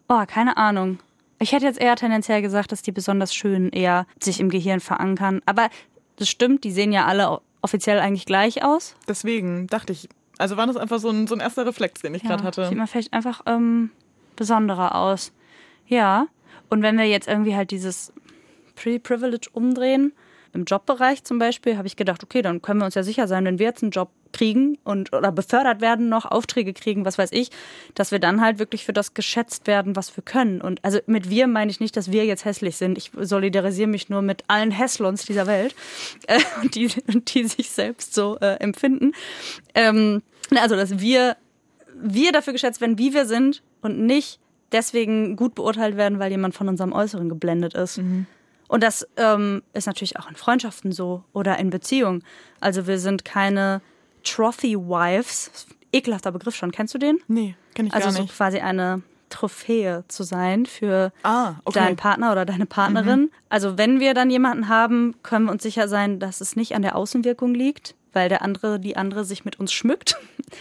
Oh, 0.09 0.23
keine 0.27 0.57
Ahnung. 0.57 0.99
Ich 1.39 1.53
hätte 1.53 1.65
jetzt 1.65 1.79
eher 1.79 1.95
tendenziell 1.95 2.41
gesagt, 2.41 2.71
dass 2.73 2.81
die 2.81 2.91
besonders 2.91 3.33
schön 3.33 3.69
eher 3.69 4.05
sich 4.21 4.39
im 4.41 4.49
Gehirn 4.49 4.79
verankern. 4.81 5.41
Aber 5.45 5.69
das 6.17 6.27
stimmt, 6.29 6.63
die 6.65 6.71
sehen 6.71 6.91
ja 6.91 7.05
alle 7.05 7.39
offiziell 7.61 7.99
eigentlich 7.99 8.25
gleich 8.25 8.63
aus. 8.63 8.95
Deswegen 9.07 9.67
dachte 9.67 9.93
ich, 9.93 10.09
also 10.37 10.57
war 10.57 10.67
das 10.67 10.75
einfach 10.75 10.99
so 10.99 11.09
ein, 11.09 11.27
so 11.27 11.35
ein 11.35 11.39
erster 11.39 11.65
Reflex, 11.65 12.01
den 12.01 12.13
ich 12.13 12.23
gerade 12.23 12.43
hatte. 12.43 12.67
Sieht 12.67 12.77
man 12.77 12.87
vielleicht 12.87 13.13
einfach 13.13 13.41
ähm, 13.45 13.89
besonderer 14.35 14.95
aus. 14.95 15.31
Ja. 15.87 16.27
Und 16.73 16.81
wenn 16.81 16.97
wir 16.97 17.05
jetzt 17.05 17.27
irgendwie 17.27 17.55
halt 17.55 17.69
dieses 17.69 18.11
Pre-Privilege 18.73 19.47
umdrehen, 19.53 20.11
im 20.53 20.63
Jobbereich 20.63 21.23
zum 21.23 21.37
Beispiel, 21.37 21.77
habe 21.77 21.85
ich 21.85 21.95
gedacht, 21.95 22.23
okay, 22.23 22.41
dann 22.41 22.63
können 22.63 22.79
wir 22.79 22.85
uns 22.85 22.95
ja 22.95 23.03
sicher 23.03 23.27
sein, 23.27 23.45
wenn 23.45 23.59
wir 23.59 23.67
jetzt 23.67 23.83
einen 23.83 23.91
Job 23.91 24.09
kriegen 24.31 24.79
und 24.83 25.13
oder 25.13 25.31
befördert 25.31 25.81
werden, 25.81 26.09
noch 26.09 26.25
Aufträge 26.25 26.73
kriegen, 26.73 27.05
was 27.05 27.19
weiß 27.19 27.31
ich, 27.31 27.51
dass 27.93 28.09
wir 28.09 28.17
dann 28.17 28.41
halt 28.41 28.57
wirklich 28.57 28.85
für 28.85 28.91
das 28.91 29.13
geschätzt 29.13 29.67
werden, 29.67 29.95
was 29.95 30.17
wir 30.17 30.23
können. 30.23 30.61
Und 30.61 30.83
also 30.83 30.97
mit 31.05 31.29
wir 31.29 31.45
meine 31.45 31.69
ich 31.69 31.79
nicht, 31.79 31.95
dass 31.95 32.11
wir 32.11 32.25
jetzt 32.25 32.43
hässlich 32.43 32.75
sind. 32.75 32.97
Ich 32.97 33.11
solidarisiere 33.15 33.87
mich 33.87 34.09
nur 34.09 34.23
mit 34.23 34.43
allen 34.47 34.71
Hässlons 34.71 35.25
dieser 35.25 35.45
Welt, 35.45 35.75
äh, 36.27 36.39
die, 36.73 36.87
die 36.87 37.43
sich 37.43 37.69
selbst 37.69 38.15
so 38.15 38.39
äh, 38.41 38.55
empfinden. 38.55 39.11
Ähm, 39.75 40.23
also, 40.55 40.75
dass 40.75 40.97
wir 40.97 41.37
wir 41.95 42.31
dafür 42.31 42.53
geschätzt 42.53 42.81
werden, 42.81 42.97
wie 42.97 43.13
wir 43.13 43.27
sind 43.27 43.61
und 43.81 43.99
nicht 43.99 44.39
deswegen 44.73 45.35
gut 45.35 45.55
beurteilt 45.55 45.95
werden, 45.97 46.19
weil 46.19 46.31
jemand 46.31 46.55
von 46.55 46.67
unserem 46.67 46.91
Äußeren 46.93 47.29
geblendet 47.29 47.73
ist. 47.75 47.99
Und 48.67 48.83
das 48.83 49.07
ähm, 49.17 49.61
ist 49.73 49.85
natürlich 49.87 50.17
auch 50.19 50.27
in 50.29 50.35
Freundschaften 50.35 50.91
so 50.91 51.23
oder 51.33 51.57
in 51.59 51.69
Beziehungen. 51.69 52.23
Also 52.59 52.87
wir 52.87 52.99
sind 52.99 53.23
keine 53.23 53.81
Trophy 54.23 54.75
Wives. 54.77 55.67
Ekelhafter 55.91 56.31
Begriff 56.31 56.55
schon. 56.55 56.71
Kennst 56.71 56.93
du 56.93 56.97
den? 56.97 57.19
Nee, 57.27 57.55
kenne 57.75 57.89
ich 57.89 57.93
Also 57.93 58.07
gar 58.07 58.13
so 58.13 58.21
nicht. 58.23 58.35
quasi 58.35 58.59
eine 58.59 59.03
Trophäe 59.29 60.03
zu 60.07 60.23
sein 60.23 60.65
für 60.65 61.11
Ah, 61.23 61.55
okay. 61.65 61.79
deinen 61.79 61.95
Partner 61.97 62.31
oder 62.31 62.45
deine 62.45 62.65
Partnerin. 62.65 63.31
Also 63.49 63.77
wenn 63.77 63.99
wir 63.99 64.13
dann 64.13 64.29
jemanden 64.29 64.69
haben, 64.69 65.15
können 65.23 65.45
wir 65.45 65.51
uns 65.51 65.63
sicher 65.63 65.87
sein, 65.87 66.19
dass 66.19 66.39
es 66.41 66.55
nicht 66.55 66.75
an 66.75 66.81
der 66.83 66.95
Außenwirkung 66.95 67.53
liegt, 67.53 67.95
weil 68.13 68.29
der 68.29 68.41
andere, 68.41 68.79
die 68.79 68.95
andere 68.95 69.25
sich 69.25 69.43
mit 69.45 69.59
uns 69.59 69.71
schmückt. 69.73 70.17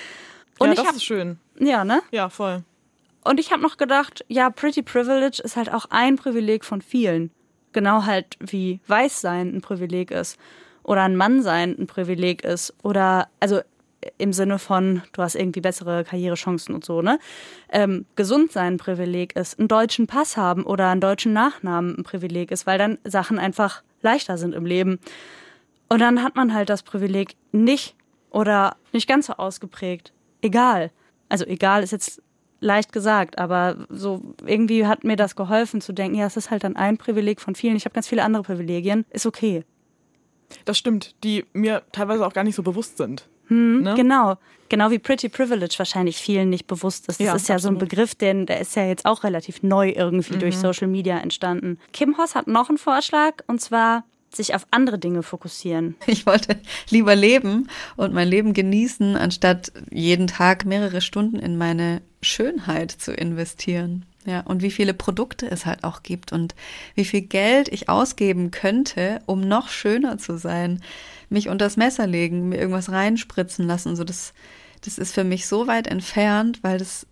Und 0.59 0.67
ja, 0.69 0.73
ich 0.73 0.79
das 0.79 0.87
habe 0.87 0.97
ist 0.97 1.05
schön. 1.05 1.39
ja, 1.59 1.85
ne? 1.85 2.03
Ja, 2.13 2.29
voll. 2.29 2.63
Und 3.25 3.39
ich 3.39 3.53
habe 3.53 3.63
noch 3.63 3.77
gedacht, 3.77 4.25
ja, 4.29 4.51
Pretty 4.51 4.83
Privilege 4.83 5.41
ist 5.43 5.57
halt 5.57 5.73
auch 5.73 5.87
ein 5.91 6.17
Privileg 6.17 6.65
von 6.65 6.83
vielen. 6.83 7.31
Genau 7.73 8.05
halt 8.05 8.37
wie 8.41 8.81
Weißsein 8.87 9.55
ein 9.55 9.61
Privileg 9.61 10.11
ist. 10.11 10.39
Oder 10.83 11.03
ein 11.03 11.17
Mannsein 11.17 11.77
ein 11.79 11.87
Privileg 11.87 12.45
ist. 12.45 12.75
Oder, 12.83 13.29
also 13.39 13.61
im 14.19 14.33
Sinne 14.33 14.59
von, 14.59 15.03
du 15.13 15.23
hast 15.23 15.37
irgendwie 15.37 15.61
bessere 15.61 16.05
Karrierechancen 16.05 16.75
und 16.75 16.85
so, 16.85 17.03
ne? 17.03 17.21
Ähm, 17.69 18.07
gesund 18.17 18.51
sein 18.51 18.75
ein 18.75 18.79
Privileg 18.79 19.37
ist. 19.37 19.59
Einen 19.59 19.69
deutschen 19.69 20.09
Pass 20.09 20.37
haben 20.37 20.65
oder 20.65 20.89
einen 20.89 21.01
deutschen 21.01 21.33
Nachnamen 21.33 21.97
ein 21.99 22.03
Privileg 22.03 22.51
ist, 22.51 22.67
weil 22.67 22.79
dann 22.79 22.99
Sachen 23.05 23.39
einfach 23.39 23.83
leichter 24.01 24.39
sind 24.39 24.55
im 24.55 24.67
Leben. 24.67 24.99
Und 25.89 26.01
dann 26.01 26.23
hat 26.23 26.35
man 26.35 26.53
halt 26.53 26.69
das 26.69 26.83
Privileg 26.83 27.37
nicht 27.53 27.95
oder 28.31 28.77
nicht 28.93 29.07
ganz 29.07 29.27
so 29.27 29.35
ausgeprägt. 29.35 30.13
Egal. 30.41 30.91
Also 31.29 31.45
egal 31.47 31.83
ist 31.83 31.93
jetzt 31.93 32.23
leicht 32.63 32.93
gesagt, 32.93 33.39
aber 33.39 33.87
so 33.91 34.23
irgendwie 34.47 34.87
hat 34.87 35.05
mir 35.05 35.17
das 35.17 35.37
geholfen 35.37 35.81
zu 35.81 35.93
denken, 35.93 36.17
ja, 36.17 36.27
es 36.27 36.37
ist 36.37 36.51
halt 36.51 36.65
dann 36.65 36.77
ein 36.77 36.97
Privileg 36.97 37.41
von 37.41 37.55
vielen. 37.55 37.77
Ich 37.77 37.85
habe 37.85 37.95
ganz 37.95 38.09
viele 38.09 38.23
andere 38.25 38.43
Privilegien. 38.43 39.05
Ist 39.11 39.27
okay. 39.27 39.65
Das 40.65 40.79
stimmt, 40.79 41.15
die 41.25 41.45
mir 41.53 41.83
teilweise 41.93 42.27
auch 42.27 42.33
gar 42.33 42.45
nicht 42.45 42.55
so 42.55 42.63
bewusst 42.63 42.97
sind. 42.99 43.29
ne? 43.49 43.95
Genau. 43.97 44.37
Genau 44.69 44.91
wie 44.91 44.99
Pretty 44.99 45.29
Privilege 45.29 45.75
wahrscheinlich 45.77 46.17
vielen 46.17 46.49
nicht 46.49 46.67
bewusst 46.67 47.09
ist. 47.09 47.21
Das 47.21 47.27
Ja, 47.27 47.35
ist 47.35 47.49
ja 47.49 47.59
so 47.59 47.69
ein 47.69 47.75
absolut. 47.75 47.91
Begriff, 47.91 48.15
den, 48.15 48.47
der 48.47 48.61
ist 48.61 48.75
ja 48.75 48.87
jetzt 48.87 49.05
auch 49.05 49.23
relativ 49.25 49.63
neu 49.63 49.91
irgendwie 49.91 50.39
durch 50.39 50.57
Social 50.57 50.89
Media 50.89 51.19
entstanden. 51.19 51.79
Kim 51.93 52.17
Hoss 52.17 52.35
hat 52.35 52.47
noch 52.47 52.71
einen 52.71 52.79
Vorschlag 52.79 53.35
und 53.49 53.61
zwar 53.61 54.05
sich 54.35 54.55
auf 54.55 54.67
andere 54.71 54.99
Dinge 54.99 55.23
fokussieren. 55.23 55.97
Ich 56.07 56.25
wollte 56.25 56.57
lieber 56.89 57.15
leben 57.15 57.69
und 57.97 58.15
mein 58.15 58.29
Leben 58.29 58.55
genießen, 58.55 59.15
anstatt 59.17 59.73
jeden 59.91 60.27
Tag 60.27 60.65
mehrere 60.65 61.03
Stunden 61.03 61.37
in 61.39 61.59
meine 61.59 62.01
Schönheit 62.23 62.91
zu 62.91 63.13
investieren. 63.13 64.07
Ja, 64.25 64.41
und 64.41 64.63
wie 64.63 64.71
viele 64.71 64.95
Produkte 64.95 65.51
es 65.51 65.67
halt 65.67 65.83
auch 65.83 66.05
gibt 66.05 66.31
und 66.31 66.55
wie 66.95 67.05
viel 67.05 67.23
Geld 67.23 67.69
ich 67.69 67.89
ausgeben 67.89 68.53
könnte, 68.53 69.21
um 69.27 69.41
noch 69.41 69.69
schöner 69.69 70.17
zu 70.17 70.39
sein. 70.39 70.81
Mich 71.29 71.49
unters 71.49 71.77
Messer 71.77 72.07
legen, 72.07 72.49
mir 72.49 72.59
irgendwas 72.59 72.93
reinspritzen 72.93 73.67
lassen. 73.67 73.97
So, 73.97 74.05
das, 74.05 74.33
das 74.85 74.99
ist 74.99 75.13
für 75.13 75.25
mich 75.25 75.49
so 75.49 75.67
weit 75.67 75.89
entfernt, 75.89 76.61
weil 76.63 76.79
das, 76.79 77.07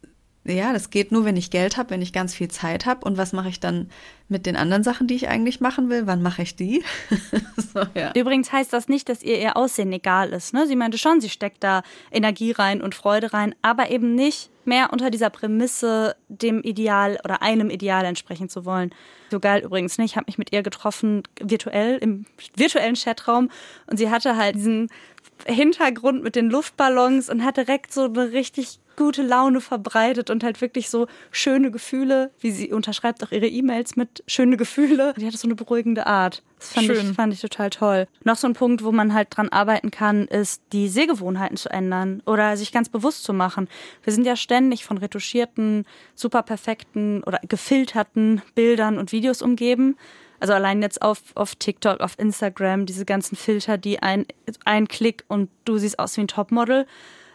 ja, 0.44 0.72
das 0.72 0.88
geht 0.88 1.12
nur, 1.12 1.26
wenn 1.26 1.36
ich 1.36 1.50
Geld 1.50 1.76
habe, 1.76 1.90
wenn 1.90 2.00
ich 2.00 2.14
ganz 2.14 2.34
viel 2.34 2.48
Zeit 2.48 2.86
habe. 2.86 3.04
Und 3.04 3.18
was 3.18 3.34
mache 3.34 3.50
ich 3.50 3.60
dann 3.60 3.90
mit 4.28 4.46
den 4.46 4.56
anderen 4.56 4.82
Sachen, 4.82 5.06
die 5.06 5.14
ich 5.14 5.28
eigentlich 5.28 5.60
machen 5.60 5.90
will? 5.90 6.06
Wann 6.06 6.22
mache 6.22 6.40
ich 6.42 6.56
die? 6.56 6.82
so, 7.56 7.80
ja. 7.94 8.12
Übrigens 8.14 8.50
heißt 8.50 8.72
das 8.72 8.88
nicht, 8.88 9.10
dass 9.10 9.22
ihr 9.22 9.38
ihr 9.38 9.56
Aussehen 9.58 9.92
egal 9.92 10.30
ist. 10.30 10.54
Ne? 10.54 10.66
Sie 10.66 10.76
meinte 10.76 10.96
schon, 10.96 11.20
sie 11.20 11.28
steckt 11.28 11.62
da 11.62 11.82
Energie 12.10 12.52
rein 12.52 12.80
und 12.80 12.94
Freude 12.94 13.34
rein, 13.34 13.54
aber 13.60 13.90
eben 13.90 14.14
nicht 14.14 14.50
mehr 14.64 14.92
unter 14.92 15.10
dieser 15.10 15.28
Prämisse, 15.28 16.16
dem 16.28 16.62
Ideal 16.62 17.18
oder 17.24 17.42
einem 17.42 17.68
Ideal 17.68 18.04
entsprechen 18.06 18.48
zu 18.48 18.64
wollen. 18.64 18.94
So 19.30 19.40
geil 19.40 19.62
übrigens 19.62 19.98
nicht. 19.98 20.12
Ich 20.12 20.16
habe 20.16 20.26
mich 20.26 20.38
mit 20.38 20.52
ihr 20.52 20.62
getroffen, 20.62 21.22
virtuell, 21.38 21.98
im 21.98 22.24
virtuellen 22.56 22.94
Chatraum. 22.94 23.50
Und 23.86 23.98
sie 23.98 24.10
hatte 24.10 24.36
halt 24.36 24.54
diesen 24.54 24.88
Hintergrund 25.46 26.22
mit 26.22 26.36
den 26.36 26.50
Luftballons 26.50 27.30
und 27.30 27.44
hat 27.44 27.56
direkt 27.56 27.92
so 27.92 28.04
eine 28.04 28.32
richtig 28.32 28.80
gute 29.00 29.22
Laune 29.22 29.62
verbreitet 29.62 30.28
und 30.28 30.44
halt 30.44 30.60
wirklich 30.60 30.90
so 30.90 31.06
schöne 31.30 31.70
Gefühle, 31.70 32.32
wie 32.38 32.50
sie 32.50 32.70
unterschreibt 32.70 33.24
auch 33.24 33.32
ihre 33.32 33.46
E-Mails 33.46 33.96
mit 33.96 34.22
schöne 34.26 34.58
Gefühle. 34.58 35.14
Die 35.16 35.26
hatte 35.26 35.38
so 35.38 35.48
eine 35.48 35.54
beruhigende 35.54 36.06
Art. 36.06 36.42
Das 36.58 36.74
fand, 36.74 36.90
ich, 36.90 37.02
fand 37.14 37.32
ich 37.32 37.40
total 37.40 37.70
toll. 37.70 38.06
Noch 38.24 38.36
so 38.36 38.46
ein 38.46 38.52
Punkt, 38.52 38.84
wo 38.84 38.92
man 38.92 39.14
halt 39.14 39.28
dran 39.30 39.48
arbeiten 39.48 39.90
kann, 39.90 40.26
ist, 40.26 40.62
die 40.74 40.88
Sehgewohnheiten 40.88 41.56
zu 41.56 41.70
ändern 41.70 42.22
oder 42.26 42.58
sich 42.58 42.72
ganz 42.72 42.90
bewusst 42.90 43.24
zu 43.24 43.32
machen. 43.32 43.68
Wir 44.04 44.12
sind 44.12 44.26
ja 44.26 44.36
ständig 44.36 44.84
von 44.84 44.98
retuschierten, 44.98 45.86
super 46.14 46.42
perfekten 46.42 47.22
oder 47.24 47.40
gefilterten 47.48 48.42
Bildern 48.54 48.98
und 48.98 49.12
Videos 49.12 49.40
umgeben. 49.40 49.96
Also 50.40 50.54
allein 50.54 50.82
jetzt 50.82 51.02
auf, 51.02 51.22
auf 51.34 51.54
TikTok, 51.54 52.00
auf 52.00 52.18
Instagram, 52.18 52.86
diese 52.86 53.04
ganzen 53.04 53.36
Filter, 53.36 53.78
die 53.78 54.02
ein, 54.02 54.26
ein 54.64 54.88
Klick 54.88 55.24
und 55.28 55.50
du 55.64 55.78
siehst 55.78 55.98
aus 55.98 56.16
wie 56.16 56.22
ein 56.22 56.28
Topmodel. 56.28 56.86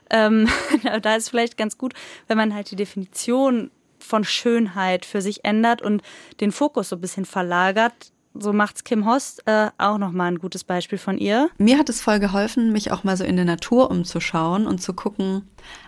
Ähm, 0.10 0.50
da 1.02 1.16
ist 1.16 1.30
vielleicht 1.30 1.58
ganz 1.58 1.78
gut, 1.78 1.94
wenn 2.28 2.38
man 2.38 2.54
halt 2.54 2.72
die 2.72 2.76
Definition 2.76 3.72
von 4.00 4.24
Schönheit 4.24 5.06
für 5.06 5.22
sich 5.22 5.46
ändert 5.46 5.82
und 5.82 6.02
den 6.42 6.52
Fokus 6.52 6.90
so 6.90 6.96
ein 6.96 7.02
bisschen 7.02 7.26
verlagert. 7.26 8.12
So 8.38 8.52
macht's 8.52 8.84
Kim 8.84 9.06
Host 9.06 9.44
äh, 9.46 9.70
auch 9.78 9.98
nochmal 9.98 10.28
ein 10.28 10.40
gutes 10.40 10.66
Beispiel 10.66 10.98
von 10.98 11.18
ihr. 11.18 11.50
Mir 11.58 11.78
hat 11.78 11.88
es 11.88 12.02
voll 12.02 12.20
geholfen, 12.20 12.74
mich 12.74 12.92
auch 12.92 13.06
mal 13.06 13.16
so 13.16 13.24
in 13.24 13.38
der 13.38 13.46
Natur 13.46 13.90
umzuschauen 13.90 14.68
und 14.68 14.82
zu 14.82 14.94
gucken, 14.94 15.44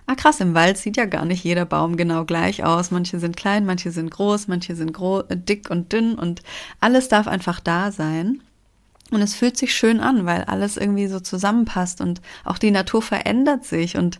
ah 0.06 0.16
krass, 0.16 0.39
im 0.39 0.54
Wald 0.54 0.78
sieht 0.78 0.95
ja 0.95 1.06
gar 1.06 1.26
nicht 1.26 1.43
jeder 1.43 1.66
Baum 1.66 1.98
genau 1.98 2.24
gleich 2.24 2.64
aus. 2.64 2.89
Manche 2.89 3.20
sind 3.20 3.36
klein, 3.36 3.66
manche 3.66 3.91
sind 3.91 4.12
groß, 4.12 4.48
manche 4.48 4.76
sind 4.76 4.93
gro 4.93 5.22
äh, 5.28 5.36
dick 5.36 5.70
und 5.70 5.91
dünn 5.91 6.16
und 6.16 6.41
alles 6.80 7.10
darf 7.10 7.28
einfach 7.28 7.60
da 7.60 7.91
sein. 7.91 8.41
Und 9.12 9.22
es 9.22 9.36
fühlt 9.36 9.58
sich 9.58 9.74
schön 9.74 10.00
an, 10.00 10.26
weil 10.26 10.43
alles 10.45 10.78
irgendwie 10.78 11.08
so 11.08 11.20
zusammenpasst 11.20 12.02
und 12.02 12.22
auch 12.45 12.58
die 12.58 12.72
Natur 12.72 13.02
verändert 13.02 13.66
sich 13.66 13.98
und 13.98 14.20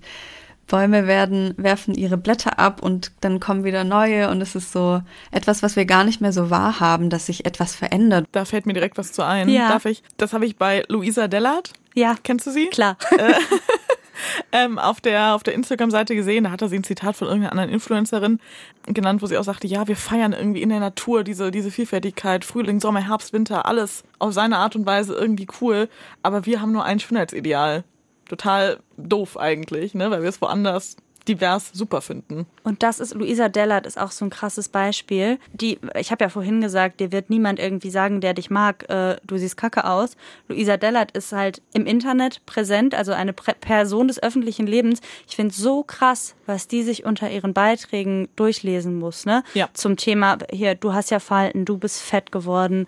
Bäume 0.68 1.08
werden, 1.08 1.54
werfen 1.58 1.96
ihre 1.96 2.18
Blätter 2.18 2.60
ab 2.60 2.84
und 2.84 3.12
dann 3.22 3.40
kommen 3.40 3.64
wieder 3.64 3.84
neue 3.84 4.30
und 4.30 4.42
es 4.42 4.56
ist 4.56 4.72
so 4.72 5.02
etwas, 5.32 5.64
was 5.64 5.76
wir 5.76 5.86
gar 5.86 6.04
nicht 6.04 6.22
mehr 6.22 6.34
so 6.34 6.50
wahrhaben, 6.50 7.10
dass 7.10 7.26
sich 7.26 7.46
etwas 7.46 7.76
verändert. 7.76 8.28
Da 8.32 8.46
fällt 8.46 8.66
mir 8.66 8.74
direkt 8.74 8.98
was 8.98 9.14
zu 9.14 9.24
ein. 9.24 9.50
Ja. 9.50 9.70
Darf 9.70 9.86
ich? 9.86 10.04
Das 10.18 10.34
habe 10.34 10.46
ich 10.46 10.58
bei 10.58 10.84
Luisa 10.90 11.28
Dellert. 11.28 11.74
Ja, 11.96 12.16
Kennst 12.22 12.46
du 12.46 12.52
sie? 12.52 12.68
klar. 12.68 12.98
ähm, 14.52 14.78
auf 14.78 15.02
der, 15.02 15.36
auf 15.36 15.44
der 15.44 15.54
Instagram-Seite 15.54 16.16
gesehen, 16.16 16.44
da 16.44 16.52
hat 16.52 16.62
er 16.62 16.70
sie 16.70 16.78
ein 16.78 16.84
Zitat 16.84 17.16
von 17.16 17.28
irgendeiner 17.28 17.52
anderen 17.52 17.72
Influencerin 17.72 18.40
genannt, 18.86 19.22
wo 19.22 19.26
sie 19.26 19.38
auch 19.38 19.44
sagte, 19.44 19.68
ja, 19.68 19.88
wir 19.88 19.96
feiern 19.96 20.34
irgendwie 20.34 20.62
in 20.62 20.70
der 20.70 20.80
Natur 20.80 21.24
diese, 21.24 21.52
diese 21.52 21.72
Vielfältigkeit, 21.72 22.46
Frühling, 22.46 22.80
Sommer, 22.80 23.08
Herbst, 23.08 23.34
Winter, 23.34 23.66
alles 23.66 24.04
auf 24.20 24.34
seine 24.34 24.58
Art 24.58 24.76
und 24.76 24.86
Weise 24.86 25.14
irgendwie 25.14 25.48
cool, 25.62 25.90
aber 26.24 26.46
wir 26.46 26.62
haben 26.62 26.72
nur 26.72 26.84
ein 26.84 27.00
Schönheitsideal. 27.00 27.84
Total 28.30 28.80
doof 28.98 29.38
eigentlich, 29.38 29.94
ne, 29.94 30.12
weil 30.12 30.22
wir 30.22 30.30
es 30.30 30.42
woanders 30.42 30.98
divers 31.28 31.72
super 31.74 32.02
finden. 32.02 32.46
Und 32.64 32.84
das 32.84 33.00
ist, 33.00 33.14
Luisa 33.14 33.50
Dellert 33.50 33.86
ist 33.86 34.00
auch 34.00 34.12
so 34.12 34.26
ein 34.26 34.30
krasses 34.30 34.70
Beispiel. 34.70 35.40
Die, 35.54 35.80
ich 36.00 36.12
habe 36.12 36.24
ja 36.24 36.30
vorhin 36.30 36.62
gesagt, 36.62 37.00
dir 37.00 37.12
wird 37.12 37.30
niemand 37.30 37.60
irgendwie 37.60 37.90
sagen, 37.90 38.22
der 38.22 38.34
dich 38.34 38.50
mag, 38.50 38.90
äh, 38.90 39.18
du 39.26 39.38
siehst 39.38 39.58
kacke 39.58 39.86
aus. 39.86 40.16
Luisa 40.48 40.78
Dellert 40.78 41.12
ist 41.12 41.32
halt 41.32 41.62
im 41.74 41.86
Internet 41.86 42.46
präsent, 42.46 42.96
also 42.96 43.12
eine 43.12 43.34
Prä 43.34 43.54
Person 43.60 44.08
des 44.08 44.22
öffentlichen 44.22 44.68
Lebens. 44.68 45.02
Ich 45.28 45.36
finde 45.36 45.54
so 45.54 45.84
krass, 45.84 46.36
was 46.46 46.68
die 46.68 46.84
sich 46.84 47.06
unter 47.06 47.30
ihren 47.30 47.54
Beiträgen 47.54 48.30
durchlesen 48.36 48.98
muss, 48.98 49.26
ne? 49.26 49.44
Ja. 49.54 49.70
Zum 49.74 49.98
Thema, 49.98 50.38
hier, 50.52 50.76
du 50.76 50.94
hast 50.94 51.12
ja 51.12 51.20
Falten, 51.20 51.66
du 51.66 51.78
bist 51.78 52.02
fett 52.02 52.32
geworden, 52.32 52.88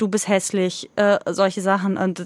du 0.00 0.08
bist 0.08 0.28
hässlich, 0.28 0.90
äh, 0.96 1.18
solche 1.26 1.60
Sachen. 1.60 1.96
Und 1.96 2.20
äh, 2.20 2.24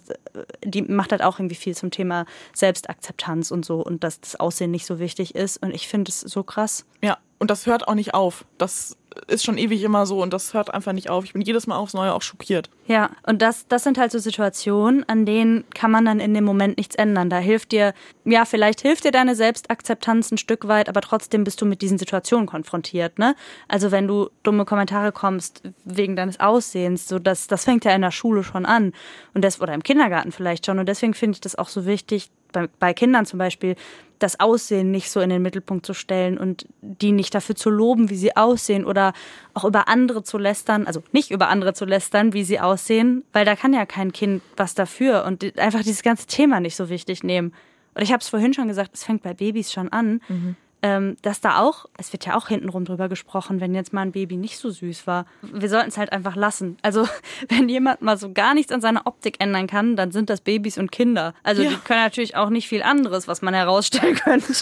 die 0.65 0.83
macht 0.83 1.13
halt 1.13 1.23
auch 1.23 1.39
irgendwie 1.39 1.57
viel 1.57 1.75
zum 1.75 1.91
Thema 1.91 2.27
Selbstakzeptanz 2.55 3.51
und 3.51 3.65
so 3.65 3.85
und 3.85 4.05
dass 4.05 4.21
das 4.21 4.37
Aussehen 4.37 4.71
nicht 4.71 4.87
so 4.87 4.99
wichtig 4.99 5.35
ist. 5.35 5.63
Und 5.63 5.75
ich 5.75 5.89
finde 5.89 6.11
es 6.11 6.21
so 6.21 6.43
krass. 6.43 6.87
Ja, 7.03 7.19
und 7.39 7.51
das 7.51 7.67
hört 7.67 7.89
auch 7.89 7.95
nicht 7.95 8.15
auf. 8.15 8.45
Das 8.59 8.97
ist 9.29 9.45
schon 9.45 9.59
ewig 9.59 9.83
immer 9.83 10.07
so 10.07 10.23
und 10.23 10.33
das 10.33 10.55
hört 10.55 10.73
einfach 10.73 10.93
nicht 10.93 11.11
auf. 11.11 11.25
Ich 11.25 11.33
bin 11.33 11.43
jedes 11.43 11.67
Mal 11.67 11.77
aufs 11.77 11.95
Neue 11.95 12.13
auch 12.13 12.23
schockiert. 12.23 12.69
Ja, 12.87 13.11
und 13.27 13.43
das, 13.43 13.67
das 13.69 13.85
sind 13.85 13.99
halt 13.99 14.11
so 14.13 14.19
Situationen, 14.19 15.09
an 15.09 15.25
denen 15.25 15.65
kann 15.75 15.91
man 15.91 16.05
dann 16.05 16.21
in 16.21 16.35
dem 16.35 16.45
Moment 16.45 16.77
nichts 16.77 16.95
ändern. 16.97 17.31
Da 17.31 17.39
hilft 17.39 17.73
dir, 17.73 17.95
ja, 18.25 18.45
vielleicht 18.45 18.81
hilft 18.81 19.05
dir 19.05 19.13
deine 19.13 19.35
Selbstakzeptanz 19.35 20.33
ein 20.33 20.39
Stück 20.39 20.69
weit, 20.69 20.89
aber 20.89 21.01
trotzdem 21.01 21.45
bist 21.45 21.61
du 21.61 21.67
mit 21.67 21.83
diesen 21.83 21.99
Situationen 21.99 22.47
konfrontiert, 22.47 23.19
ne? 23.19 23.37
Also 23.69 23.91
wenn 23.91 24.09
du 24.09 24.31
dumme 24.43 24.65
Kommentare 24.65 25.13
kommst 25.13 25.63
wegen 25.85 26.17
deines 26.17 26.41
Aussehens, 26.41 27.09
so 27.09 27.19
das, 27.19 27.47
das 27.47 27.65
fängt 27.65 27.85
ja 27.85 27.95
in 27.95 28.03
der 28.03 28.11
Schule 28.11 28.43
schon 28.43 28.67
an 28.67 28.93
und 29.33 29.45
das, 29.45 29.61
oder 29.61 29.75
im 29.75 29.83
Kindergarten 29.83 30.33
vielleicht 30.33 30.67
schon. 30.67 30.79
Und 30.79 30.89
deswegen 30.89 31.15
finde 31.15 31.37
ich 31.37 31.41
das 31.41 31.57
auch 31.57 31.69
so 31.69 31.87
wichtig, 31.87 32.31
bei, 32.55 32.69
bei 32.79 32.95
Kindern 32.95 33.27
zum 33.27 33.39
Beispiel, 33.39 33.77
das 34.19 34.41
Aussehen 34.41 34.91
nicht 34.91 35.11
so 35.11 35.21
in 35.21 35.29
den 35.29 35.43
Mittelpunkt 35.43 35.85
zu 35.85 35.93
stellen 35.93 36.39
und 36.39 36.67
die 36.81 37.13
nicht 37.13 37.35
dafür 37.35 37.57
zu 37.57 37.69
loben, 37.69 38.09
wie 38.09 38.17
sie 38.17 38.37
aussehen 38.37 38.87
oder 38.87 39.13
auch 39.53 39.65
über 39.65 39.89
andere 39.89 40.23
zu 40.23 40.39
lästern, 40.39 40.87
also 40.87 41.03
nicht 41.13 41.31
über 41.31 41.49
andere 41.49 41.75
zu 41.75 41.85
lästern, 41.85 42.33
wie 42.33 42.45
sie 42.45 42.61
aussehen, 42.61 43.25
weil 43.33 43.45
da 43.45 43.55
kann 43.57 43.75
ja 43.75 43.85
kein 43.85 44.13
Kind 44.13 44.43
was 44.57 44.75
dafür 44.75 45.25
und 45.27 45.59
einfach 45.59 45.83
dieses 45.83 46.03
ganze 46.03 46.27
Thema 46.27 46.61
nicht 46.61 46.77
so 46.77 46.89
wichtig 46.89 47.23
nehmen. 47.23 47.53
Und 47.95 48.03
ich 48.03 48.13
habe 48.13 48.21
es 48.21 48.29
vorhin 48.29 48.55
schon 48.55 48.69
gesagt, 48.69 48.93
es 48.95 49.05
fängt 49.05 49.23
bei 49.23 49.35
Babys 49.35 49.73
schon 49.73 49.93
an, 49.93 50.21
ähm, 50.87 51.17
dass 51.23 51.41
da 51.41 51.61
auch, 51.61 51.87
es 51.97 52.13
wird 52.13 52.27
ja 52.27 52.37
auch 52.37 52.49
hintenrum 52.49 52.85
drüber 52.85 53.09
gesprochen, 53.09 53.59
wenn 53.59 53.75
jetzt 53.75 53.95
mal 53.95 54.03
ein 54.03 54.13
Baby 54.13 54.37
nicht 54.37 54.59
so 54.59 54.69
süß 54.69 55.07
war. 55.07 55.25
Wir 55.41 55.71
sollten 55.71 55.89
es 55.89 55.97
halt 55.97 56.13
einfach 56.13 56.37
lassen. 56.37 56.77
Also 56.83 57.09
wenn 57.49 57.71
jemand 57.71 58.03
mal 58.03 58.19
so 58.19 58.31
gar 58.35 58.53
nichts 58.53 58.71
an 58.71 58.83
seiner 58.83 59.07
Optik 59.07 59.37
ändern 59.43 59.67
kann, 59.67 59.97
dann 59.97 60.13
sind 60.13 60.29
das 60.29 60.43
Babys 60.43 60.77
und 60.77 60.93
Kinder. 60.93 61.33
Also 61.43 61.63
Ja. 61.63 61.71
die 61.71 61.77
können 61.77 62.03
natürlich 62.03 62.37
auch 62.37 62.51
nicht 62.51 62.69
viel 62.69 62.83
anderes, 62.83 63.27
was 63.27 63.41
man 63.41 63.55
herausstellen 63.55 64.15
könnte. 64.25 64.53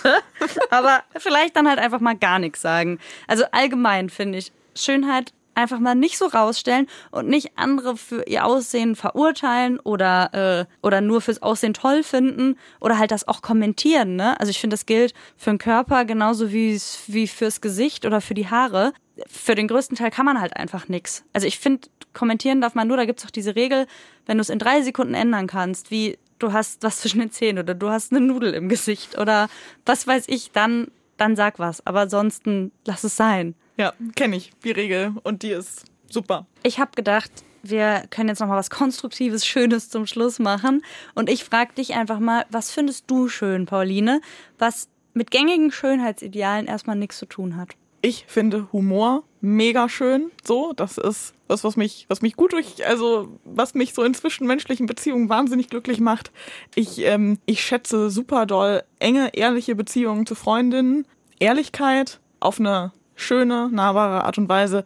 Aber 0.71 1.03
vielleicht 1.19 1.57
dann 1.57 1.69
halt 1.69 1.81
einfach 1.81 1.99
mal 2.01 2.17
gar 2.17 2.39
nichts 2.39 2.61
sagen. 2.63 3.01
Also 3.27 3.43
allgemein 3.51 4.09
finde 4.09 4.39
ich 4.39 4.53
Schönheit 4.77 5.33
einfach 5.55 5.79
mal 5.79 5.95
nicht 5.95 6.19
so 6.19 6.27
rausstellen 6.27 6.87
und 7.11 7.29
nicht 7.29 7.53
andere 7.57 7.97
für 7.97 8.23
ihr 8.27 8.45
Aussehen 8.45 8.97
verurteilen 8.97 9.79
oder 9.81 10.67
äh, 10.71 10.87
oder 10.87 11.01
nur 11.01 11.21
fürs 11.21 11.43
Aussehen 11.43 11.75
toll 11.75 12.03
finden 12.03 12.57
oder 12.81 12.99
halt 12.99 13.11
das 13.11 13.29
auch 13.29 13.43
kommentieren. 13.43 14.17
Ne? 14.17 14.39
Also 14.41 14.51
ich 14.51 14.59
finde, 14.59 14.75
das 14.75 14.87
gilt 14.87 15.15
für 15.37 15.51
den 15.51 15.59
Körper 15.59 16.05
genauso 16.05 16.53
wie 16.53 16.81
wie 17.07 17.27
fürs 17.29 17.61
Gesicht 17.61 18.07
oder 18.07 18.21
für 18.21 18.35
die 18.35 18.49
Haare. 18.49 18.93
Für 19.29 19.55
den 19.55 19.69
größten 19.69 19.97
Teil 19.97 20.11
kann 20.11 20.27
man 20.27 20.41
halt 20.41 20.57
einfach 20.57 20.89
nix. 20.89 21.25
Also 21.33 21.47
ich 21.47 21.59
finde, 21.59 21.89
kommentieren 22.13 22.61
darf 22.61 22.75
man 22.75 22.89
nur. 22.89 22.97
Da 22.97 23.05
gibt's 23.05 23.23
doch 23.23 23.31
diese 23.31 23.57
Regel, 23.57 23.87
wenn 24.27 24.39
du 24.39 24.43
es 24.43 24.51
in 24.51 24.59
drei 24.59 24.83
Sekunden 24.83 25.15
ändern 25.15 25.47
kannst, 25.47 25.91
wie 25.91 26.19
du 26.39 26.53
hast 26.53 26.83
was 26.83 26.99
zwischen 27.01 27.21
den 27.21 27.31
Zähnen 27.31 27.63
oder 27.63 27.75
du 27.75 27.91
hast 27.91 28.13
eine 28.13 28.21
Nudel 28.21 28.55
im 28.55 28.69
Gesicht 28.69 29.19
oder 29.19 29.49
was 29.85 30.07
weiß 30.07 30.25
ich, 30.29 30.51
dann 30.53 30.89
dann 31.17 31.37
sag 31.37 31.59
was. 31.59 31.87
Aber 31.87 32.01
ansonsten 32.01 32.73
lass 32.85 33.05
es 33.05 33.17
sein. 33.17 33.55
Ja, 33.83 33.95
kenne 34.15 34.37
ich, 34.37 34.53
die 34.63 34.71
Regel. 34.71 35.13
Und 35.25 35.43
die 35.43 35.51
ist 35.51 35.87
super. 36.09 36.47
Ich 36.63 36.79
habe 36.79 36.93
gedacht, 36.95 37.33
wir 37.65 38.05
können 38.11 38.29
jetzt 38.29 38.39
noch 38.39 38.47
mal 38.47 38.57
was 38.57 38.71
Konstruktives, 38.71 39.45
Schönes 39.45 39.89
zum 39.91 40.07
Schluss 40.07 40.39
machen. 40.39 40.85
Und 41.17 41.29
ich 41.29 41.43
frage 41.43 41.73
dich 41.75 41.95
einfach 41.95 42.21
mal, 42.21 42.47
was 42.49 42.71
findest 42.71 43.11
du 43.11 43.27
schön, 43.27 43.67
Pauline, 43.67 44.21
was 44.57 44.89
mit 45.15 45.33
gängigen 45.33 45.73
Schönheitsidealen 45.73 46.67
erstmal 46.67 46.95
nichts 46.95 47.19
zu 47.19 47.27
tun 47.27 47.57
hat? 47.57 47.71
Ich 48.03 48.25
finde 48.29 48.69
Humor 48.73 49.25
mega 49.41 49.89
schön. 49.89 50.31
So, 50.45 50.73
das 50.75 50.97
ist 50.97 51.35
was, 51.49 51.65
was 51.65 51.75
mich, 51.75 52.07
was 52.09 52.23
mich 52.23 52.37
gut 52.37 52.53
durch, 52.53 52.87
also 52.87 53.37
was 53.45 53.75
mich 53.75 53.95
so 53.95 54.05
in 54.05 54.15
zwischenmenschlichen 54.15 54.87
Beziehungen 54.87 55.29
wahnsinnig 55.29 55.71
glücklich 55.71 55.99
macht. 55.99 56.31
Ich, 56.77 57.01
ähm, 57.01 57.39
ich 57.47 57.65
schätze 57.65 58.11
super 58.11 58.47
doll 58.47 58.85
enge, 59.01 59.35
ehrliche 59.35 59.75
Beziehungen 59.75 60.25
zu 60.25 60.37
Freundinnen, 60.37 61.05
Ehrlichkeit 61.41 62.21
auf 62.39 62.61
eine 62.61 62.93
schöne, 63.23 63.69
nahbare 63.73 64.25
Art 64.25 64.39
und 64.39 64.49
Weise. 64.49 64.85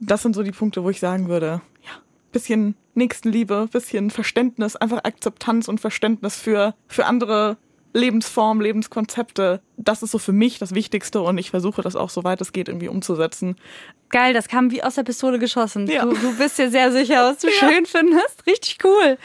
Das 0.00 0.22
sind 0.22 0.34
so 0.34 0.42
die 0.42 0.52
Punkte, 0.52 0.84
wo 0.84 0.90
ich 0.90 1.00
sagen 1.00 1.28
würde, 1.28 1.60
ja, 1.82 1.92
bisschen 2.32 2.76
Nächstenliebe, 2.94 3.68
bisschen 3.72 4.10
Verständnis, 4.10 4.76
einfach 4.76 5.04
Akzeptanz 5.04 5.68
und 5.68 5.80
Verständnis 5.80 6.36
für, 6.36 6.74
für 6.86 7.06
andere 7.06 7.56
Lebensformen, 7.94 8.62
Lebenskonzepte. 8.62 9.60
Das 9.76 10.02
ist 10.02 10.10
so 10.10 10.18
für 10.18 10.32
mich 10.32 10.58
das 10.58 10.74
Wichtigste 10.74 11.20
und 11.22 11.38
ich 11.38 11.50
versuche 11.50 11.82
das 11.82 11.96
auch, 11.96 12.10
soweit 12.10 12.40
es 12.40 12.52
geht, 12.52 12.68
irgendwie 12.68 12.88
umzusetzen. 12.88 13.56
Geil, 14.10 14.32
das 14.32 14.48
kam 14.48 14.70
wie 14.70 14.82
aus 14.82 14.94
der 14.94 15.02
Pistole 15.02 15.38
geschossen. 15.38 15.86
Ja. 15.86 16.04
Du, 16.04 16.14
du 16.14 16.36
bist 16.36 16.58
dir 16.58 16.70
sehr 16.70 16.92
sicher, 16.92 17.30
was 17.30 17.38
du 17.38 17.50
schön 17.50 17.86
findest. 17.86 18.46
Richtig 18.46 18.78
cool. 18.84 19.18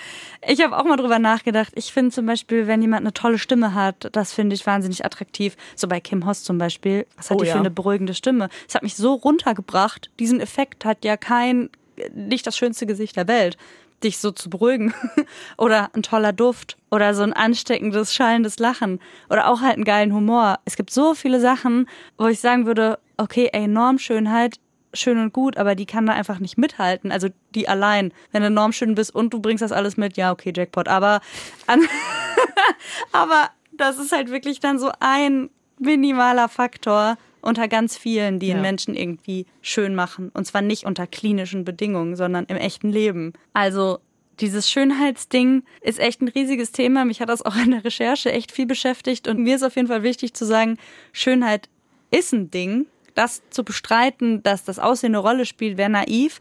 Ich 0.48 0.62
habe 0.62 0.78
auch 0.78 0.84
mal 0.84 0.98
drüber 0.98 1.20
nachgedacht. 1.20 1.72
Ich 1.76 1.94
finde 1.94 2.12
zum 2.12 2.26
Beispiel, 2.26 2.68
wenn 2.68 2.82
jemand 2.82 3.02
eine 3.02 3.14
tolle 3.14 3.38
Stimme 3.38 3.74
hat, 3.74 4.10
das 4.12 4.34
finde 4.34 4.56
ich 4.56 4.66
wahnsinnig 4.66 5.06
attraktiv. 5.06 5.56
So 5.76 5.88
bei 5.88 6.00
Kim 6.00 6.26
Hoss 6.26 6.44
zum 6.44 6.58
Beispiel. 6.58 7.06
Was 7.16 7.30
hat 7.30 7.38
Oh 7.38 7.42
die 7.42 7.48
ja. 7.48 7.54
für 7.54 7.60
eine 7.60 7.72
beruhigende 7.72 8.14
Stimme? 8.14 8.50
Es 8.68 8.76
hat 8.76 8.84
mich 8.84 8.96
so 8.96 9.14
runtergebracht. 9.14 10.10
Diesen 10.20 10.40
Effekt 10.42 10.86
hat 10.86 11.06
ja 11.06 11.16
kein, 11.18 11.70
nicht 12.14 12.46
das 12.46 12.58
schönste 12.58 12.86
Gesicht 12.86 13.16
der 13.16 13.28
Welt 13.28 13.58
dich 14.04 14.20
so 14.20 14.32
zu 14.32 14.50
beruhigen. 14.50 14.94
oder 15.58 15.90
ein 15.94 16.04
toller 16.04 16.34
Duft 16.34 16.78
oder 16.92 17.14
so 17.14 17.24
ein 17.24 17.34
ansteckendes, 17.34 18.14
schallendes 18.14 18.60
Lachen 18.60 19.00
oder 19.30 19.48
auch 19.48 19.62
halt 19.62 19.76
einen 19.76 19.86
geilen 19.86 20.14
Humor. 20.14 20.60
Es 20.66 20.76
gibt 20.76 20.92
so 20.92 21.14
viele 21.14 21.40
Sachen, 21.40 21.88
wo 22.18 22.28
ich 22.28 22.40
sagen 22.40 22.66
würde, 22.66 23.00
okay, 23.18 23.50
ey, 23.54 23.68
Normschönheit, 23.68 24.60
schön 24.94 25.18
und 25.18 25.34
gut, 25.34 25.58
aber 25.58 25.76
die 25.76 25.86
kann 25.86 26.06
da 26.06 26.14
einfach 26.14 26.40
nicht 26.40 26.58
mithalten. 26.58 27.12
Also 27.12 27.30
die 27.56 27.68
allein. 27.68 28.14
Wenn 28.32 28.44
du 28.44 28.50
normschön 28.50 28.96
bist 28.96 29.14
und 29.14 29.34
du 29.34 29.40
bringst 29.40 29.62
das 29.62 29.72
alles 29.72 29.98
mit, 29.98 30.18
ja, 30.18 30.32
okay, 30.32 30.54
Jackpot. 30.56 30.88
Aber, 30.88 31.22
aber 33.12 33.50
das 33.72 33.98
ist 33.98 34.12
halt 34.12 34.30
wirklich 34.30 34.60
dann 34.60 34.80
so 34.80 34.92
ein 35.00 35.50
minimaler 35.80 36.50
Faktor 36.50 37.18
unter 37.44 37.68
ganz 37.68 37.98
vielen, 37.98 38.40
die 38.40 38.48
Ja. 38.48 38.58
Menschen 38.58 38.96
irgendwie 38.96 39.46
schön 39.62 39.96
machen. 39.96 40.30
Und 40.34 40.46
zwar 40.46 40.62
nicht 40.62 40.86
unter 40.86 41.08
klinischen 41.08 41.66
Bedingungen, 41.66 42.16
sondern 42.16 42.46
im 42.46 42.58
echten 42.58 42.90
Leben. 42.90 43.34
Also 43.54 44.00
dieses 44.40 44.70
Schönheitsding 44.70 45.64
ist 45.82 46.00
echt 46.00 46.22
ein 46.22 46.28
riesiges 46.28 46.72
Thema. 46.72 47.06
Mich 47.06 47.22
hat 47.22 47.30
das 47.30 47.44
auch 47.44 47.56
in 47.56 47.72
der 47.72 47.84
Recherche 47.86 48.32
echt 48.32 48.52
viel 48.52 48.66
beschäftigt. 48.66 49.28
Und 49.28 49.40
mir 49.40 49.56
ist 49.56 49.64
auf 49.64 49.76
jeden 49.76 49.88
Fall 49.88 50.04
wichtig 50.04 50.34
zu 50.34 50.46
sagen, 50.46 50.78
Schönheit 51.12 51.70
ist 52.12 52.34
ein 52.34 52.50
Ding. 52.50 52.88
Das 53.16 53.44
zu 53.52 53.64
bestreiten, 53.64 54.42
dass 54.42 54.64
das 54.64 54.80
Aussehen 54.80 55.12
eine 55.12 55.20
Rolle 55.20 55.46
spielt, 55.46 55.78
wäre 55.78 55.90
naiv. 55.90 56.40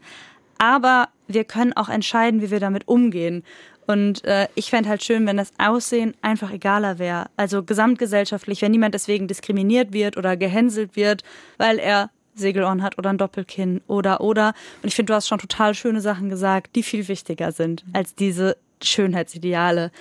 Aber 0.57 1.09
wir 1.27 1.43
können 1.43 1.73
auch 1.73 1.89
entscheiden, 1.89 2.41
wie 2.41 2.49
wir 2.51 2.59
damit 2.59 2.87
umgehen. 2.87 3.43
Und 3.87 4.23
äh, 4.25 4.47
ich 4.55 4.69
fände 4.69 4.89
halt 4.89 5.03
schön, 5.03 5.25
wenn 5.25 5.37
das 5.37 5.51
Aussehen 5.57 6.13
einfach 6.21 6.51
egaler 6.51 6.99
wäre. 6.99 7.25
Also 7.37 7.63
gesamtgesellschaftlich, 7.63 8.61
wenn 8.61 8.71
niemand 8.71 8.93
deswegen 8.93 9.27
diskriminiert 9.27 9.93
wird 9.93 10.17
oder 10.17 10.37
gehänselt 10.37 10.95
wird, 10.95 11.23
weil 11.57 11.79
er 11.79 12.09
Segelohren 12.35 12.81
hat 12.81 12.97
oder 12.97 13.11
ein 13.11 13.17
Doppelkinn 13.17 13.81
oder 13.87 14.21
oder. 14.21 14.53
Und 14.81 14.87
ich 14.87 14.95
finde, 14.95 15.11
du 15.11 15.15
hast 15.15 15.27
schon 15.27 15.39
total 15.39 15.75
schöne 15.75 16.01
Sachen 16.01 16.29
gesagt, 16.29 16.75
die 16.75 16.83
viel 16.83 17.07
wichtiger 17.07 17.51
sind 17.51 17.83
als 17.93 18.15
diese 18.15 18.57
Schönheitsideale. 18.81 19.91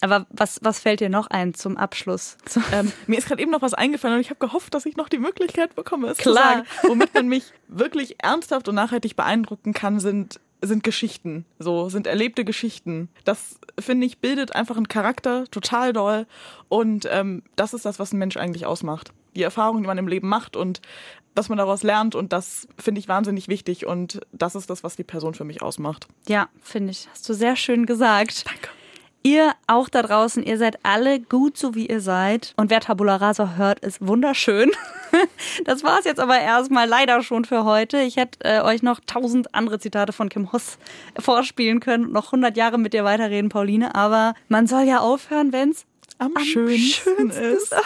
Aber 0.00 0.26
was, 0.30 0.60
was 0.62 0.78
fällt 0.78 1.00
dir 1.00 1.08
noch 1.08 1.26
ein 1.28 1.54
zum 1.54 1.76
Abschluss? 1.76 2.36
Ähm, 2.72 2.92
mir 3.06 3.18
ist 3.18 3.26
gerade 3.26 3.42
eben 3.42 3.50
noch 3.50 3.62
was 3.62 3.74
eingefallen 3.74 4.16
und 4.16 4.20
ich 4.20 4.30
habe 4.30 4.38
gehofft, 4.38 4.74
dass 4.74 4.86
ich 4.86 4.96
noch 4.96 5.08
die 5.08 5.18
Möglichkeit 5.18 5.74
bekomme, 5.74 6.08
es 6.08 6.18
Klar. 6.18 6.34
zu 6.34 6.42
sagen. 6.42 6.66
Womit 6.86 7.14
man 7.14 7.28
mich 7.28 7.52
wirklich 7.66 8.22
ernsthaft 8.22 8.68
und 8.68 8.74
nachhaltig 8.76 9.16
beeindrucken 9.16 9.72
kann, 9.72 9.98
sind 9.98 10.38
sind 10.60 10.82
Geschichten, 10.82 11.44
so 11.58 11.88
sind 11.88 12.06
erlebte 12.06 12.44
Geschichten. 12.44 13.08
Das 13.24 13.58
finde 13.78 14.06
ich 14.06 14.18
bildet 14.18 14.54
einfach 14.54 14.76
einen 14.76 14.88
Charakter 14.88 15.44
total 15.50 15.92
doll 15.92 16.26
und 16.68 17.06
ähm, 17.10 17.42
das 17.56 17.74
ist 17.74 17.84
das, 17.84 17.98
was 17.98 18.12
ein 18.12 18.18
Mensch 18.18 18.36
eigentlich 18.36 18.66
ausmacht. 18.66 19.12
Die 19.36 19.42
Erfahrungen, 19.42 19.82
die 19.82 19.86
man 19.86 19.98
im 19.98 20.08
Leben 20.08 20.28
macht 20.28 20.56
und 20.56 20.80
was 21.34 21.48
man 21.48 21.58
daraus 21.58 21.84
lernt 21.84 22.14
und 22.14 22.32
das 22.32 22.66
finde 22.76 22.98
ich 22.98 23.08
wahnsinnig 23.08 23.46
wichtig 23.48 23.86
und 23.86 24.20
das 24.32 24.56
ist 24.56 24.68
das, 24.70 24.82
was 24.82 24.96
die 24.96 25.04
Person 25.04 25.34
für 25.34 25.44
mich 25.44 25.62
ausmacht. 25.62 26.08
Ja, 26.26 26.48
finde 26.60 26.90
ich. 26.90 27.08
Hast 27.10 27.28
du 27.28 27.34
sehr 27.34 27.54
schön 27.54 27.86
gesagt. 27.86 28.46
Danke. 28.46 28.70
Ihr 29.22 29.52
auch 29.66 29.88
da 29.88 30.02
draußen, 30.02 30.42
ihr 30.42 30.58
seid 30.58 30.78
alle 30.84 31.20
gut 31.20 31.58
so 31.58 31.74
wie 31.74 31.86
ihr 31.86 32.00
seid. 32.00 32.54
Und 32.56 32.70
wer 32.70 32.80
Tabula 32.80 33.16
Rasa 33.16 33.54
hört, 33.56 33.80
ist 33.80 34.06
wunderschön. 34.06 34.70
Das 35.64 35.82
war 35.82 35.98
es 35.98 36.04
jetzt 36.04 36.20
aber 36.20 36.38
erstmal 36.38 36.86
leider 36.86 37.22
schon 37.22 37.46
für 37.46 37.64
heute. 37.64 37.98
Ich 38.02 38.16
hätte 38.16 38.40
äh, 38.44 38.60
euch 38.60 38.82
noch 38.82 39.00
tausend 39.06 39.54
andere 39.54 39.78
Zitate 39.78 40.12
von 40.12 40.28
Kim 40.28 40.52
Huss 40.52 40.76
vorspielen 41.18 41.80
können 41.80 42.04
und 42.04 42.12
noch 42.12 42.26
100 42.26 42.58
Jahre 42.58 42.78
mit 42.78 42.92
dir 42.92 43.04
weiterreden, 43.04 43.48
Pauline. 43.48 43.94
Aber 43.94 44.34
man 44.48 44.66
soll 44.66 44.82
ja 44.82 44.98
aufhören, 45.00 45.50
wenn's 45.52 45.86
Am, 46.18 46.36
am 46.36 46.44
schönsten, 46.44 47.16
schönsten 47.16 47.30
ist. 47.30 47.74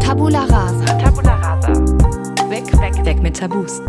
Tabula 0.00 0.44
Rasa. 0.44 0.84
Tabula 0.98 1.34
Rasa. 1.34 1.72
Weg, 2.48 2.66
weg, 2.80 3.04
weg 3.04 3.20
mit 3.20 3.36
Tabus. 3.36 3.80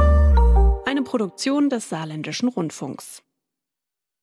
Eine 0.85 1.01
Produktion 1.03 1.69
des 1.69 1.87
Saarländischen 1.87 2.49
Rundfunks. 2.49 3.23